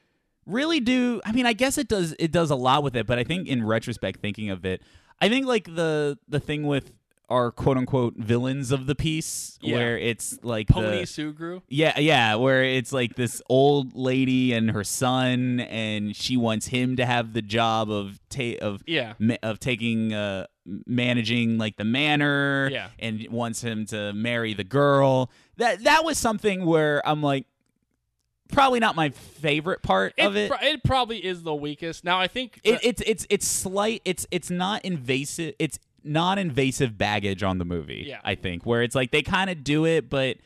[0.45, 3.19] really do I mean I guess it does it does a lot with it, but
[3.19, 4.81] I think in retrospect thinking of it,
[5.19, 6.93] I think like the the thing with
[7.29, 9.75] our quote unquote villains of the piece Yeah.
[9.75, 11.61] where it's like Pony the, Sugrue.
[11.67, 16.95] Yeah, yeah, where it's like this old lady and her son, and she wants him
[16.95, 19.13] to have the job of ta- of Yeah.
[19.19, 20.47] ma- of taking uh
[20.85, 22.89] managing like the manor, Yeah.
[22.99, 25.29] and wants him to marry the girl.
[25.57, 27.45] That that was something where I'm like,
[28.49, 30.51] probably not my favorite part It, of it.
[30.61, 32.03] it probably is the weakest.
[32.05, 34.01] Now I think it, it's it's it's slight.
[34.05, 35.55] It's it's not invasive.
[35.59, 35.77] It's
[36.07, 38.05] non-invasive baggage on the movie.
[38.07, 38.19] Yeah.
[38.23, 40.37] I think where it's like they kind of do it, but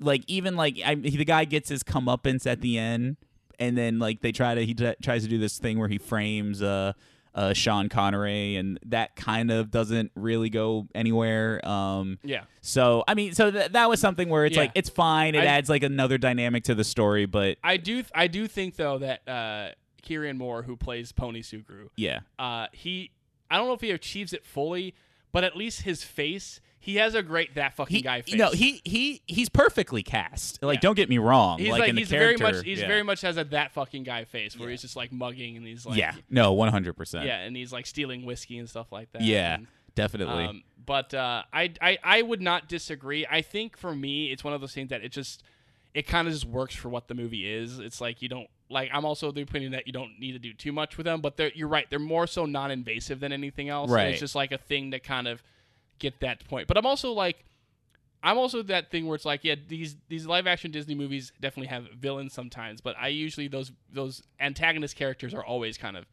[0.00, 3.16] like even like I, he, the guy gets his comeuppance at the end,
[3.58, 5.98] and then like they try to he t- tries to do this thing where he
[5.98, 6.92] frames uh
[7.34, 11.66] uh Sean Connery, and that kind of doesn't really go anywhere.
[11.66, 12.18] Um.
[12.22, 12.42] yeah.
[12.60, 14.62] So I mean, so th- that was something where it's Yeah.
[14.62, 15.34] like it's fine.
[15.34, 18.76] It I- adds like another dynamic to the story, but I do I do think
[18.76, 19.68] though that uh
[20.02, 22.20] Kieron Moore who plays Pony Sugrue yeah.
[22.38, 23.10] uh, he
[23.50, 24.94] I don't know if he achieves it fully,
[25.32, 28.34] but at least his face, he has a great that fucking he, guy face.
[28.34, 30.62] Know, he he he's perfectly cast.
[30.62, 30.80] Like, Yeah.
[30.80, 31.58] don't get me wrong.
[31.58, 32.86] he's like, like, in the he's very much he's yeah.
[32.86, 35.86] very much has a that fucking guy face where he's just like mugging and he's
[35.86, 36.14] like yeah.
[36.30, 37.24] No, one hundred percent.
[37.26, 39.22] yeah, and he's like stealing whiskey and stuff like that.
[39.22, 40.44] Yeah, And, definitely.
[40.44, 43.26] um, but uh, I, I I would not disagree.
[43.30, 45.42] I think for me, it's one of those things that it just
[45.94, 47.78] it kind of just works for what the movie is.
[47.78, 48.90] It's like you don't like.
[48.92, 51.20] I'm also the opinion that you don't need to do too much with them.
[51.20, 51.86] But they're, you're right.
[51.88, 53.90] They're more so non-invasive than anything else.
[53.90, 54.08] Right.
[54.08, 55.42] it's just like a thing to kind of
[55.98, 56.68] get that point.
[56.68, 57.44] But I'm also like.
[58.26, 61.68] I'm also that thing where it's like, yeah, these these live action Disney movies definitely
[61.68, 66.06] have villains sometimes, but I usually those those antagonist characters are always kind of,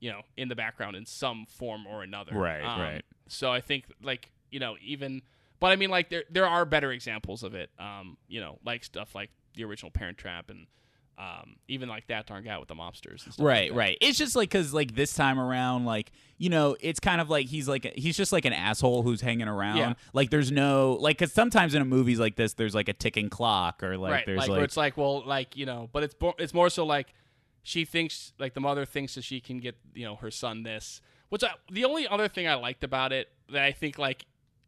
[0.00, 2.34] you know, in the background in some form or another.
[2.34, 3.04] Right, Um, right.
[3.28, 5.20] So I think like you know even,
[5.60, 7.68] but I mean like there there are better examples of it.
[7.78, 10.66] Um, you know, like stuff like the original Parent Trap and
[11.18, 13.24] um even like that darn guy with the mobsters.
[13.24, 13.98] And stuff right, like right.
[14.00, 17.46] It's just like because like this time around, like you know, it's kind of like
[17.46, 19.76] he's like he's just like an asshole who's hanging around.
[19.76, 19.94] Yeah.
[20.12, 23.28] Like there's no like because sometimes in a movies like this, there's like a ticking
[23.28, 26.02] clock or like right, there's like, like, where it's like well like you know, but
[26.02, 27.14] it's bo- it's more so like
[27.62, 31.00] she thinks like the mother thinks that she can get you know her son this.
[31.28, 34.26] Which I, the only other thing I liked about it that I think like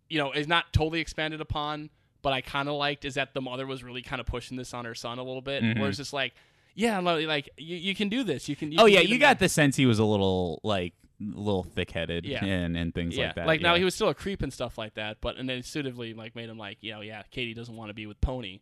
[0.09, 1.91] you know is not totally expanded upon,
[2.25, 4.75] but I kind of liked is that the mother was really kind of pushing this
[4.75, 6.35] on her son a little bit, where it's just like.
[6.77, 8.49] Yeah, like you, you can do this.
[8.49, 8.73] You can.
[8.73, 11.63] You oh can yeah, you got the sense he was a little like a little
[11.63, 12.45] thick headed Yeah.
[12.45, 13.47] and and things yeah, like that.
[13.47, 13.69] Like yeah.
[13.69, 16.35] Now he was still a creep and stuff like that, but and then intuitively like
[16.35, 18.59] made him like you know yeah, Katie doesn't want to be with Pony.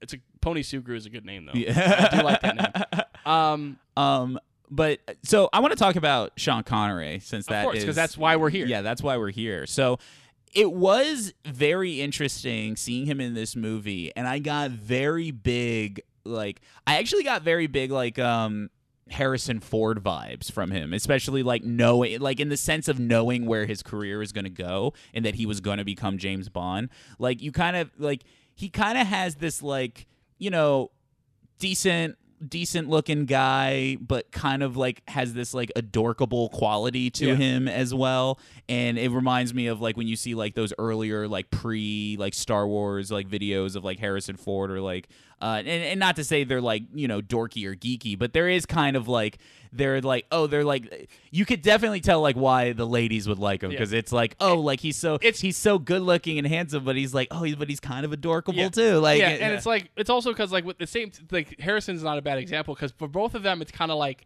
[0.00, 1.58] It's a Pony Sugrue is a good name though.
[1.58, 2.08] Yeah.
[2.12, 3.02] I do like that name.
[3.26, 4.38] Um, Um,
[4.70, 7.96] but so I want to talk about Sean Connery since of that course, is- because
[7.96, 8.66] that's why we're here.
[8.66, 9.66] Yeah, that's why we're here.
[9.66, 9.98] So
[10.52, 16.60] it was very interesting seeing him in this movie, and I got very big like
[16.86, 18.70] I actually got very big like um
[19.10, 23.66] Harrison Ford vibes from him, especially like knowing, like in the sense of knowing where
[23.66, 26.88] his career is going to go and that he was going to become James Bond.
[27.18, 28.22] Like you kind of like
[28.54, 30.06] he kind of has this like
[30.38, 30.90] you know
[31.58, 32.16] decent
[32.48, 37.34] decent looking guy but kind of like has this like adorkable quality to Yeah.
[37.36, 38.38] him as well
[38.68, 42.34] and it reminds me of like when you see like those earlier like pre like
[42.34, 45.08] star wars like videos of like harrison ford or like
[45.42, 48.48] uh and, and not to say they're like you know dorky or geeky but there
[48.48, 49.38] is kind of like
[49.72, 53.62] they're like oh they're like you could definitely tell like why the ladies would like
[53.62, 53.78] him Yeah.
[53.78, 56.96] because it's like oh like he's so It's- he's so good looking and handsome but
[56.96, 58.68] he's like oh he's but he's kind of adorable Yeah.
[58.68, 62.02] too like yeah, and it's like it's also because like with the same like Harrison's
[62.02, 64.24] not a bad example because for both of them it's kind of like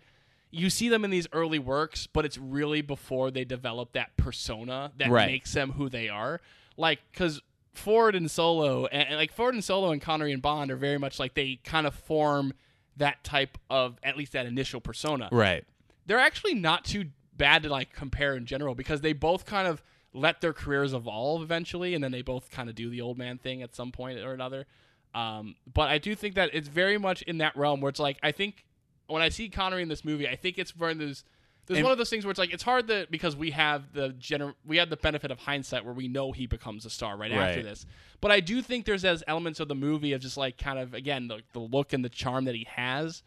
[0.53, 4.93] you see them in these early works, but it's really before they develop that persona
[4.97, 5.27] that Right.
[5.27, 6.41] makes them who they are.
[6.79, 7.43] Like, because
[7.77, 10.99] Ford and Solo, and, and, like Ford and Solo and Connery and Bond are very
[10.99, 12.53] much like they kind of form
[12.97, 15.29] that type of at least that initial persona.
[15.31, 15.65] Right.
[16.07, 19.83] They're actually not too bad to like compare in general because they both kind of
[20.13, 23.39] let their careers evolve eventually, and then they both kind of do the old man
[23.39, 24.67] thing at some point or another.
[25.15, 28.19] Um, but I do think that it's very much in that realm where it's like
[28.23, 28.65] I think
[29.07, 31.25] when I see Connery in this movie, I think it's one of those.
[31.67, 33.93] There's And- one of those things where it's like it's hard to because we have
[33.93, 37.17] the gener- we have the benefit of hindsight where we know he becomes a star
[37.17, 37.87] right, after this.
[38.21, 40.95] But I do think there's as elements of the movie of just like kind of
[40.95, 43.23] again the, the look and the charm that he has.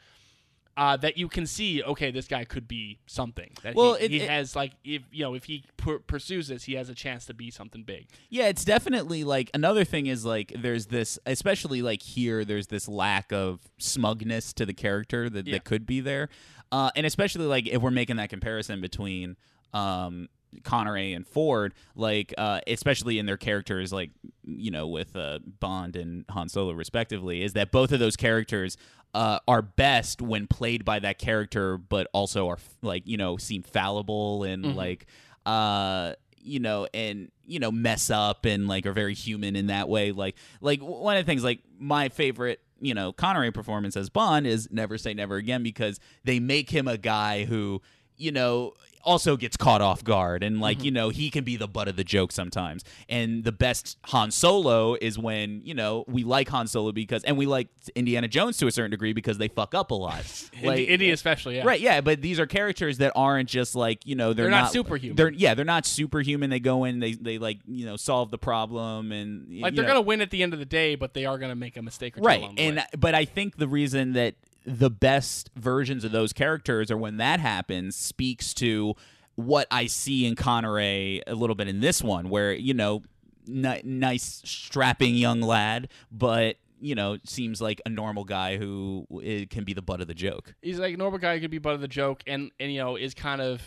[0.80, 3.52] Uh, that you can see, okay, this guy could be something.
[3.64, 6.48] That Well, he, it- he it- has like if you know if he pur- pursues
[6.48, 8.08] this, he has a chance to be something big.
[8.30, 12.88] Yeah, it's definitely like another thing is like there's this, especially like here, there's this
[12.88, 15.56] lack of smugness to the character that, Yeah.
[15.56, 16.30] that could be there,
[16.72, 19.36] uh, and especially like if we're making that comparison between
[19.74, 20.30] um,
[20.64, 24.12] Connery and Ford, like uh, especially in their characters, like
[24.46, 28.78] you know with uh, Bond and Han Solo respectively, is that both of those characters.
[29.12, 33.64] Uh, are best when played by that character, but also are like you know seem
[33.64, 35.08] fallible and like
[35.48, 39.90] uh you know and you know mess up and like are very human in that
[39.90, 44.10] way like like one of the things like my favorite you know connery performance as
[44.10, 47.82] bond is never say never again because they make him a guy who
[48.18, 48.74] you know
[49.04, 50.96] also gets caught off guard and like you mm-hmm.
[50.96, 54.96] know he can be the butt of the joke sometimes and the best han solo
[55.02, 58.68] is when you know we like han solo because and we like indiana jones to
[58.68, 60.24] a certain degree because they fuck up a lot
[60.64, 61.66] Like, Indy especially, yeah.
[61.66, 64.72] Right, yeah, but these are characters that aren't just like you know they're, They're not
[64.72, 65.16] superhuman.
[65.16, 66.50] They're yeah, they're not superhuman.
[66.50, 69.90] They go in, they they like you know solve the problem and Like they're know-
[69.90, 72.18] gonna win at the end of the day, but they are gonna make a mistake
[72.18, 72.52] or two right.
[72.58, 72.86] And way.
[72.98, 74.36] but I think the reason that
[74.66, 78.96] the best versions of those characters, or when that happens, speaks to
[79.36, 83.04] what I see in Connery a little bit in this one, where you know,
[83.48, 89.06] ni- nice strapping young lad, but you know, seems like a normal guy who
[89.50, 90.54] can be the butt of the joke.
[90.62, 92.80] he's like a normal guy who could be butt of the joke, and and you
[92.80, 93.62] know is kind of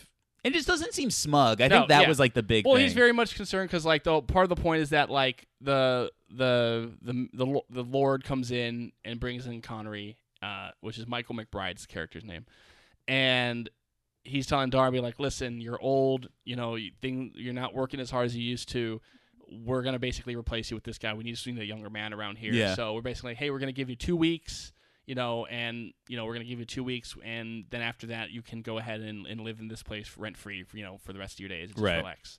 [0.44, 1.60] It just doesn't seem smug.
[1.60, 2.08] I No, think that yeah.
[2.08, 2.64] was like the big.
[2.66, 2.84] well, thing.
[2.84, 6.10] he's very much concerned because like the part of the point is that like the
[6.30, 11.34] the the the, the Lord comes in and brings in Connery, uh, which is Michael
[11.34, 12.44] McBride's character's name,
[13.08, 13.68] and
[14.24, 18.10] he's telling Darby like, listen, you're old, you know, you thing, you're not working as
[18.10, 19.00] hard as you used to.
[19.50, 21.12] We're gonna basically replace you with this guy.
[21.14, 22.52] We need to see a younger man around here.
[22.52, 22.74] Yeah.
[22.74, 24.72] So we're basically, hey, we're gonna give you two weeks.
[25.04, 28.30] You know, and you know we're gonna give you two weeks, and then after that
[28.30, 31.12] you can go ahead and, and live in this place rent free, you know, for
[31.12, 31.70] the rest of your days.
[31.70, 31.96] Just Right.
[31.96, 32.38] relax.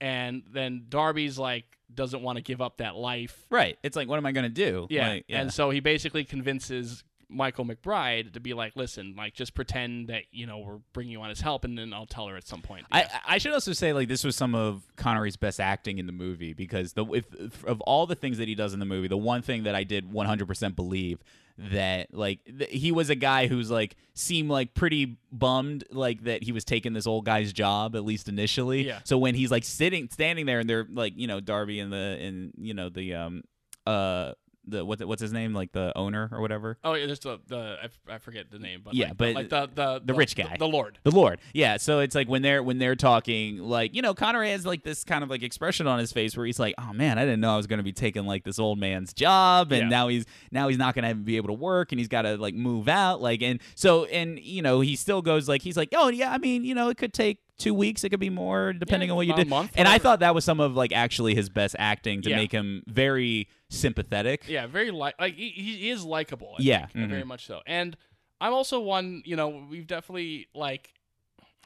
[0.00, 3.46] And then Darby's like doesn't want to give up that life.
[3.50, 3.76] right.
[3.82, 4.86] It's like, what am I going to do?
[4.90, 5.08] Yeah.
[5.08, 5.40] Like, yeah.
[5.40, 10.24] And so he basically convinces Michael McBride to be like, listen, like just pretend that
[10.32, 12.62] you know we're bringing you on as help, and then I'll tell her at some
[12.62, 12.86] point.
[12.92, 16.12] I, I should also say like this was some of Connery's best acting in the
[16.12, 19.08] movie because the if, if- of all the things that he does in the movie,
[19.08, 21.18] the one thing that I did 100% believe
[21.56, 26.42] that like th- he was a guy who's like seemed like pretty bummed like that
[26.42, 28.84] he was taking this old guy's job at least initially.
[28.86, 28.98] Yeah.
[29.04, 32.18] So when he's like sitting standing there and they're like you know Darby and the
[32.20, 33.44] and you know the um
[33.86, 34.32] uh
[34.66, 37.76] the what's what's his name like the owner or whatever oh yeah, there's the the
[37.82, 40.36] I, f- I forget the name, but Yeah, like, but like the the the rich
[40.36, 40.56] guy.
[40.58, 40.98] the, Lord.
[41.04, 41.40] The Lord.
[41.52, 41.76] Yeah.
[41.76, 45.04] So it's like when they're when they're talking, like, you know, Connery has like this
[45.04, 47.52] kind of like expression on his face where he's like, Oh man, I didn't know
[47.54, 49.88] I was gonna be taking like this old man's job and Yeah.
[49.88, 52.88] now he's now he's not gonna be able to work and he's gotta like move
[52.88, 53.20] out.
[53.20, 56.38] Like and so and you know, he still goes like he's like, Oh yeah, I
[56.38, 59.16] mean, you know, it could take two weeks, it could be more, depending Yeah, on
[59.16, 59.46] what you did.
[59.48, 62.36] month, and I thought that was some of like actually his best acting to Yeah.
[62.36, 64.44] make him very sympathetic.
[64.48, 66.54] Yeah, very like like he, he is likable.
[66.58, 67.10] I Yeah, think, uh, mhm.
[67.10, 67.60] very much so.
[67.66, 67.96] And
[68.40, 69.22] I'm also one.
[69.24, 70.92] You know, we've definitely like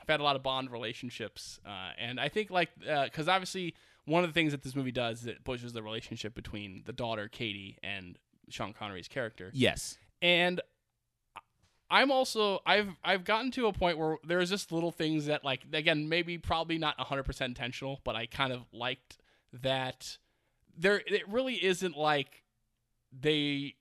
[0.00, 3.74] I've had a lot of Bond relationships, uh, and I think like because obviously
[4.06, 6.92] one of the things that this movie does is it pushes the relationship between the
[6.92, 8.18] daughter Katie and
[8.48, 9.98] Sean Connery's character, Yes.
[10.22, 10.60] and
[11.90, 15.62] I'm also I've I've gotten to a point where there's just little things that like
[15.72, 19.16] again maybe probably not 100% intentional, but I kind of liked
[19.62, 20.18] that
[20.78, 22.42] there it really isn't like
[23.18, 23.74] they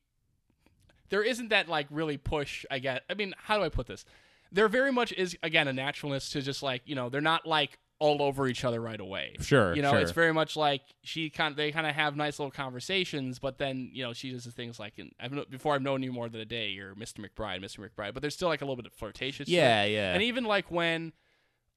[1.09, 4.03] there isn't that like really push I guess I mean how do I put this
[4.51, 7.77] there very much is again a naturalness to just like you know they're not like
[7.99, 9.75] all over each other right away Sure.
[9.75, 9.99] you know sure.
[9.99, 13.57] it's very much like she kind of they kind of have nice little conversations but
[13.57, 16.29] then you know she does the things like in, I've before I've known you more
[16.29, 17.25] than a day you're Mr.
[17.25, 17.79] McBride Mr.
[17.79, 20.13] McBride but there's still like a little bit of flirtatious yeah, yeah.
[20.13, 21.11] And even like when,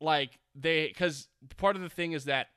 [0.01, 2.49] like they, because part of the thing is that,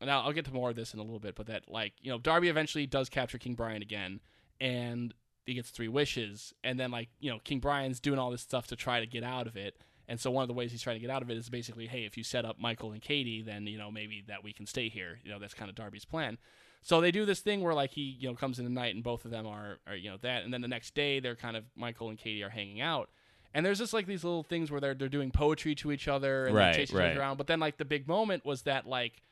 [0.00, 2.10] and I'll, get to more of this in a little bit, but that like you
[2.10, 4.20] know Darby eventually does capture King Brian again,
[4.60, 5.14] and
[5.46, 8.66] he gets three wishes, and then like you know King Brian's doing all this stuff
[8.68, 9.76] to try to get out of it,
[10.08, 11.86] And so one of the ways he's trying to get out of it is basically,
[11.86, 14.66] hey, if you set up Michael and Katie, then you know maybe that we can
[14.66, 15.18] stay here.
[15.24, 16.38] You know that's kind of Darby's plan.
[16.82, 19.02] So they do this thing where like he you know comes in the night and
[19.02, 21.56] both of them are, are you know that, and then the next day they're kind
[21.56, 23.10] of Michael and Katie are hanging out.
[23.54, 26.46] And there's just like these little things where they're they're doing poetry to each other
[26.46, 27.10] and Right, they're chasing each right.
[27.12, 27.38] other around.
[27.38, 29.22] But then like the big moment was that like,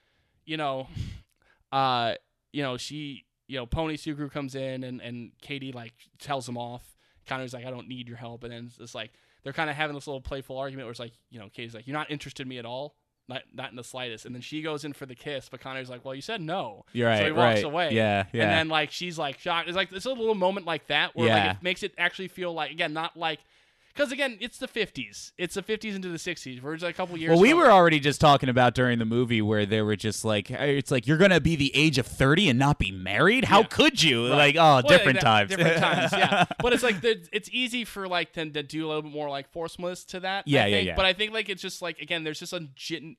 [0.44, 0.88] you know,
[1.72, 2.14] uh,
[2.52, 6.56] you know, she you know, Pony Sugrue comes in and, and Katie like tells him
[6.56, 6.96] off.
[7.26, 8.44] Connor's like, I don't need your help.
[8.44, 9.12] And then it's just like
[9.42, 11.86] they're kind of having this little playful argument where it's like, you know, Katie's like,
[11.86, 12.96] You're not interested in me at all.
[13.28, 14.26] Not not in the slightest.
[14.26, 16.84] And then she goes in for the kiss, but Connor's like, Well, you said no.
[16.92, 17.18] You're right.
[17.18, 17.64] So he walks right.
[17.64, 17.90] away.
[17.92, 18.42] Yeah, yeah.
[18.44, 19.68] And then like she's like shocked.
[19.68, 21.46] It's like it's a little moment like that where Yeah.
[21.48, 23.40] like it makes it actually feel like again not like
[23.94, 25.32] because again it's the 50s.
[25.38, 26.60] It's the 50s into the 60s.
[26.62, 27.30] We're just a couple years.
[27.30, 30.50] well, we were already just talking about during the movie where they were just like,
[30.50, 33.44] it's like you're gonna be the age of thirty and not be married.
[33.44, 33.66] How Yeah.
[33.66, 34.28] could you?
[34.30, 34.36] Right.
[34.36, 35.50] Like, oh, Well, different that- times.
[35.50, 36.44] Different times, yeah.
[36.60, 39.28] But it's like the, it's easy for like to, to do a little bit more
[39.30, 40.46] like forcefulness to that.
[40.48, 40.86] Yeah, I yeah, think.
[40.88, 40.96] yeah.
[40.96, 42.66] But I think like it's just like again, there's just a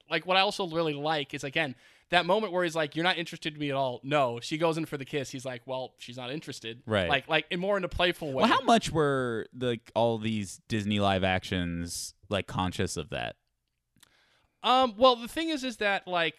[0.10, 1.76] like what I also really like is again
[2.12, 4.78] that moment where he's like, "You're not interested in me at all." No, she goes
[4.78, 5.30] in for the kiss.
[5.32, 7.10] He's like, "Well, she's not interested." Right.
[7.10, 8.44] Like like in more in a playful way.
[8.44, 13.36] Well, how much were like all these Disney live actions like conscious of that?
[14.64, 14.94] Um.
[14.98, 16.36] Well, the thing is, is that like,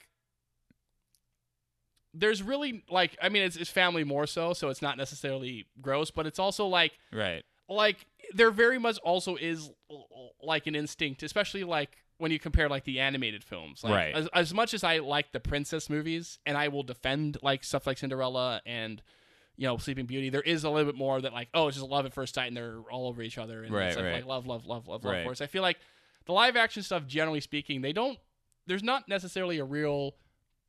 [2.15, 6.11] there's really like, I mean, it's, it's family more so, so it's not necessarily gross,
[6.11, 7.45] but it's also like, Right.
[7.69, 9.71] like there very much also is
[10.41, 13.85] like an instinct, especially like when you compare like the animated films.
[13.85, 14.15] Like, Right.
[14.15, 17.87] As, as much as I like the princess movies, and I will defend like stuff
[17.87, 19.03] like Cinderella and.
[19.59, 20.29] You know, Sleeping Beauty.
[20.29, 22.49] There is a little bit more that, like, oh, it's just love at first sight,
[22.49, 24.15] and they're all over each other, and Right, it's like, right.
[24.17, 25.15] like love, love, love, love, Right.
[25.17, 25.25] love.
[25.25, 25.79] Whereas I feel like
[26.27, 28.19] the live action stuff, generally speaking, they don't.
[28.67, 30.15] There's not necessarily a real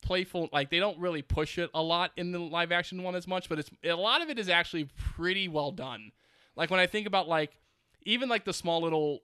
[0.02, 3.28] playful like they don't really push it a lot in the live action one as
[3.28, 6.12] much but it's a lot of it is actually pretty well done
[6.56, 7.58] like when i think about like
[8.04, 9.22] even like the small little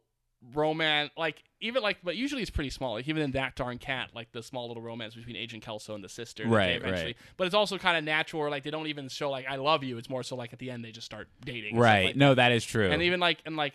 [0.53, 4.09] romance like even like but usually it's pretty small like even in that darn cat
[4.13, 7.15] like the small little romance between agent kelso and the sister that Right, eventually right.
[7.37, 9.97] but it's also kind of natural like they don't even show like i love you
[9.97, 12.07] it's more so like at the end they just start dating Right.
[12.07, 12.89] like no, that is true.
[12.91, 13.73] and even like and like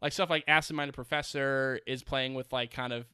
[0.00, 3.04] like stuff like Absent Minded Professor is playing with like kind of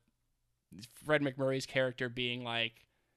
[1.05, 2.73] Fred MacMurray's character being like,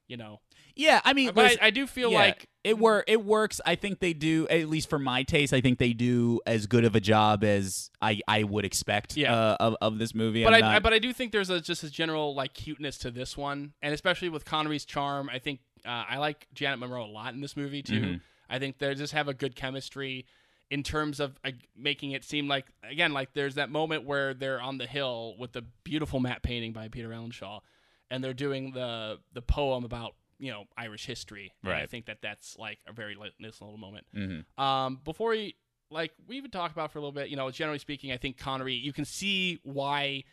[0.08, 0.40] you know,
[0.74, 3.60] yeah, I mean, I, I do feel yeah, like it wor- it works.
[3.64, 5.52] I think they do at least for my taste.
[5.54, 9.34] I think they do as good of a job as I, I would expect Yeah.
[9.34, 10.44] uh, of of this movie.
[10.44, 13.10] but I, I but I do think there's a just a general like cuteness to
[13.10, 15.30] this one, and especially with Connery's charm.
[15.32, 18.00] I think uh, I like Janet Munro a lot in this movie too.
[18.00, 18.20] Mhm.
[18.50, 20.26] I think they just have a good chemistry
[20.70, 24.60] in terms of uh, making it seem like again like there's that moment where they're
[24.60, 27.60] on the hill with the beautiful matte painting by Peter Ellenshaw,
[28.10, 31.52] and they're doing the the poem about you know Irish history.
[31.62, 34.06] And I think that that's like a very nice little moment.
[34.14, 34.44] Mhm.
[34.58, 35.56] Um, before we
[35.90, 38.36] like we even talked about for a little bit, you know, generally speaking, I think
[38.38, 38.74] Connery.
[38.74, 40.24] You can see why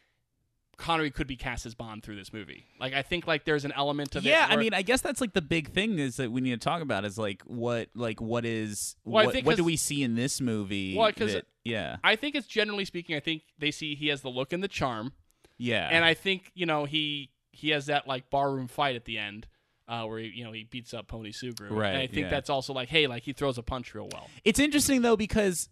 [0.76, 2.66] Connery could be cast as Bond through this movie.
[2.80, 4.30] Like I think like there's an element of it.
[4.30, 6.58] yeah, I mean, I guess that's like the big thing is that we need to
[6.58, 10.16] talk about is like what like what is Well, what, what do we see in
[10.16, 10.98] this movie?
[10.98, 13.16] Well, 'cause- that- yeah, I think it's generally speaking.
[13.16, 15.14] I think they see he has the look and the charm,
[15.60, 19.18] yeah, and I think you know he he has that like barroom fight at the
[19.18, 19.48] end.
[19.88, 22.30] Uh, where he, you know he beats up Pony Sugrue, Right, And I think yeah.
[22.30, 24.30] that's also like, hey, like he throws a punch real well.
[24.46, 25.68] It's interesting though because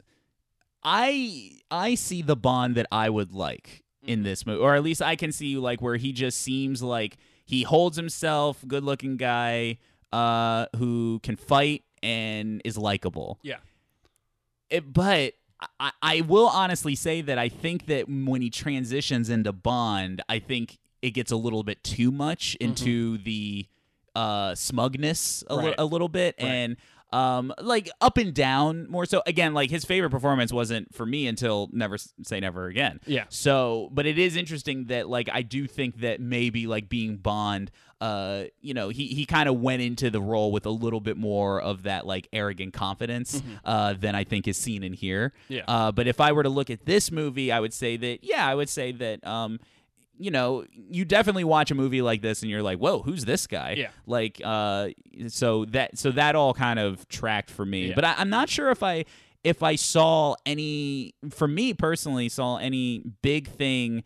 [0.83, 4.13] I I see the Bond that I would like Mm-hmm.
[4.13, 7.17] in this movie, or at least I can see like where he just seems like
[7.45, 9.77] he holds himself, good looking guy,
[10.11, 13.37] uh, who can fight and is likable.
[13.43, 13.57] Yeah,
[14.71, 15.35] It, but
[15.79, 20.39] I, I will honestly say that I think that when he transitions into Bond, I
[20.39, 23.65] think it gets a little bit too much into the
[24.15, 25.81] uh, smugness a, li- Mm-hmm.
[25.81, 26.47] A little bit, Right.
[26.47, 26.77] and
[27.13, 29.21] um, like up and down more so.
[29.27, 33.01] Again, like his favorite performance wasn't for me until Never S- Say Never Again.
[33.05, 33.25] Yeah.
[33.29, 37.69] So, but it is interesting that like I do think that maybe like being Bond,
[37.99, 41.17] uh, you know, he he kind of went into the role with a little bit
[41.17, 45.33] more of that like arrogant confidence uh, than I think is seen in here.
[45.45, 45.53] Mm-hmm.
[45.53, 45.63] Yeah.
[45.67, 48.47] Uh, but if I were to look at this movie, I would say that yeah,
[48.47, 49.59] I would say that um,
[50.21, 53.47] you know, you definitely watch a movie like this and you're like, whoa, who's this
[53.47, 53.75] guy?
[53.77, 53.89] Yeah.
[54.05, 54.89] Like, uh,
[55.27, 57.87] so that so that all kind of tracked for me.
[57.87, 57.95] Yeah.
[57.95, 59.05] But I, I'm not sure if I
[59.43, 64.03] if I saw any, for me personally, saw any big thing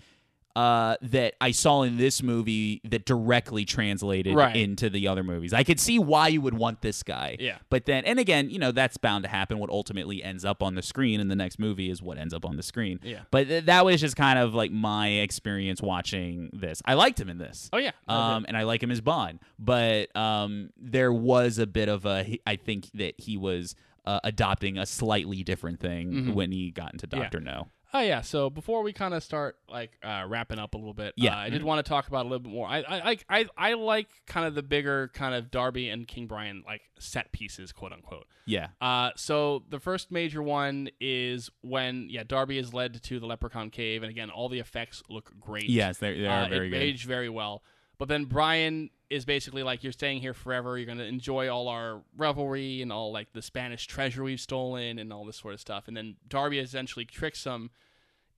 [0.56, 4.56] uh, that I saw in this movie that directly translated Right.
[4.56, 5.54] into the other movies.
[5.54, 7.36] I could see why you would want this guy.
[7.40, 7.58] Yeah.
[7.70, 9.60] But then, and again, you know, that's bound to happen.
[9.60, 12.46] What ultimately ends up on the screen in the next movie is what ends up
[12.46, 13.00] on the screen.
[13.04, 13.22] Yeah.
[13.32, 16.82] But th- that was just kind of like my experience watching this.
[16.86, 17.70] I liked him in this.
[17.74, 17.92] Oh yeah.
[18.08, 22.40] Um, and I like him as Bond, but um, there was a bit of a,
[22.48, 23.76] I think that he was
[24.06, 27.18] uh, adopting a slightly different thing when he got into Mm-hmm.
[27.18, 27.24] Yeah.
[27.24, 27.68] Doctor No.
[27.98, 28.20] Oh yeah.
[28.20, 31.34] So before we kind of start like uh, wrapping up a little bit, Yeah.
[31.36, 32.68] uh, I did want to talk about a little bit more.
[32.68, 36.28] I I like I, I like kind of the bigger kind of Darby and King
[36.28, 38.26] Brian like set pieces, quote unquote.
[38.46, 38.68] Yeah.
[38.82, 43.70] Uh, so the first major one is when yeah Darby is led to the Leprechaun
[43.70, 45.70] Cave, and again all the effects look great.
[45.70, 46.82] Yes, they they are Uh, very it good.
[46.82, 47.64] aged very well.
[47.98, 50.78] But then Brian is basically like, you're staying here forever.
[50.78, 55.00] You're going to enjoy all our revelry and all like the Spanish treasure we've stolen
[55.00, 55.88] and all this sort of stuff.
[55.88, 57.70] And then Darby essentially tricks him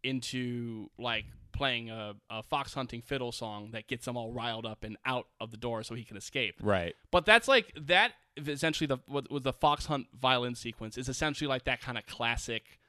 [0.07, 4.83] into like playing a, a fox hunting fiddle song that gets him all riled up
[4.83, 6.55] and out of the door so he can escape.
[6.61, 6.95] Right.
[7.11, 8.11] But that's like that.
[8.37, 8.99] Essentially, the
[9.39, 12.79] the fox hunt violin sequence is essentially like that kind of classic,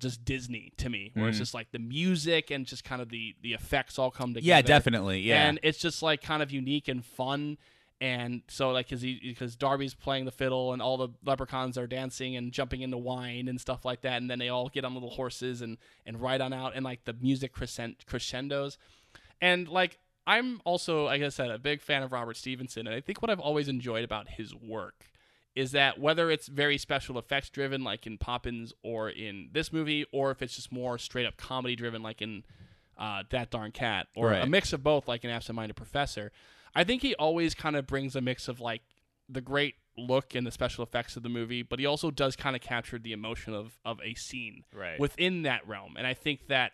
[0.00, 1.42] just Disney to me, where it's Mhm.
[1.42, 4.48] just like the music and just kind of the the effects all come together.
[4.48, 5.20] Yeah, definitely.
[5.20, 5.48] Yeah.
[5.48, 7.56] and it's just like kind of unique and fun.
[8.00, 12.36] And so like because because Darby's playing the fiddle and all the leprechauns are dancing
[12.36, 15.10] and jumping into wine and stuff like that, and then they all get on little
[15.10, 18.76] horses and and ride on out and like the music crescent- crescendos,
[19.40, 23.00] and like I'm also like I said a big fan of Robert Stevenson, and I
[23.00, 25.06] think what I've always enjoyed about his work
[25.54, 30.04] is that whether it's very special effects driven like in Poppins or in this movie,
[30.12, 32.44] or if it's just more straight up comedy driven like in
[32.98, 36.30] uh, That Darn Cat, or a mix of both like in Absent Minded Professor,
[36.76, 38.82] I think he always kind of brings a mix of like
[39.28, 42.54] the great look and the special effects of the movie, but he also does kind
[42.54, 45.00] of capture the emotion of of a scene Right.
[45.00, 45.96] within that realm.
[45.96, 46.72] And I think that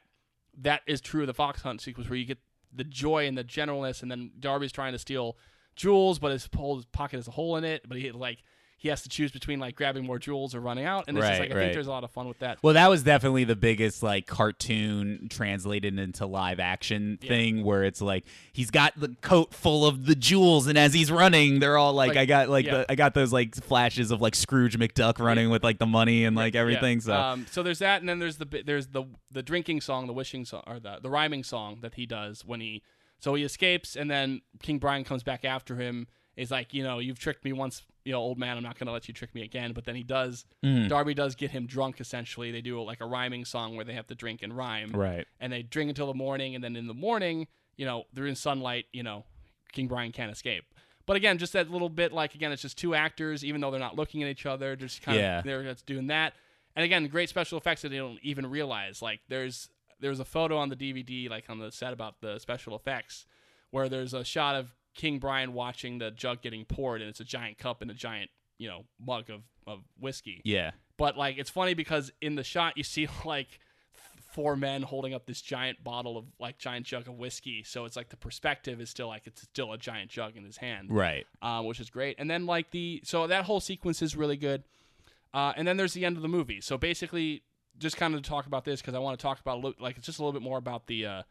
[0.58, 2.38] that is true of the fox hunt sequence where you get
[2.74, 5.36] the joy and the generalness, and then Darby's trying to steal
[5.76, 7.88] jewels, but his whole pocket has a hole in it.
[7.88, 8.42] But he like
[8.82, 11.38] he has to choose between like grabbing more jewels or running out, and it's just
[11.38, 11.60] like I right.
[11.60, 12.58] think there's a lot of fun with that.
[12.64, 17.28] Well, that was definitely the biggest like cartoon translated into live action Yeah.
[17.28, 21.12] thing where it's like he's got the coat full of the jewels and as he's
[21.12, 22.78] running they're all like, Like, I got like yeah.
[22.78, 26.24] the I got those like flashes of like Scrooge McDuck running with like the money
[26.24, 27.04] and like everything Yeah.
[27.04, 30.12] so um, so there's that, and then there's the there's the the drinking song, the
[30.12, 32.82] wishing song, or the the rhyming song that he does when he
[33.20, 36.08] so he escapes, and then King Brian comes back after him.
[36.36, 38.56] Is like you know you've tricked me once, you know, old man.
[38.56, 39.72] I'm not gonna let you trick me again.
[39.72, 40.46] But then he does.
[40.64, 40.88] Mm.
[40.88, 42.00] Darby does get him drunk.
[42.00, 45.26] Essentially, they do like a rhyming song where they have to drink and rhyme, right
[45.40, 47.46] and they drink until the morning, and then in the morning,
[47.76, 48.86] you know, they're in sunlight.
[48.94, 49.24] You know,
[49.72, 50.64] King Brian can't escape.
[51.04, 53.80] But again, just that little bit, like again, it's just two actors, even though they're
[53.80, 55.38] not looking at each other, just kind Yeah.
[55.40, 56.32] of they're just doing that.
[56.76, 59.02] And again, great special effects that they don't even realize.
[59.02, 59.68] Like there's
[60.00, 63.26] there's a photo on the DVD, like on the set about the special effects,
[63.70, 67.24] where there's a shot of King Brian watching the jug getting poured, and it's a
[67.24, 70.40] giant cup and a giant you know mug of of whiskey.
[70.44, 73.58] yeah But like it's funny because in the shot you see like
[74.32, 77.62] four men holding up this giant bottle of like giant jug of whiskey.
[77.62, 80.56] So it's like the perspective is still like it's still a giant jug in his
[80.56, 82.16] hand, right um, which is great.
[82.18, 84.64] And then like the so that whole sequence is really good.
[85.34, 86.60] Uh, and then there's the end of the movie.
[86.60, 87.42] So basically,
[87.78, 89.96] just kind of to talk about this because I want to talk about a like
[89.96, 91.22] it's just a little bit more about the uh,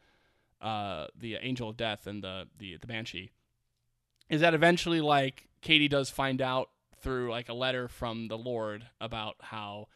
[0.60, 3.30] uh, the angel of death and the the the banshee.
[4.32, 6.70] Is that eventually like Katie does find out
[7.02, 9.86] through like a letter from the Lord about how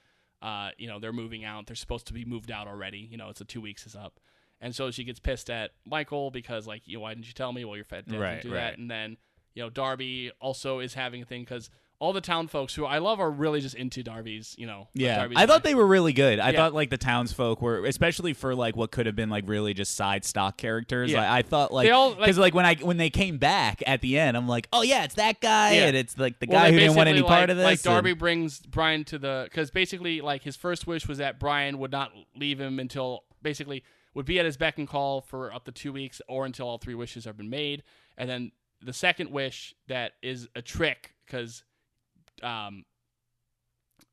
[0.42, 1.66] uh, you know they're moving out.
[1.66, 2.98] They're supposed to be moved out already.
[3.10, 4.20] You know, it's a two weeks is up,
[4.60, 7.52] and so she gets pissed at Michael because like, you know, why didn't you tell
[7.52, 7.64] me?
[7.64, 8.60] Well, your fed dad Right, didn't do right.
[8.72, 9.16] that, and then
[9.54, 12.98] you know Darby also is having a thing because all the town folks who I
[12.98, 14.54] love are really just into Darby's.
[14.58, 16.56] You know, yeah Darby's I thought they were really good I Yeah.
[16.58, 19.94] thought like the townsfolk were especially for like what could have been like really just
[19.94, 21.22] side stock characters Yeah.
[21.32, 24.02] I, I thought like all, like- because like, when I when they came back at
[24.02, 25.86] the end I'm like oh yeah it's that guy Yeah.
[25.86, 27.82] and it's like the Well, guy who didn't want any basically, part of this Like
[27.82, 31.78] Darby and- brings Brian to the because basically like his first wish was that Brian
[31.78, 33.82] would not leave him until basically
[34.14, 36.78] would be at his beck and call for up to two weeks or until all
[36.78, 37.82] three wishes have been made,
[38.16, 38.50] and then
[38.82, 41.62] the second wish that is a trick because
[42.42, 42.84] um,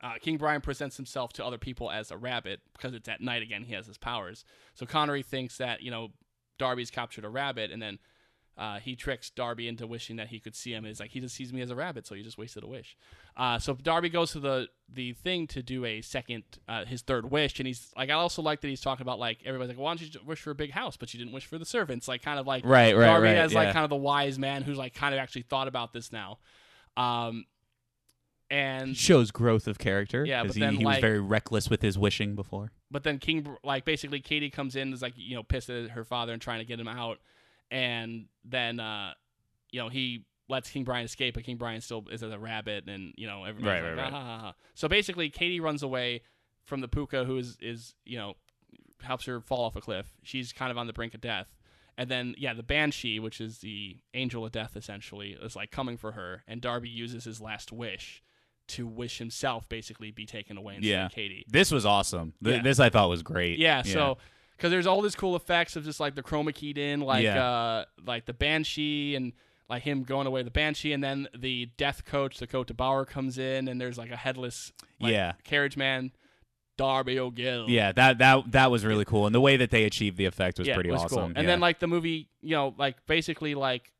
[0.01, 3.41] uh, King Brian presents himself to other people as a rabbit because it's at night
[3.41, 3.63] again.
[3.63, 4.43] He has his powers.
[4.73, 6.09] So Connery thinks that you know
[6.59, 7.99] Darby's captured a rabbit, and then
[8.57, 10.85] uh, he tricks Darby into wishing that he could see him.
[10.85, 12.95] It's like he just sees me as a rabbit, so he just wasted a wish.
[13.35, 17.31] Uh, so Darby goes to the the thing to do a second, uh, his third
[17.31, 19.91] wish, and he's like, I also like that he's talking about like everybody's like, why
[19.91, 22.21] don't you wish for a big house, but you didn't wish for the servants, like
[22.21, 24.77] kind of like Right, right, Darby right, as like kind of the wise man who's
[24.77, 26.39] like kind of actually thought about this now.
[26.95, 27.45] Um,
[28.53, 30.23] and shows growth of character.
[30.25, 32.71] Yeah, 'cause but he, then, he was very reckless with his wishing before.
[32.91, 36.03] but then King, like basically, Katie comes in is like you know pissed at her
[36.03, 37.19] father and trying to get him out,
[37.71, 39.13] and then uh,
[39.71, 43.13] you know he lets King Brian escape, but King Brian still is a rabbit, and
[43.17, 46.21] you know everybody's Right, like, right, "Ah, ha, ha, ha." So basically, Katie runs away
[46.63, 48.35] from the puka, who is is you know
[49.01, 50.13] helps her fall off a cliff.
[50.23, 51.47] She's kind of on the brink of death.
[51.95, 55.95] And then, yeah, the Banshee, which is the angel of death, essentially, is like coming
[55.97, 56.43] for her.
[56.47, 58.23] And Darby uses his last wish
[58.73, 61.05] to wish himself basically be taken away instead Yeah.
[61.07, 61.45] of Katie.
[61.49, 62.33] This was awesome.
[62.43, 62.61] Th- Yeah.
[62.61, 63.57] This I thought was great.
[63.59, 64.17] Yeah, so
[64.57, 67.43] because there's all these cool effects of just like the chroma keyed in, like Yeah.
[67.43, 69.33] uh, like the banshee and
[69.69, 73.05] like him going away with the banshee, and then the death coach, the Cóiste Bodhar
[73.05, 75.33] comes in, and there's like a headless like, Yeah.
[75.43, 76.11] carriage man,
[76.77, 77.69] Darby O'Gill.
[77.69, 80.59] yeah, that that that was really cool, and the way that they achieved the effect
[80.59, 81.17] was yeah, pretty was awesome.
[81.17, 81.25] Cool.
[81.27, 81.43] And yeah.
[81.43, 83.91] then like the movie, you know, like basically like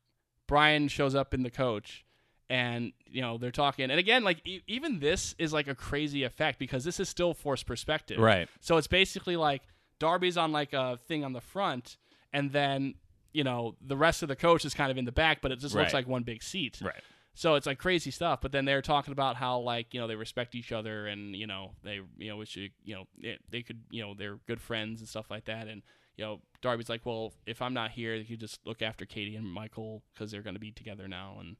[0.46, 2.04] Brian shows up in the coach.
[2.50, 6.24] And you know they're talking, and again, like e- even this is like a crazy
[6.24, 9.62] effect because this is still forced perspective, right, So it's basically like
[9.98, 11.96] Darby's on like a thing on the front,
[12.34, 12.96] and then
[13.32, 15.58] you know the rest of the coach is kind of in the back, but it
[15.58, 16.80] just looks like one big seat.
[16.82, 17.02] right,
[17.32, 18.40] So it's like crazy stuff.
[18.42, 21.46] But then they're talking about how like you know they respect each other, and you
[21.46, 25.00] know they you know you you know they, they could you know they're good friends
[25.00, 25.66] and stuff like that.
[25.66, 25.80] And
[26.18, 29.50] you know Darby's like, well, if I'm not here, you just look after Katie and
[29.50, 31.38] Michael because they're going to be together now.
[31.40, 31.56] And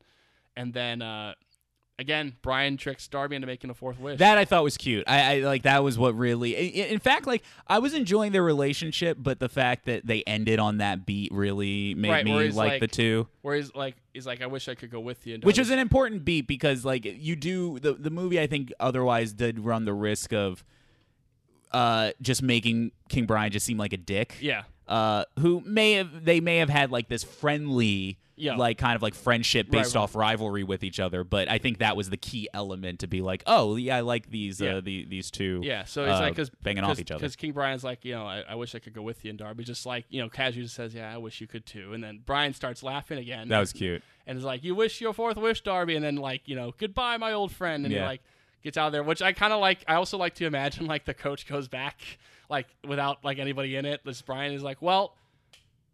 [0.56, 1.34] and then uh,
[1.98, 4.18] again, Brian tricks Darby into making a fourth wish.
[4.18, 5.04] That I thought was cute.
[5.06, 6.52] I, I like that was what really.
[6.52, 10.78] In fact, like I was enjoying their relationship, but the fact that they ended on
[10.78, 13.28] that beat really made Right, me like, like- the two.
[13.42, 15.34] where he's like he's like, I wish I could go with you.
[15.34, 18.72] And which was an important beat because like you do the the movie I think
[18.80, 20.64] otherwise did run the risk of
[21.72, 24.36] uh just making King Brian just seem like a dick.
[24.40, 24.62] Yeah.
[24.86, 28.56] Uh who may have they may have had like this friendly Yeah.
[28.56, 30.02] like kind of like friendship based right.
[30.02, 33.20] off rivalry with each other, but I think that was the key element to be
[33.20, 34.76] like, "Oh, yeah, I like these Yeah.
[34.76, 37.36] uh the, these two Yeah, so it's uh, like because banging off each other." Because
[37.36, 39.62] King Brian's like, you know, I, I wish I could go with you, and Darby
[39.62, 42.22] just like, you know, casually just says, yeah, I wish you could too, and then
[42.26, 43.48] Brian starts laughing again.
[43.48, 44.02] That was cute.
[44.26, 47.16] and is like, you wish your fourth wish, Darby, and then like, you know, goodbye,
[47.18, 48.06] my old friend, and he Yeah.
[48.08, 48.20] like
[48.64, 49.84] gets out of there, which I kind of like.
[49.86, 52.00] I also like to imagine like the coach goes back
[52.50, 54.00] like without like anybody in it.
[54.04, 55.14] This Brian is like, well.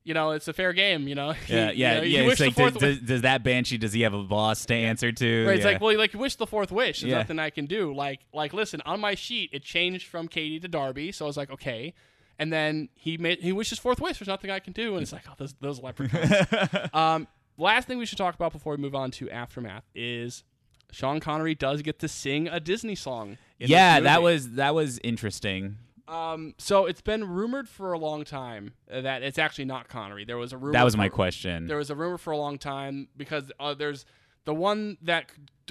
[0.03, 1.07] You know, it's a fair game.
[1.09, 2.21] You know, Yeah, You yeah, know, yeah.
[2.23, 3.77] It's like, does, does, does that banshee?
[3.79, 5.47] Does he have a boss to answer to?
[5.47, 5.73] Right, it's Yeah.
[5.73, 7.01] like, well, like wish the fourth wish.
[7.01, 7.19] There's Yeah.
[7.19, 7.95] nothing I can do.
[7.95, 11.37] Like, like, listen, on my sheet it changed from Katie to Darby, so I was
[11.37, 11.93] like, okay.
[12.39, 14.19] And then he made he wishes fourth wish.
[14.19, 16.33] There's nothing I can do, and it's like, oh, those those leprechauns.
[16.95, 17.29] um,
[17.59, 20.43] last thing we should talk about before we move on to aftermath is
[20.91, 23.37] Sean Connery does get to sing a Disney song.
[23.59, 25.77] yeah, that was that was interesting.
[26.11, 30.25] Um, so it's been rumored for a long time that it's actually not Connery.
[30.25, 30.73] There was a rumor.
[30.73, 31.67] That was my for- question.
[31.67, 34.05] there was a rumor for a long time because uh, there's
[34.45, 35.31] the one that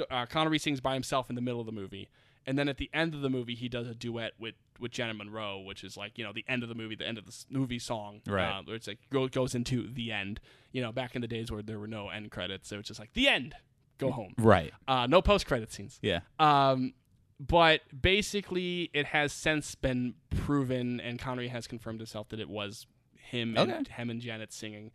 [0.09, 2.07] uh, Connery sings by himself in the middle of the movie,
[2.45, 5.17] and then at the end of the movie he does a duet with with Janet
[5.17, 7.33] Munro, which is like you know the end of the movie, the end of the
[7.49, 8.47] movie song, Right.
[8.59, 10.39] Uh, where it's like go, goes into the end.
[10.71, 12.99] You know, back in the days where there were no end credits, it was just
[12.99, 13.55] like the end,
[13.97, 14.35] go home.
[14.37, 14.71] right.
[14.87, 15.99] Uh, no post credit scenes.
[16.01, 16.21] Yeah.
[16.39, 16.93] Um,
[17.39, 22.85] but basically, it has since been proven, and Connery has confirmed himself that it was
[23.17, 23.93] him and Okay.
[23.93, 24.91] him and Janet singing.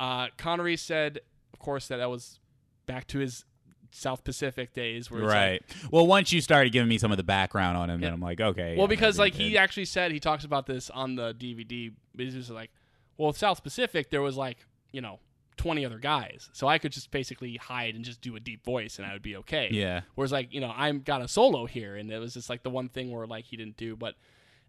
[0.00, 1.20] Uh, Connery said,
[1.52, 2.40] of course, that that was
[2.86, 3.44] back to his
[3.90, 5.62] South Pacific days, where it's like- Right.
[5.92, 8.40] well, once you started giving me some of the background on him, then I'm like,
[8.40, 8.74] okay.
[8.76, 11.92] well, yeah, because like he actually said he talks about this on the DVD.
[12.16, 12.70] He's just like,
[13.18, 14.58] well, South Pacific, there was like
[14.92, 15.20] you know.
[15.56, 16.48] 20 other guys.
[16.52, 19.22] So I could just basically hide and just do a deep voice and I would
[19.22, 19.68] be okay.
[19.70, 20.02] Yeah.
[20.14, 22.70] Whereas like, you know, I'm got a solo here and it was just like the
[22.70, 23.96] one thing where like he didn't do.
[23.96, 24.14] But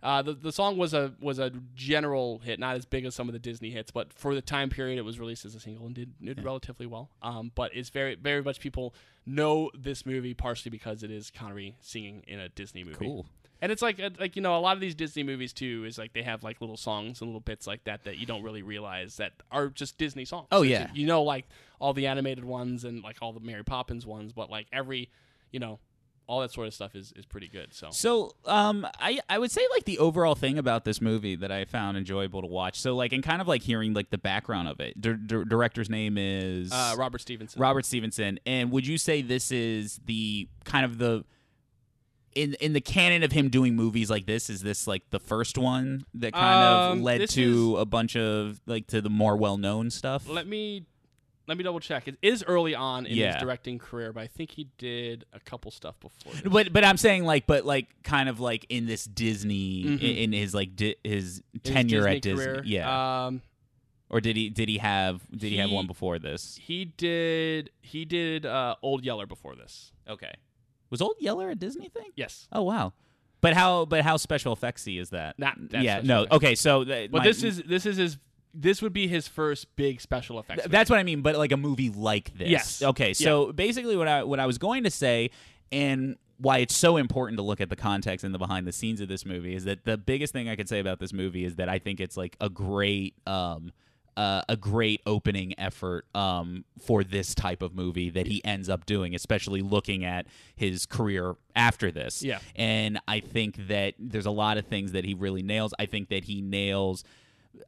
[0.04, 3.30] uh, the the song was a was a general hit, not as big as some
[3.30, 5.86] of the Disney hits, but for the time period it was released as a single
[5.86, 7.10] and did, did relatively well.
[7.22, 8.94] Um, but it's very very much people
[9.26, 12.98] know this movie partially because it is Connery singing in a Disney movie.
[12.98, 13.26] Cool.
[13.64, 15.98] And it's like uh, like you know a lot of these Disney movies too is
[15.98, 18.62] like they have like little songs and little bits like that that you don't really
[18.62, 20.48] realize that are just Disney songs.
[20.52, 20.90] Oh, yeah.
[20.94, 21.46] you know like
[21.80, 25.10] all the animated ones and like all the Mary Poppins ones, but like every
[25.52, 25.80] you know
[26.28, 27.74] all that sort of stuff is is pretty good.
[27.74, 31.52] So So, um, I I would say like the overall thing about this movie that
[31.52, 32.82] I found enjoyable to watch.
[32.82, 35.00] So, like, and kind of like hearing like the background of it.
[35.00, 37.62] Dir- dir- director's name is uh, Robert Stevenson.
[37.62, 38.40] Robert Stevenson.
[38.46, 41.24] And would you say this is the kind of the
[42.36, 44.50] in in the canon of him doing movies like this?
[44.50, 48.60] Is this like the first one that kind Um, of led to a bunch of
[48.66, 50.28] like to the more well known stuff?
[50.28, 50.86] Let me
[51.46, 52.08] let me double check.
[52.08, 53.34] It is early on in Yeah.
[53.34, 56.34] his directing career, but I think he did a couple stuff before.
[56.34, 56.42] This.
[56.44, 60.02] But but I'm saying like but like kind of like in this Disney Mhm.
[60.02, 62.64] in, in his like di- his His tenure at Disney Disney, career.
[62.66, 63.26] yeah.
[63.28, 63.42] Um,
[64.10, 66.58] or did he did he have did he, have one before this?
[66.62, 69.92] he did he did uh, Old Yeller before this.
[70.08, 70.32] Okay,
[70.94, 72.12] was Old Yeller a Disney thing?
[72.16, 72.48] Yes.
[72.52, 72.94] Oh wow,
[73.42, 75.40] but how but how special effectsy is that?
[75.40, 76.20] Not that yeah, no.
[76.22, 76.36] effects.
[76.36, 78.18] Okay, so th- But my- this is this is his
[78.54, 80.62] this would be his first big special effects.
[80.62, 82.48] Th- That's what I mean, but like a movie like this.
[82.48, 82.82] Yes.
[82.84, 85.32] Okay, so basically what I what I was going to say
[85.72, 89.02] and why it's so important to look at the context and the behind the scenes
[89.02, 91.56] of this movie is that the biggest thing I could say about this movie is
[91.56, 93.72] that I think it's like a great um
[94.18, 98.86] uh, a great opening effort um, for this type of movie that he ends up
[98.86, 102.24] doing, especially looking at his career after this.
[102.24, 102.40] Yeah.
[102.56, 105.74] And I think that there's a lot of things that he really nails.
[105.80, 107.04] I think that he nails.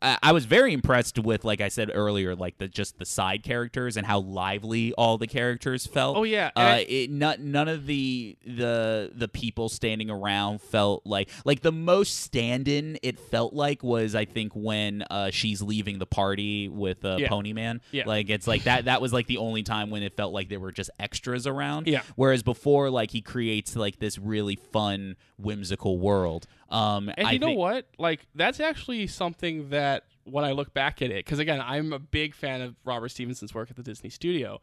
[0.02, 3.44] I I was very impressed with, like I said earlier, like the just the side
[3.44, 6.18] characters and how lively all the characters felt.
[6.18, 11.04] Oh, yeah, uh, I- it not, none of the the the people standing around felt
[11.06, 16.00] like like the most stand-in it felt like was I think when uh, she's leaving
[16.00, 17.30] the party with uh, Yeah.
[17.30, 17.82] Pony Man.
[17.92, 18.04] Yeah.
[18.06, 20.60] Like it's like that that was like the only time when it felt like there
[20.60, 21.88] were just extras around.
[21.88, 22.02] Yeah.
[22.16, 26.48] Whereas before, like he creates like this really fun, whimsical world.
[26.70, 27.88] Um, And I you know think- what?
[27.98, 32.00] Like that's actually something that when I look back at it, because again, I'm a
[32.00, 34.60] big fan of Robert Stevenson's work at the Disney Studio,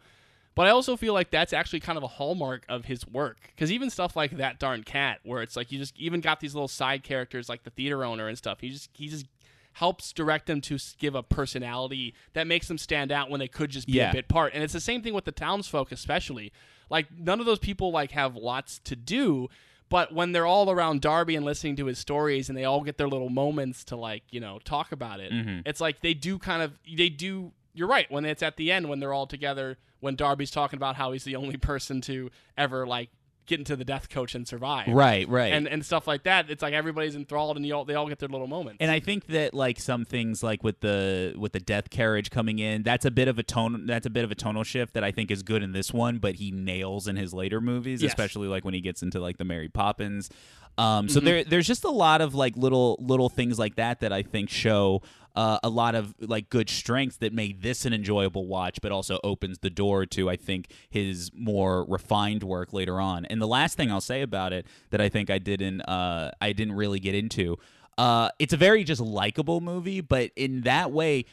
[0.56, 3.38] but I also feel like that's actually kind of a hallmark of his work.
[3.54, 6.54] Because even stuff like that darn cat, where it's like you just even got these
[6.54, 8.58] little side characters like the theater owner and stuff.
[8.60, 9.26] He just he just
[9.74, 13.70] helps direct them to give a personality that makes them stand out when they could
[13.70, 14.10] just be Yeah.
[14.10, 14.52] a bit part.
[14.52, 16.52] And it's the same thing with the townsfolk, especially.
[16.90, 19.48] Like none of those people like have lots to do,
[19.92, 22.96] but when they're all around Darby and listening to his stories, and they all get
[22.96, 25.60] their little moments to like you know talk about it, mm-hmm.
[25.66, 27.52] it's like they do kind of they do.
[27.74, 30.96] You're right when it's at the end when they're all together when Darby's talking about
[30.96, 33.10] how he's the only person to ever like
[33.46, 35.52] get into the death coach and survive, Right, right.
[35.52, 36.48] and and stuff like that.
[36.50, 38.78] It's like everybody's enthralled and you all, they all get their little moments.
[38.80, 42.58] And I think that like some things like with the with the death carriage coming
[42.58, 45.04] in, that's a bit of a tone that's a bit of a tonal shift that
[45.04, 48.10] I think is good in this one, but he nails in his later movies, Yes.
[48.12, 50.30] especially like when he gets into like the Mary Poppins.
[50.78, 51.14] Um, Mm-hmm.
[51.14, 54.22] so there there's just a lot of like little little things like that that I
[54.22, 55.02] think show
[55.34, 59.18] uh, a lot of like good strengths that made this an enjoyable watch, but also
[59.24, 63.24] opens the door to I think his more refined work later on.
[63.26, 66.52] And the last thing I'll say about it that I think I didn't uh, I
[66.52, 67.58] didn't really get into.
[67.98, 71.26] Uh, it's a very just likable movie, but in that way,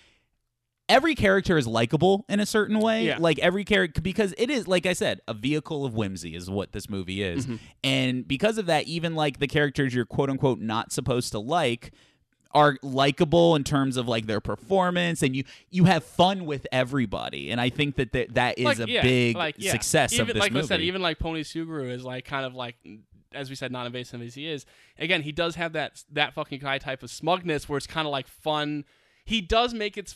[0.90, 3.06] every character is likable in a certain way.
[3.06, 3.18] Yeah.
[3.20, 6.74] Like every character, because it is, like I said, a vehicle of whimsy is what
[6.74, 7.46] this movie is.
[7.46, 7.56] Mm-hmm.
[7.84, 11.92] And because of that, even like the characters you're quote unquote not supposed to like
[12.52, 17.52] are likable in terms of like their performance and you you have fun with everybody
[17.52, 19.72] and i think that that, that is like, a yeah, big like, yeah.
[19.72, 22.48] success even, of this like movie I said, even like Pony Sugrue is like kind
[22.48, 22.76] of like
[23.34, 24.66] as we said, non-invasive as he is.
[24.98, 28.12] Again, he does have that that fucking guy type of smugness where it's kind of
[28.12, 28.86] like fun.
[29.30, 30.14] He does make it,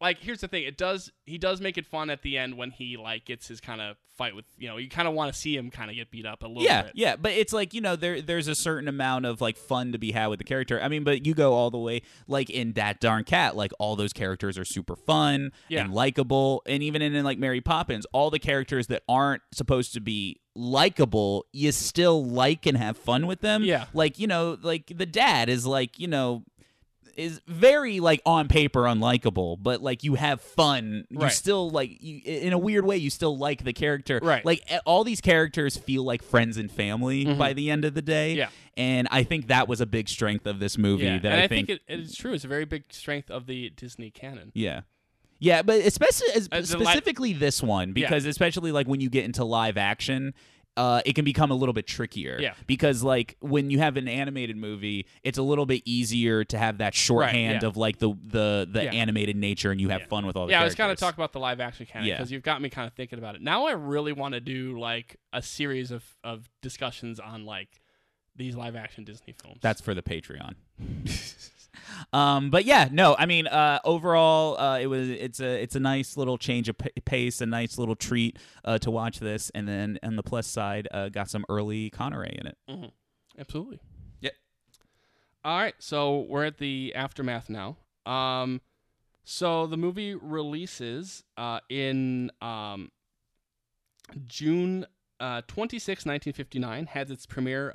[0.00, 0.62] like here's the thing.
[0.62, 3.60] It does he does make it fun at the end when he like gets his
[3.60, 5.96] kind of fight with you know you kind of want to see him kind of
[5.96, 6.92] get beat up a little yeah, bit.
[6.94, 9.98] yeah, but it's like you know there there's a certain amount of like fun to
[9.98, 10.80] be had with the character.
[10.80, 13.96] I mean, but you go all the way like in that darn cat, like all
[13.96, 15.82] those characters are super fun Yeah.
[15.82, 19.92] and likable, and even in, in like Mary Poppins, all the characters that aren't supposed
[19.94, 23.64] to be likable, you still like and have fun with them.
[23.64, 23.86] Yeah.
[23.94, 26.44] like you know, like the dad is like you know
[27.16, 31.04] is very like on paper unlikable, but like you have fun.
[31.10, 31.32] You Right.
[31.32, 32.96] still like you in a weird way.
[32.96, 34.20] You still like the character.
[34.22, 34.44] Right.
[34.44, 38.32] Like all these characters feel like friends and family by the end of the day.
[38.32, 38.38] Mm-hmm.
[38.38, 38.48] Yeah.
[38.76, 41.04] And I think that was a big strength of this movie.
[41.04, 42.32] Yeah, That I, I think, it, it is true.
[42.32, 44.50] It's a very big strength of the Disney canon.
[44.54, 44.82] yeah.
[45.38, 49.24] Yeah, but especially Uh, the li- specifically this one because especially like when you get
[49.24, 50.34] into live action,
[50.76, 52.38] uh, it can become a little bit trickier.
[52.40, 52.54] Yeah.
[52.66, 56.78] Because like when you have an animated movie, it's a little bit easier to have
[56.78, 57.68] that shorthand yeah.
[57.68, 58.92] of like the the the Yeah.
[58.92, 60.06] animated nature, and you have Yeah.
[60.06, 61.00] fun with all the Yeah, I was kind of characters.
[61.00, 62.16] talking about the live action Yeah.
[62.16, 63.42] because you've got me kind of thinking about it.
[63.42, 67.82] Now I really want to do like a series of, of discussions on like
[68.34, 69.58] these live action Disney films.
[69.60, 70.54] That's for the Patreon.
[72.12, 75.80] um, but yeah, no, I mean, uh, overall, uh, it was it's a it's a
[75.80, 79.66] nice little change of pa- pace, a nice little treat uh, to watch this, and
[79.68, 82.92] then on the plus side, uh, got some early Connery in it.
[83.38, 83.80] absolutely.
[84.20, 84.34] Yep.
[85.44, 87.76] All right, so we're at the aftermath now.
[88.06, 88.60] Um,
[89.24, 92.90] so the movie releases uh, in um,
[94.26, 94.86] June
[95.20, 97.72] uh, 26, 1959, has its premiere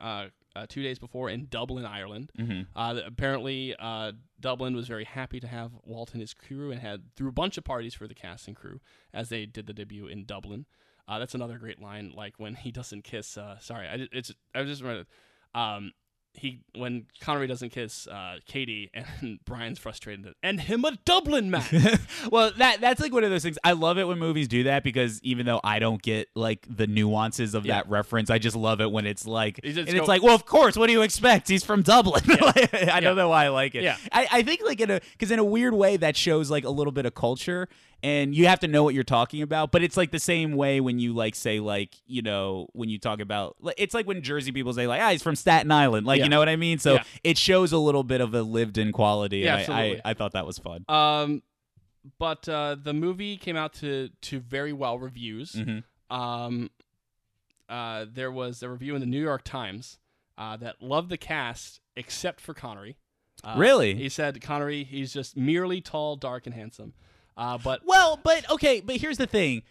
[0.58, 2.32] uh, two days before in Dublin, Ireland.
[2.38, 2.62] Mm-hmm.
[2.76, 7.16] Uh, apparently, uh, Dublin was very happy to have Walt and his crew and had
[7.16, 8.80] threw a bunch of parties for the cast and crew
[9.14, 10.66] as they did the debut in Dublin.
[11.08, 13.38] Uh, that's another great line, like when he doesn't kiss.
[13.38, 15.08] Uh, sorry, I, it's I was just remembered.
[15.54, 15.92] Um,
[16.38, 18.92] he when Connery doesn't kiss uh, Katie
[19.22, 21.64] and Brian's frustrated and him a Dublin man.
[22.32, 23.58] well, that that's like one of those things.
[23.64, 26.88] I love it when movies do that because even though I don't get like the
[26.88, 27.76] nuances of Yeah.
[27.76, 30.46] that reference, I just love it when it's like, just and it's like, well, of
[30.46, 30.78] course.
[30.78, 31.48] What do you expect?
[31.48, 32.24] He's from Dublin.
[32.48, 33.00] Like, I Yeah.
[33.00, 33.84] don't know why I like it.
[33.84, 33.98] Yeah.
[34.12, 36.70] I, I think like in a because in a weird way that shows like a
[36.70, 37.68] little bit of culture,
[38.04, 39.72] and you have to know what you're talking about.
[39.72, 43.00] But it's like the same way when you like say like you know when you
[43.00, 46.20] talk about it's like when Jersey people say like ah he's from Staten Island, like
[46.20, 46.26] Yeah.
[46.26, 46.78] you know what I mean.
[46.80, 47.04] So Yeah.
[47.24, 49.40] it shows a little bit of a lived in quality.
[49.40, 50.02] Yeah, and I, absolutely.
[50.06, 50.86] I I thought that was fun.
[50.90, 51.42] Um,
[52.20, 55.54] but uh, the movie came out to to very well reviews.
[55.54, 55.84] Mhm.
[56.10, 56.70] Um,
[57.70, 60.00] uh, there was a review in the New York Times
[60.38, 62.96] uh, that loved the cast except for Connery.
[63.44, 63.94] Uh, Really?
[63.96, 66.94] He said Connery, he's just merely tall, dark, and handsome.
[67.38, 69.62] Uh, but Well, but okay, but here's the thing.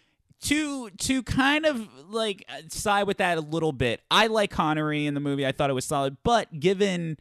[0.43, 4.01] To to kind of like uh, side with that a little bit.
[4.11, 5.45] I like Connery in the movie.
[5.47, 7.17] I thought it was solid, but given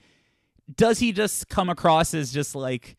[0.74, 2.96] does he just come across as just like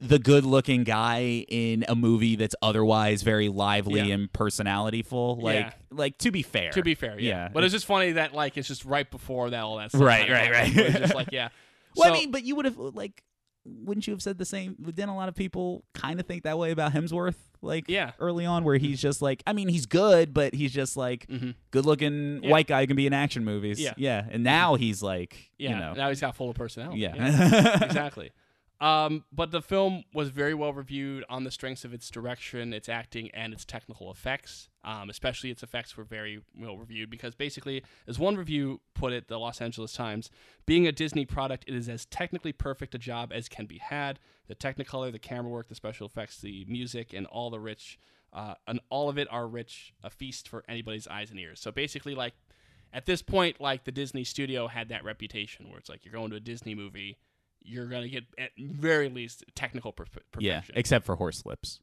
[0.00, 4.14] the good-looking guy in a movie that's otherwise very lively Yeah.
[4.14, 5.40] and personalityful?
[5.40, 5.72] Like Yeah.
[5.92, 6.72] like to be fair.
[6.72, 7.28] to be fair, yeah.
[7.44, 7.48] Yeah.
[7.52, 10.00] But it's just funny that like it's just right before that all that stuff.
[10.02, 10.76] Right, right, right.
[10.76, 11.50] It's just like yeah.
[11.96, 13.22] Well, So- I mean, but you would have like
[13.64, 14.74] wouldn't you have said the same?
[14.82, 17.36] Didn't a lot of people kind of think that way about Hemsworth?
[17.64, 18.10] Like Yeah.
[18.18, 21.54] early on, where he's just like, I mean, he's good, but he's just like Mhm.
[21.70, 22.50] good-looking Yeah.
[22.50, 23.80] white guy who can be in action movies.
[23.80, 23.94] Yeah.
[23.96, 24.26] yeah.
[24.30, 27.00] And now he's like, Yeah, you know, now he's got full of personality.
[27.00, 27.14] yeah,
[27.84, 28.30] exactly.
[28.82, 32.88] Um, but the film was very well reviewed on the strengths of its direction, its
[32.88, 34.68] acting, and its technical effects.
[34.84, 39.28] Um, especially its effects were very well reviewed because basically, as one review put it,
[39.28, 40.30] the Los Angeles Times,
[40.66, 44.18] being a Disney product, it is as technically perfect a job as can be had.
[44.48, 48.00] The Technicolor, the camera work, the special effects, the music, and all the rich,
[48.32, 51.60] uh, and all of it are rich, a feast for anybody's eyes and ears.
[51.60, 52.34] So basically, like
[52.92, 56.30] at this point, like the Disney studio had that reputation where it's like you're going
[56.30, 57.18] to a Disney movie,
[57.64, 60.40] you're gonna get at very least technical perf- perfection.
[60.40, 60.62] yeah.
[60.74, 61.80] Except for horse lips.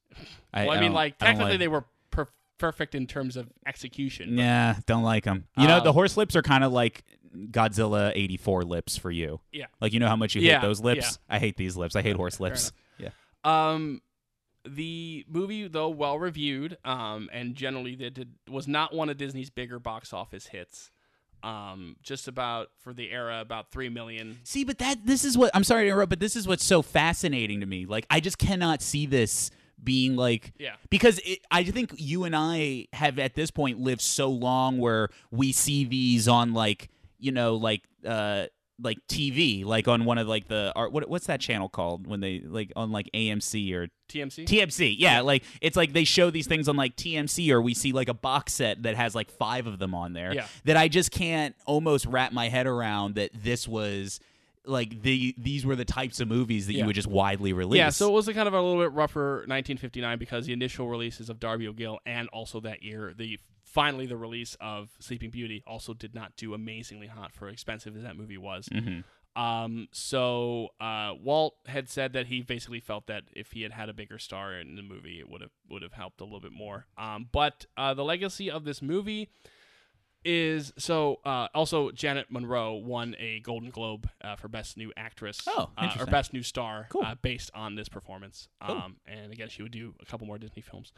[0.54, 2.28] I, well, I, mean, like technically like- they were per-
[2.58, 4.36] perfect in terms of execution.
[4.36, 5.46] but- Yeah, don't like them.
[5.58, 7.04] You know, Um, the horse lips are kind of like
[7.52, 9.40] Godzilla '84 lips for you.
[9.52, 9.68] Yeah.
[9.80, 11.20] Like you know how much you Yeah, hate those lips.
[11.30, 11.36] yeah.
[11.36, 11.96] I hate these lips.
[11.96, 12.72] I hate horse lips.
[12.98, 13.10] Yeah.
[13.44, 14.02] Um,
[14.66, 19.50] the movie, though well reviewed, um, and generally that did, was not one of Disney's
[19.50, 20.92] bigger box office hits.
[21.44, 24.40] Um, just about for the era, about three million.
[24.44, 26.82] See, but that this is what I'm sorry to interrupt, but this is what's so
[26.82, 27.86] fascinating to me.
[27.86, 29.52] Like, I just cannot see this
[29.82, 30.74] being like Yeah.
[30.90, 35.08] because it, I think you and I have at this point lived so long where
[35.32, 38.48] we see these on like you know like uh
[38.82, 42.20] like TV like on one of like the art what what's that channel called when
[42.22, 44.46] they like on like AMC or TMC.
[44.46, 44.96] TMC.
[44.98, 48.10] Yeah, like it's like they show these things on like TMC or we see like
[48.10, 50.48] a box set that has like 5 of them on there Yeah.
[50.66, 54.20] that I just can't almost wrap my head around that this was
[54.66, 56.82] like the these were the types of movies that Yeah.
[56.82, 57.78] you would just widely release.
[57.78, 60.88] Yeah, so it was a kind of a little bit rougher 1959 because the initial
[60.88, 63.40] releases of Darby O'Gill and also that year the
[63.72, 68.04] finally the release of Sleeping Beauty also did not do amazingly hot for expensive as
[68.04, 68.68] that movie was.
[68.70, 69.04] Mhm.
[69.36, 73.88] Um, so uh, Walt had said that he basically felt that if he had had
[73.88, 76.52] a bigger star in the movie, it would have would have helped a little bit
[76.52, 76.88] more.
[76.98, 79.30] Um, but uh, the legacy of this movie
[80.26, 81.20] is so.
[81.24, 85.96] Uh, also, Janet Munro won a Golden Globe uh, for Best New Actress, Oh, uh,
[86.00, 86.06] or.
[86.08, 87.04] Best New Star, Cool.
[87.06, 88.50] uh, based on this performance.
[88.66, 88.76] Cool.
[88.76, 90.92] Um, and again, she would do a couple more Disney films.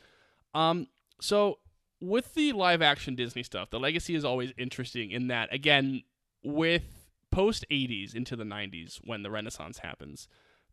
[0.55, 0.87] Um,
[1.19, 1.59] so
[2.01, 6.03] with the live action Disney stuff, the legacy is always interesting in that again
[6.43, 6.83] with
[7.31, 10.27] post 80s into the 90s when the renaissance happens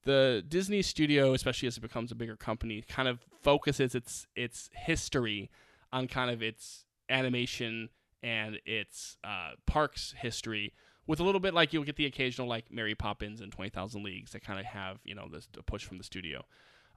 [0.05, 4.71] the disney studio especially as it becomes a bigger company kind of focuses its its
[4.73, 5.51] history
[5.93, 7.89] on kind of its animation
[8.23, 10.73] and its uh, parks history
[11.07, 14.33] with a little bit like you'll get the occasional like mary poppins and 20000 leagues
[14.33, 16.43] that kind of have you know this push from the studio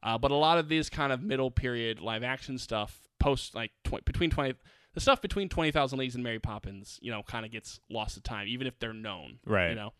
[0.03, 3.72] uh, but a lot of these kind of middle period live action stuff post like
[3.84, 4.56] tw- between 20
[4.94, 8.22] the stuff between 20,000 Leagues and Mary Poppins, you know, kind of gets lost to
[8.22, 9.40] time, even if they're known.
[9.45, 9.69] Right.
[9.69, 9.94] You know?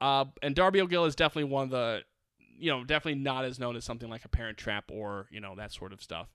[0.00, 2.00] Uh, and Darby O'Gill is definitely one of the,
[2.58, 5.54] you know, definitely not as known as something like a Parent Trap or, you know,
[5.56, 6.28] that sort of stuff.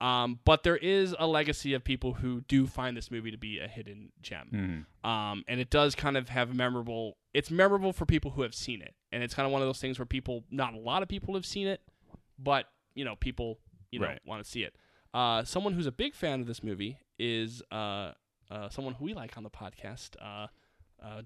[0.00, 3.58] Um, but there is a legacy of people who do find this movie to be
[3.58, 4.86] a hidden gem.
[5.04, 5.08] Mhm.
[5.08, 8.80] Um, and it does kind of have memorable, it's memorable for people who have seen
[8.80, 8.94] it.
[9.12, 11.34] And it's kind of one of those things where people, not a lot of people
[11.34, 11.82] have seen it,
[12.42, 13.58] but, you know, people,
[13.90, 14.20] you know, Right.
[14.26, 14.74] want to see it.
[15.12, 18.12] Uh, someone who's a big fan of this movie is uh,
[18.50, 20.46] uh, someone who we like on the podcast, uh,
[21.04, 21.22] uh,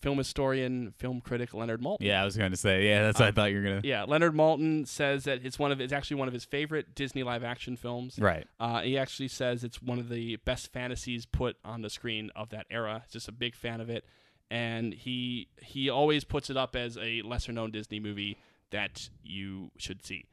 [0.00, 1.98] film historian, film critic Leonard Maltin.
[2.00, 2.88] Yeah, I was going to say.
[2.88, 3.86] Yeah, that's what I thought you were going to.
[3.86, 7.22] Yeah, Leonard Maltin says that it's one of it's actually one of his favorite Disney
[7.22, 8.18] live action films.
[8.18, 8.46] Right.
[8.58, 12.48] Uh, he actually says it's one of the best fantasies put on the screen of
[12.50, 13.02] that era.
[13.04, 14.06] He's just a big fan of it,
[14.50, 18.38] and he he always puts it up as a lesser known Disney movie
[18.70, 20.26] that you should see.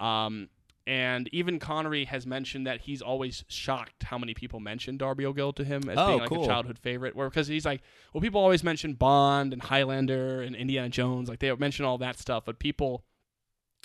[0.00, 0.48] Um,
[0.86, 5.52] and even Connery has mentioned that he's always shocked how many people mention Darby O'Gill
[5.54, 6.44] to him as Oh, being like cool.
[6.44, 7.14] a childhood favorite.
[7.14, 7.82] Where because he's like,
[8.14, 12.18] well, people always mention Bond and Highlander and Indiana Jones, like they mention all that
[12.18, 13.04] stuff, but people,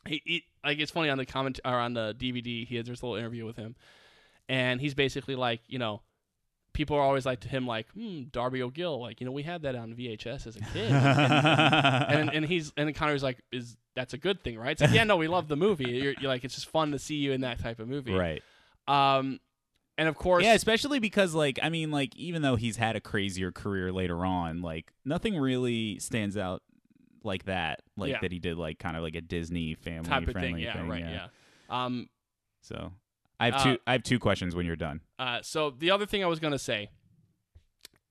[0.08, 3.04] he, he like it's funny on the comment or on the DVD, he has this
[3.04, 3.76] little interview with him,
[4.48, 6.04] and he's basically like, you know,
[6.74, 9.62] people are always like to him like, hmm, Darby O'Gill, like you know we had
[9.62, 14.14] that on VHS as a kid, and, and and he's and Connery's like, is that's
[14.14, 14.72] a good thing, right?
[14.72, 15.92] It's like, yeah, no, we love the movie.
[15.92, 18.42] You're, you're like, it's just fun to see you in that type of movie, right.
[18.88, 19.40] Um,
[19.98, 23.00] and of course, Yeah, especially because like I mean like even though he's had a
[23.02, 26.64] crazier career later on, like nothing really stands out
[27.24, 28.20] like that, like Yeah.
[28.22, 30.88] that he did like kind of like a Disney family type of friendly thing, yeah,
[30.90, 31.28] right, yeah.
[31.70, 32.10] Um,
[32.62, 32.92] So
[33.40, 35.02] I have Uh, two I have two questions when you're done.
[35.20, 36.90] Uh, so the other thing I was gonna say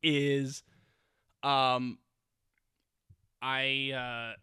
[0.02, 0.62] is,
[1.42, 1.98] um,
[3.40, 4.34] I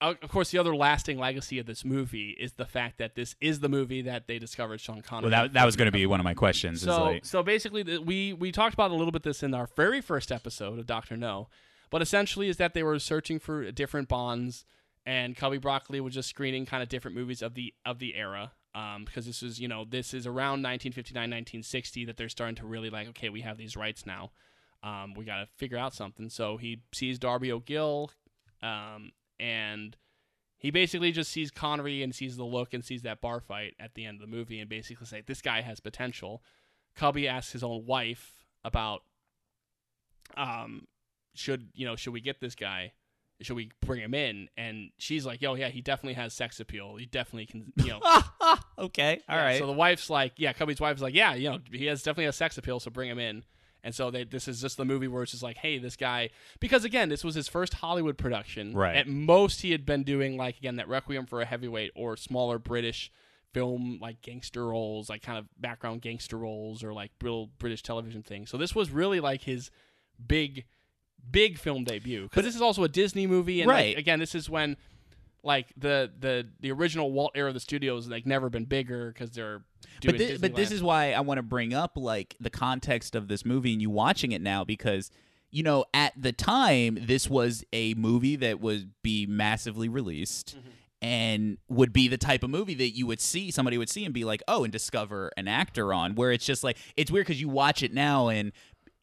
[0.00, 3.34] uh, of course the other lasting legacy of this movie is the fact that this
[3.40, 5.30] is the movie that they discovered Sean Connery.
[5.30, 6.82] Well, that that was going to be one of my questions.
[6.82, 9.68] So like, so basically the, we we talked about a little bit this in our
[9.76, 11.48] very first episode of Doctor No,
[11.90, 14.64] but essentially is that they were searching for different Bonds,
[15.06, 18.52] and Cubby Broccoli was just screening kind of different movies of the of the era.
[18.74, 22.66] Um, because this is you know this is around 1959 1960 that they're starting to
[22.66, 24.32] really like okay we have these rights now.
[24.82, 26.28] Um, we got to figure out something.
[26.28, 28.10] So he sees Darby O'Gill
[28.62, 29.96] um, and
[30.58, 33.94] he basically just sees Connery and sees the look and sees that bar fight at
[33.94, 36.42] the end of the movie and basically say this guy has potential.
[36.96, 39.02] Cubby asks his own wife about
[40.36, 40.86] um
[41.34, 42.92] should you know should we get this guy
[43.40, 46.96] should we bring him in and she's like yo yeah he definitely has sex appeal
[46.96, 48.00] he definitely can you know
[48.78, 49.58] okay, all yeah, right.
[49.58, 52.36] So the wife's like, yeah, Cubby's wife's like, yeah, you know, he has definitely has
[52.36, 53.44] sex appeal, so bring him in.
[53.82, 56.30] And so they, this is just the movie where it's just like, hey, this guy,
[56.58, 58.72] because again, this was his first Hollywood production.
[58.72, 58.96] Right.
[58.96, 62.58] At most, he had been doing like again that Requiem for a Heavyweight or smaller
[62.58, 63.12] British
[63.52, 68.22] film like gangster roles, like kind of background gangster roles or like real British television
[68.22, 68.50] things.
[68.50, 69.70] So this was really like his
[70.26, 70.64] big,
[71.30, 72.22] big film debut.
[72.24, 74.76] Because this is also a Disney movie, and like, again, this is when
[75.42, 79.30] like the the the original Walt era of the studios like never been bigger because
[79.32, 79.62] they're
[80.00, 83.14] doing but thi- but this is why I want to bring up like the context
[83.14, 85.10] of this movie and you watching it now because
[85.50, 90.68] you know at the time this was a movie that would be massively released Mm-hmm.
[91.02, 94.14] and would be the type of movie that you would see somebody would see and
[94.14, 97.38] be like oh and discover an actor on where it's just like it's weird because
[97.42, 98.52] you watch it now and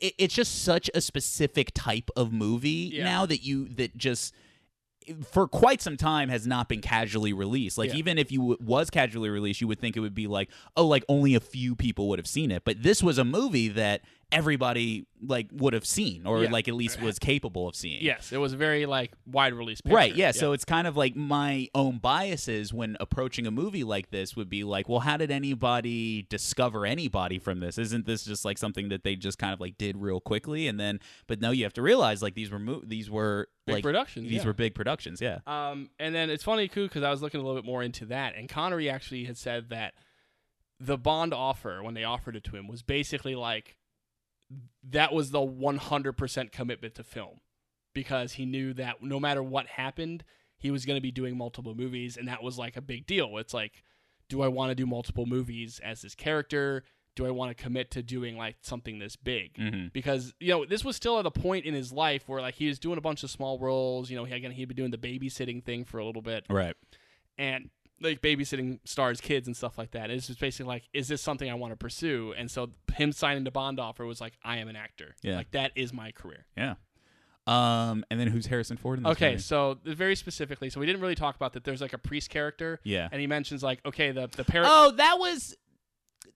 [0.02, 3.06] it, it's just such a specific type of movie Yeah.
[3.06, 4.34] now that you that just
[5.32, 7.78] for quite some time has not been casually released.
[7.78, 7.98] Like Yeah.
[7.98, 10.86] even if you w- was casually released, you would think it would be like, oh,
[10.86, 12.64] like only a few people would have seen it.
[12.66, 14.02] But this was a movie that
[14.32, 16.50] everybody like would have seen, or Yeah.
[16.52, 18.02] like at least was capable of seeing.
[18.02, 19.82] yes, it was a very like wide release.
[19.82, 19.96] Picture.
[19.96, 24.10] Right, yeah, So it's kind of like my own biases when approaching a movie like
[24.10, 27.78] this would be like, well, how did anybody discover anybody from this?
[27.78, 30.80] Isn't this just like something that they just kind of like did real quickly and
[30.80, 31.00] then?
[31.28, 34.28] But no, you have to realize like these were mo- these were Big like productions,
[34.28, 34.46] These yeah.
[34.48, 35.40] were big productions, yeah.
[35.46, 38.06] Um, and then it's funny too because I was looking a little bit more into
[38.08, 39.94] that, and Connery actually had said that
[40.80, 43.78] the Bond offer when they offered it to him was basically like
[44.90, 47.40] that was the 100% commitment to film
[47.94, 50.24] because he knew that no matter what happened,
[50.58, 53.38] he was going to be doing multiple movies, and that was like a big deal.
[53.38, 53.84] It's like,
[54.30, 56.84] do I want to do multiple movies as this character?
[57.16, 59.56] Do I want to commit to doing like something this big?
[59.56, 59.92] Mhm.
[59.92, 62.68] Because you know this was still at a point in his life where like he
[62.68, 64.10] was doing a bunch of small roles.
[64.10, 66.76] You know, he, again he'd been doing the babysitting thing for a little bit, Right.
[67.38, 67.70] and
[68.02, 70.10] like babysitting stars kids and stuff like that.
[70.10, 72.34] It's just basically like, is this something I want to pursue?
[72.38, 75.16] And so him signing the Bond offer was like, I am an actor.
[75.22, 75.36] Yeah.
[75.38, 76.46] like that is my career.
[76.58, 76.76] Yeah.
[77.48, 79.42] Um, and then who's Harrison Ford in this Okay, movie?
[79.42, 81.64] so very specifically, so we didn't really talk about that.
[81.64, 83.10] There's like a priest character, Yeah.
[83.12, 84.68] and he mentions like, okay, the the parrot.
[84.70, 85.56] Oh, that was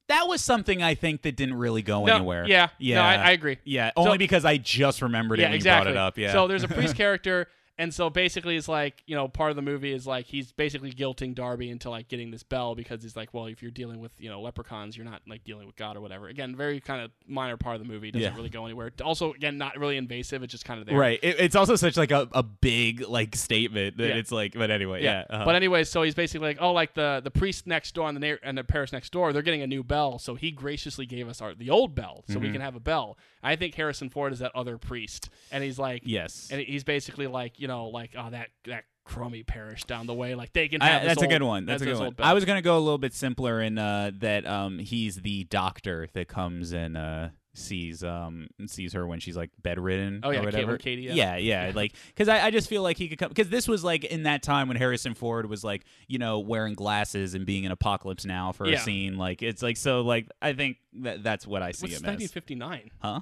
[0.07, 2.45] that was something I think that didn't really go No, anywhere.
[2.47, 2.95] Yeah, Yeah.
[2.95, 3.57] no, I, I agree.
[3.65, 5.89] Yeah, only because I just remembered it yeah, when exactly.
[5.91, 6.17] you brought it up.
[6.17, 6.31] Yeah.
[6.31, 7.47] So there's a priest character,
[7.77, 10.91] and so basically it's like you know part of the movie is like he's basically
[10.91, 14.11] guilting Darby into like getting this bell because he's like, well, if you're dealing with
[14.19, 16.27] you know leprechauns, you're not like dealing with God or whatever.
[16.27, 18.11] Again, very kind of minor part of the movie.
[18.11, 18.35] Doesn't Yeah.
[18.35, 18.91] really go anywhere.
[19.03, 20.41] Also, again, not really invasive.
[20.43, 20.97] It's just kind of there.
[20.97, 21.19] Right.
[21.21, 24.15] It, it's also such like a, a big like statement that Yeah.
[24.15, 24.53] it's like.
[24.53, 25.25] But anyway, Yeah.
[25.29, 25.35] yeah.
[25.35, 25.45] uh-huh.
[25.45, 28.31] But anyway, so he's basically like, oh, like the the priest next door and the
[28.31, 31.27] na- and the parish next door, they're getting a new bell, so he graciously gave
[31.27, 32.43] us our the old bell, so Mm-hmm.
[32.43, 33.17] we can have a bell.
[33.43, 36.49] I think Harrison Ford is that other priest, and he's like, yes.
[36.51, 40.35] and he's basically like, you know, like, oh, that that crummy parish down the way,
[40.35, 41.65] like they can I- that's a good one.
[41.65, 42.13] That's a good one.
[42.19, 46.07] I was gonna go a little bit simpler in uh, that um, he's the doctor
[46.13, 50.19] that comes and uh, sees um sees her when she's like bedridden.
[50.23, 50.77] Oh, yeah, or whatever.
[50.77, 51.13] Katie, yeah.
[51.13, 51.71] yeah, yeah.
[51.73, 54.23] Like because I, I just feel like he could come because this was like in
[54.23, 58.25] that time when Harrison Ford was like you know wearing glasses and being in Apocalypse
[58.25, 58.75] Now for Yeah.
[58.75, 59.17] a scene.
[59.17, 62.19] Like it's like so like I think that that's what I see What's him as.
[62.19, 62.91] 1959?
[62.99, 63.21] Huh?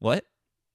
[0.00, 0.24] What?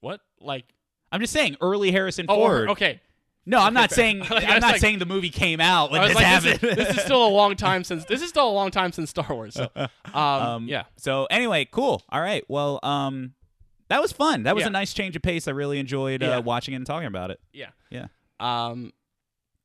[0.02, 0.22] What?
[0.40, 0.64] Like,
[1.12, 2.70] I'm just saying early Harrison oh, Ford.
[2.70, 3.02] okay.
[3.46, 4.20] No, I'm not saying.
[4.20, 6.60] Like, I'm not like- saying the movie came out when this like, happened.
[6.60, 8.92] this, is, this is still a long time since this is still a long time
[8.92, 9.56] since Star Wars.
[9.56, 9.70] So,
[10.14, 12.04] um, yeah, So anyway, cool.
[12.10, 12.44] All right.
[12.48, 13.34] Well, um,
[13.88, 14.44] that was fun.
[14.44, 14.68] That was Yeah.
[14.68, 15.48] a nice change of pace.
[15.48, 16.38] I really enjoyed Yeah.
[16.38, 17.40] uh, watching it and talking about it.
[17.54, 17.70] yeah.
[17.90, 18.08] Yeah.
[18.40, 18.94] Um,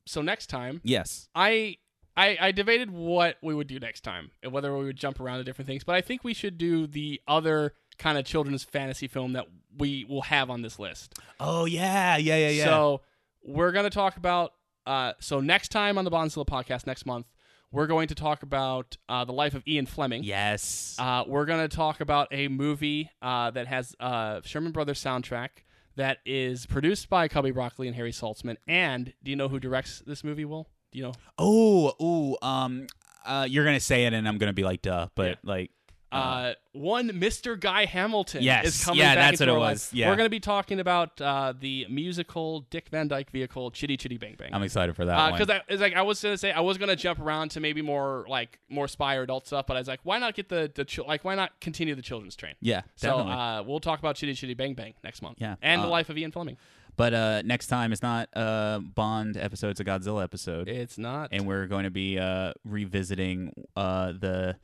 [0.07, 1.29] so next time, Yes.
[1.35, 1.77] I,
[2.17, 5.39] I I debated what we would do next time and whether we would jump around
[5.39, 9.07] to different things, but I think we should do the other kind of children's fantasy
[9.07, 9.45] film that
[9.77, 11.15] we will have on this list.
[11.39, 12.65] Oh yeah, yeah, yeah, yeah.
[12.65, 13.01] So
[13.43, 14.53] we're gonna talk about.
[14.85, 17.25] Uh, so next time on the Bonzilla podcast next month,
[17.71, 20.23] we're going to talk about uh, the life of Ian Fleming.
[20.23, 20.95] yes.
[20.99, 25.49] Uh, we're going to talk about a movie uh, that has uh, Sherman Brothers soundtrack
[25.95, 28.57] that is produced by Cubby Broccoli and Harry Saltzman.
[28.67, 30.45] And do you know who directs this movie?
[30.45, 31.13] Will do you know?
[31.39, 32.37] oh, ooh.
[32.47, 32.85] Um,
[33.25, 35.07] uh, you're gonna say it, and I'm gonna be like, duh.
[35.15, 35.35] But Yeah.
[35.43, 35.71] like,
[36.15, 37.59] Uh, one Mr.
[37.59, 38.65] Guy Hamilton Yes.
[38.67, 39.91] is coming Yeah, back that's what it was.
[39.93, 40.09] Yeah.
[40.09, 44.17] We're going to be talking about uh, the musical Dick Van Dyke vehicle Chitty Chitty
[44.17, 44.49] Bang Bang.
[44.53, 45.61] I'm excited for that because one.
[45.69, 48.59] it's like I was gonna say I was gonna jump around to maybe more like
[48.69, 51.05] more spy or adult stuff, but I was like, why not get the the chil-
[51.07, 52.55] like why not continue the children's train?
[52.61, 53.33] yeah, So definitely.
[53.33, 55.37] uh, we'll talk about Chitty Chitty Bang Bang next month.
[55.39, 55.55] Yeah.
[55.61, 56.57] and Uh, the life of Ian Fleming.
[56.97, 61.29] but uh, next time it's not uh Bond episode; it's a Godzilla episode, It's not.
[61.31, 64.55] and we're going to be uh revisiting uh the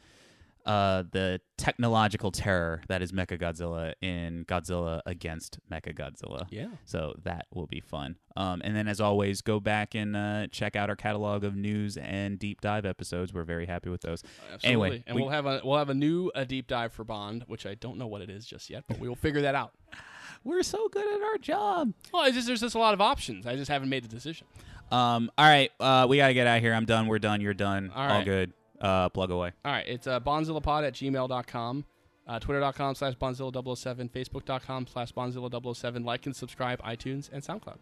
[0.66, 6.46] uh the technological terror that is Mecha Godzilla in Godzilla against Mecha Godzilla.
[6.50, 6.68] yeah.
[6.86, 8.16] So that will be fun.
[8.36, 11.98] Um, and then, as always, go back and uh, check out our catalog of news
[11.98, 13.34] and deep dive episodes.
[13.34, 14.24] We're very happy with those.
[14.54, 14.70] Absolutely.
[14.70, 17.44] Anyway, and we- will have a we'll have a new a deep dive for Bond,
[17.48, 19.74] which I don't know what it is just yet, but we will figure that out.
[20.44, 21.94] We're so good at our job.
[22.12, 23.46] Well, it's just there's just a lot of options.
[23.46, 24.48] I just haven't made the decision.
[24.92, 26.74] Um, all right, uh, we gotta get out of here.
[26.74, 27.08] I'm done.
[27.08, 27.42] We're done.
[27.42, 27.92] You're done.
[27.94, 28.26] All All right.
[28.26, 28.54] good.
[28.82, 29.52] Uh, plug away.
[29.64, 31.86] All right, it's uh, bonzillapod at gmail.com,
[32.28, 36.04] uh, twitter.com slash bonzilla007, facebook.com slash bonzilla007.
[36.04, 37.78] Like and subscribe, iTunes and SoundCloud.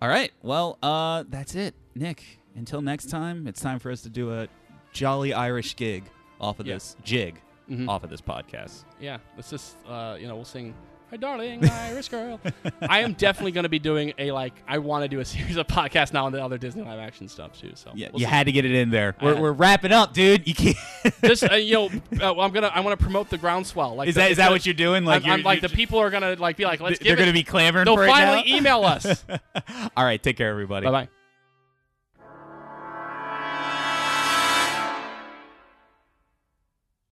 [0.00, 0.32] All right.
[0.42, 2.40] Well, uh, that's it, Nick.
[2.56, 4.48] Until next time, it's time for us to do a
[4.92, 6.04] jolly Irish gig
[6.40, 6.74] off of Yeah.
[6.74, 7.40] this jig
[7.70, 7.88] Mhm.
[7.88, 8.84] off of this podcast.
[9.00, 10.74] Yeah, let's just, uh, you know, we'll sing,
[11.12, 12.40] Hi, darling my Irish girl.
[12.80, 15.58] I am definitely going to be doing a, like, I want to do a series
[15.58, 17.72] of podcasts now on the other Disney live action stuff, too.
[17.74, 18.30] So, Yeah, we'll you see.
[18.30, 19.14] had to get it in there.
[19.20, 20.48] We're, we're wrapping up, dude.
[20.48, 20.76] You can't.
[21.22, 23.94] just uh, you know, uh, I'm gonna I want to promote the groundswell.
[23.94, 25.04] Like is the- that is that what you're doing?
[25.04, 27.10] Like, I'm, you're, I'm like you're the people are gonna like be like, let's They're
[27.14, 27.44] give going to it.
[27.44, 29.22] be clamoring They'll for finally email us.
[29.94, 30.86] All right, take care, everybody.
[30.86, 31.08] bye bye.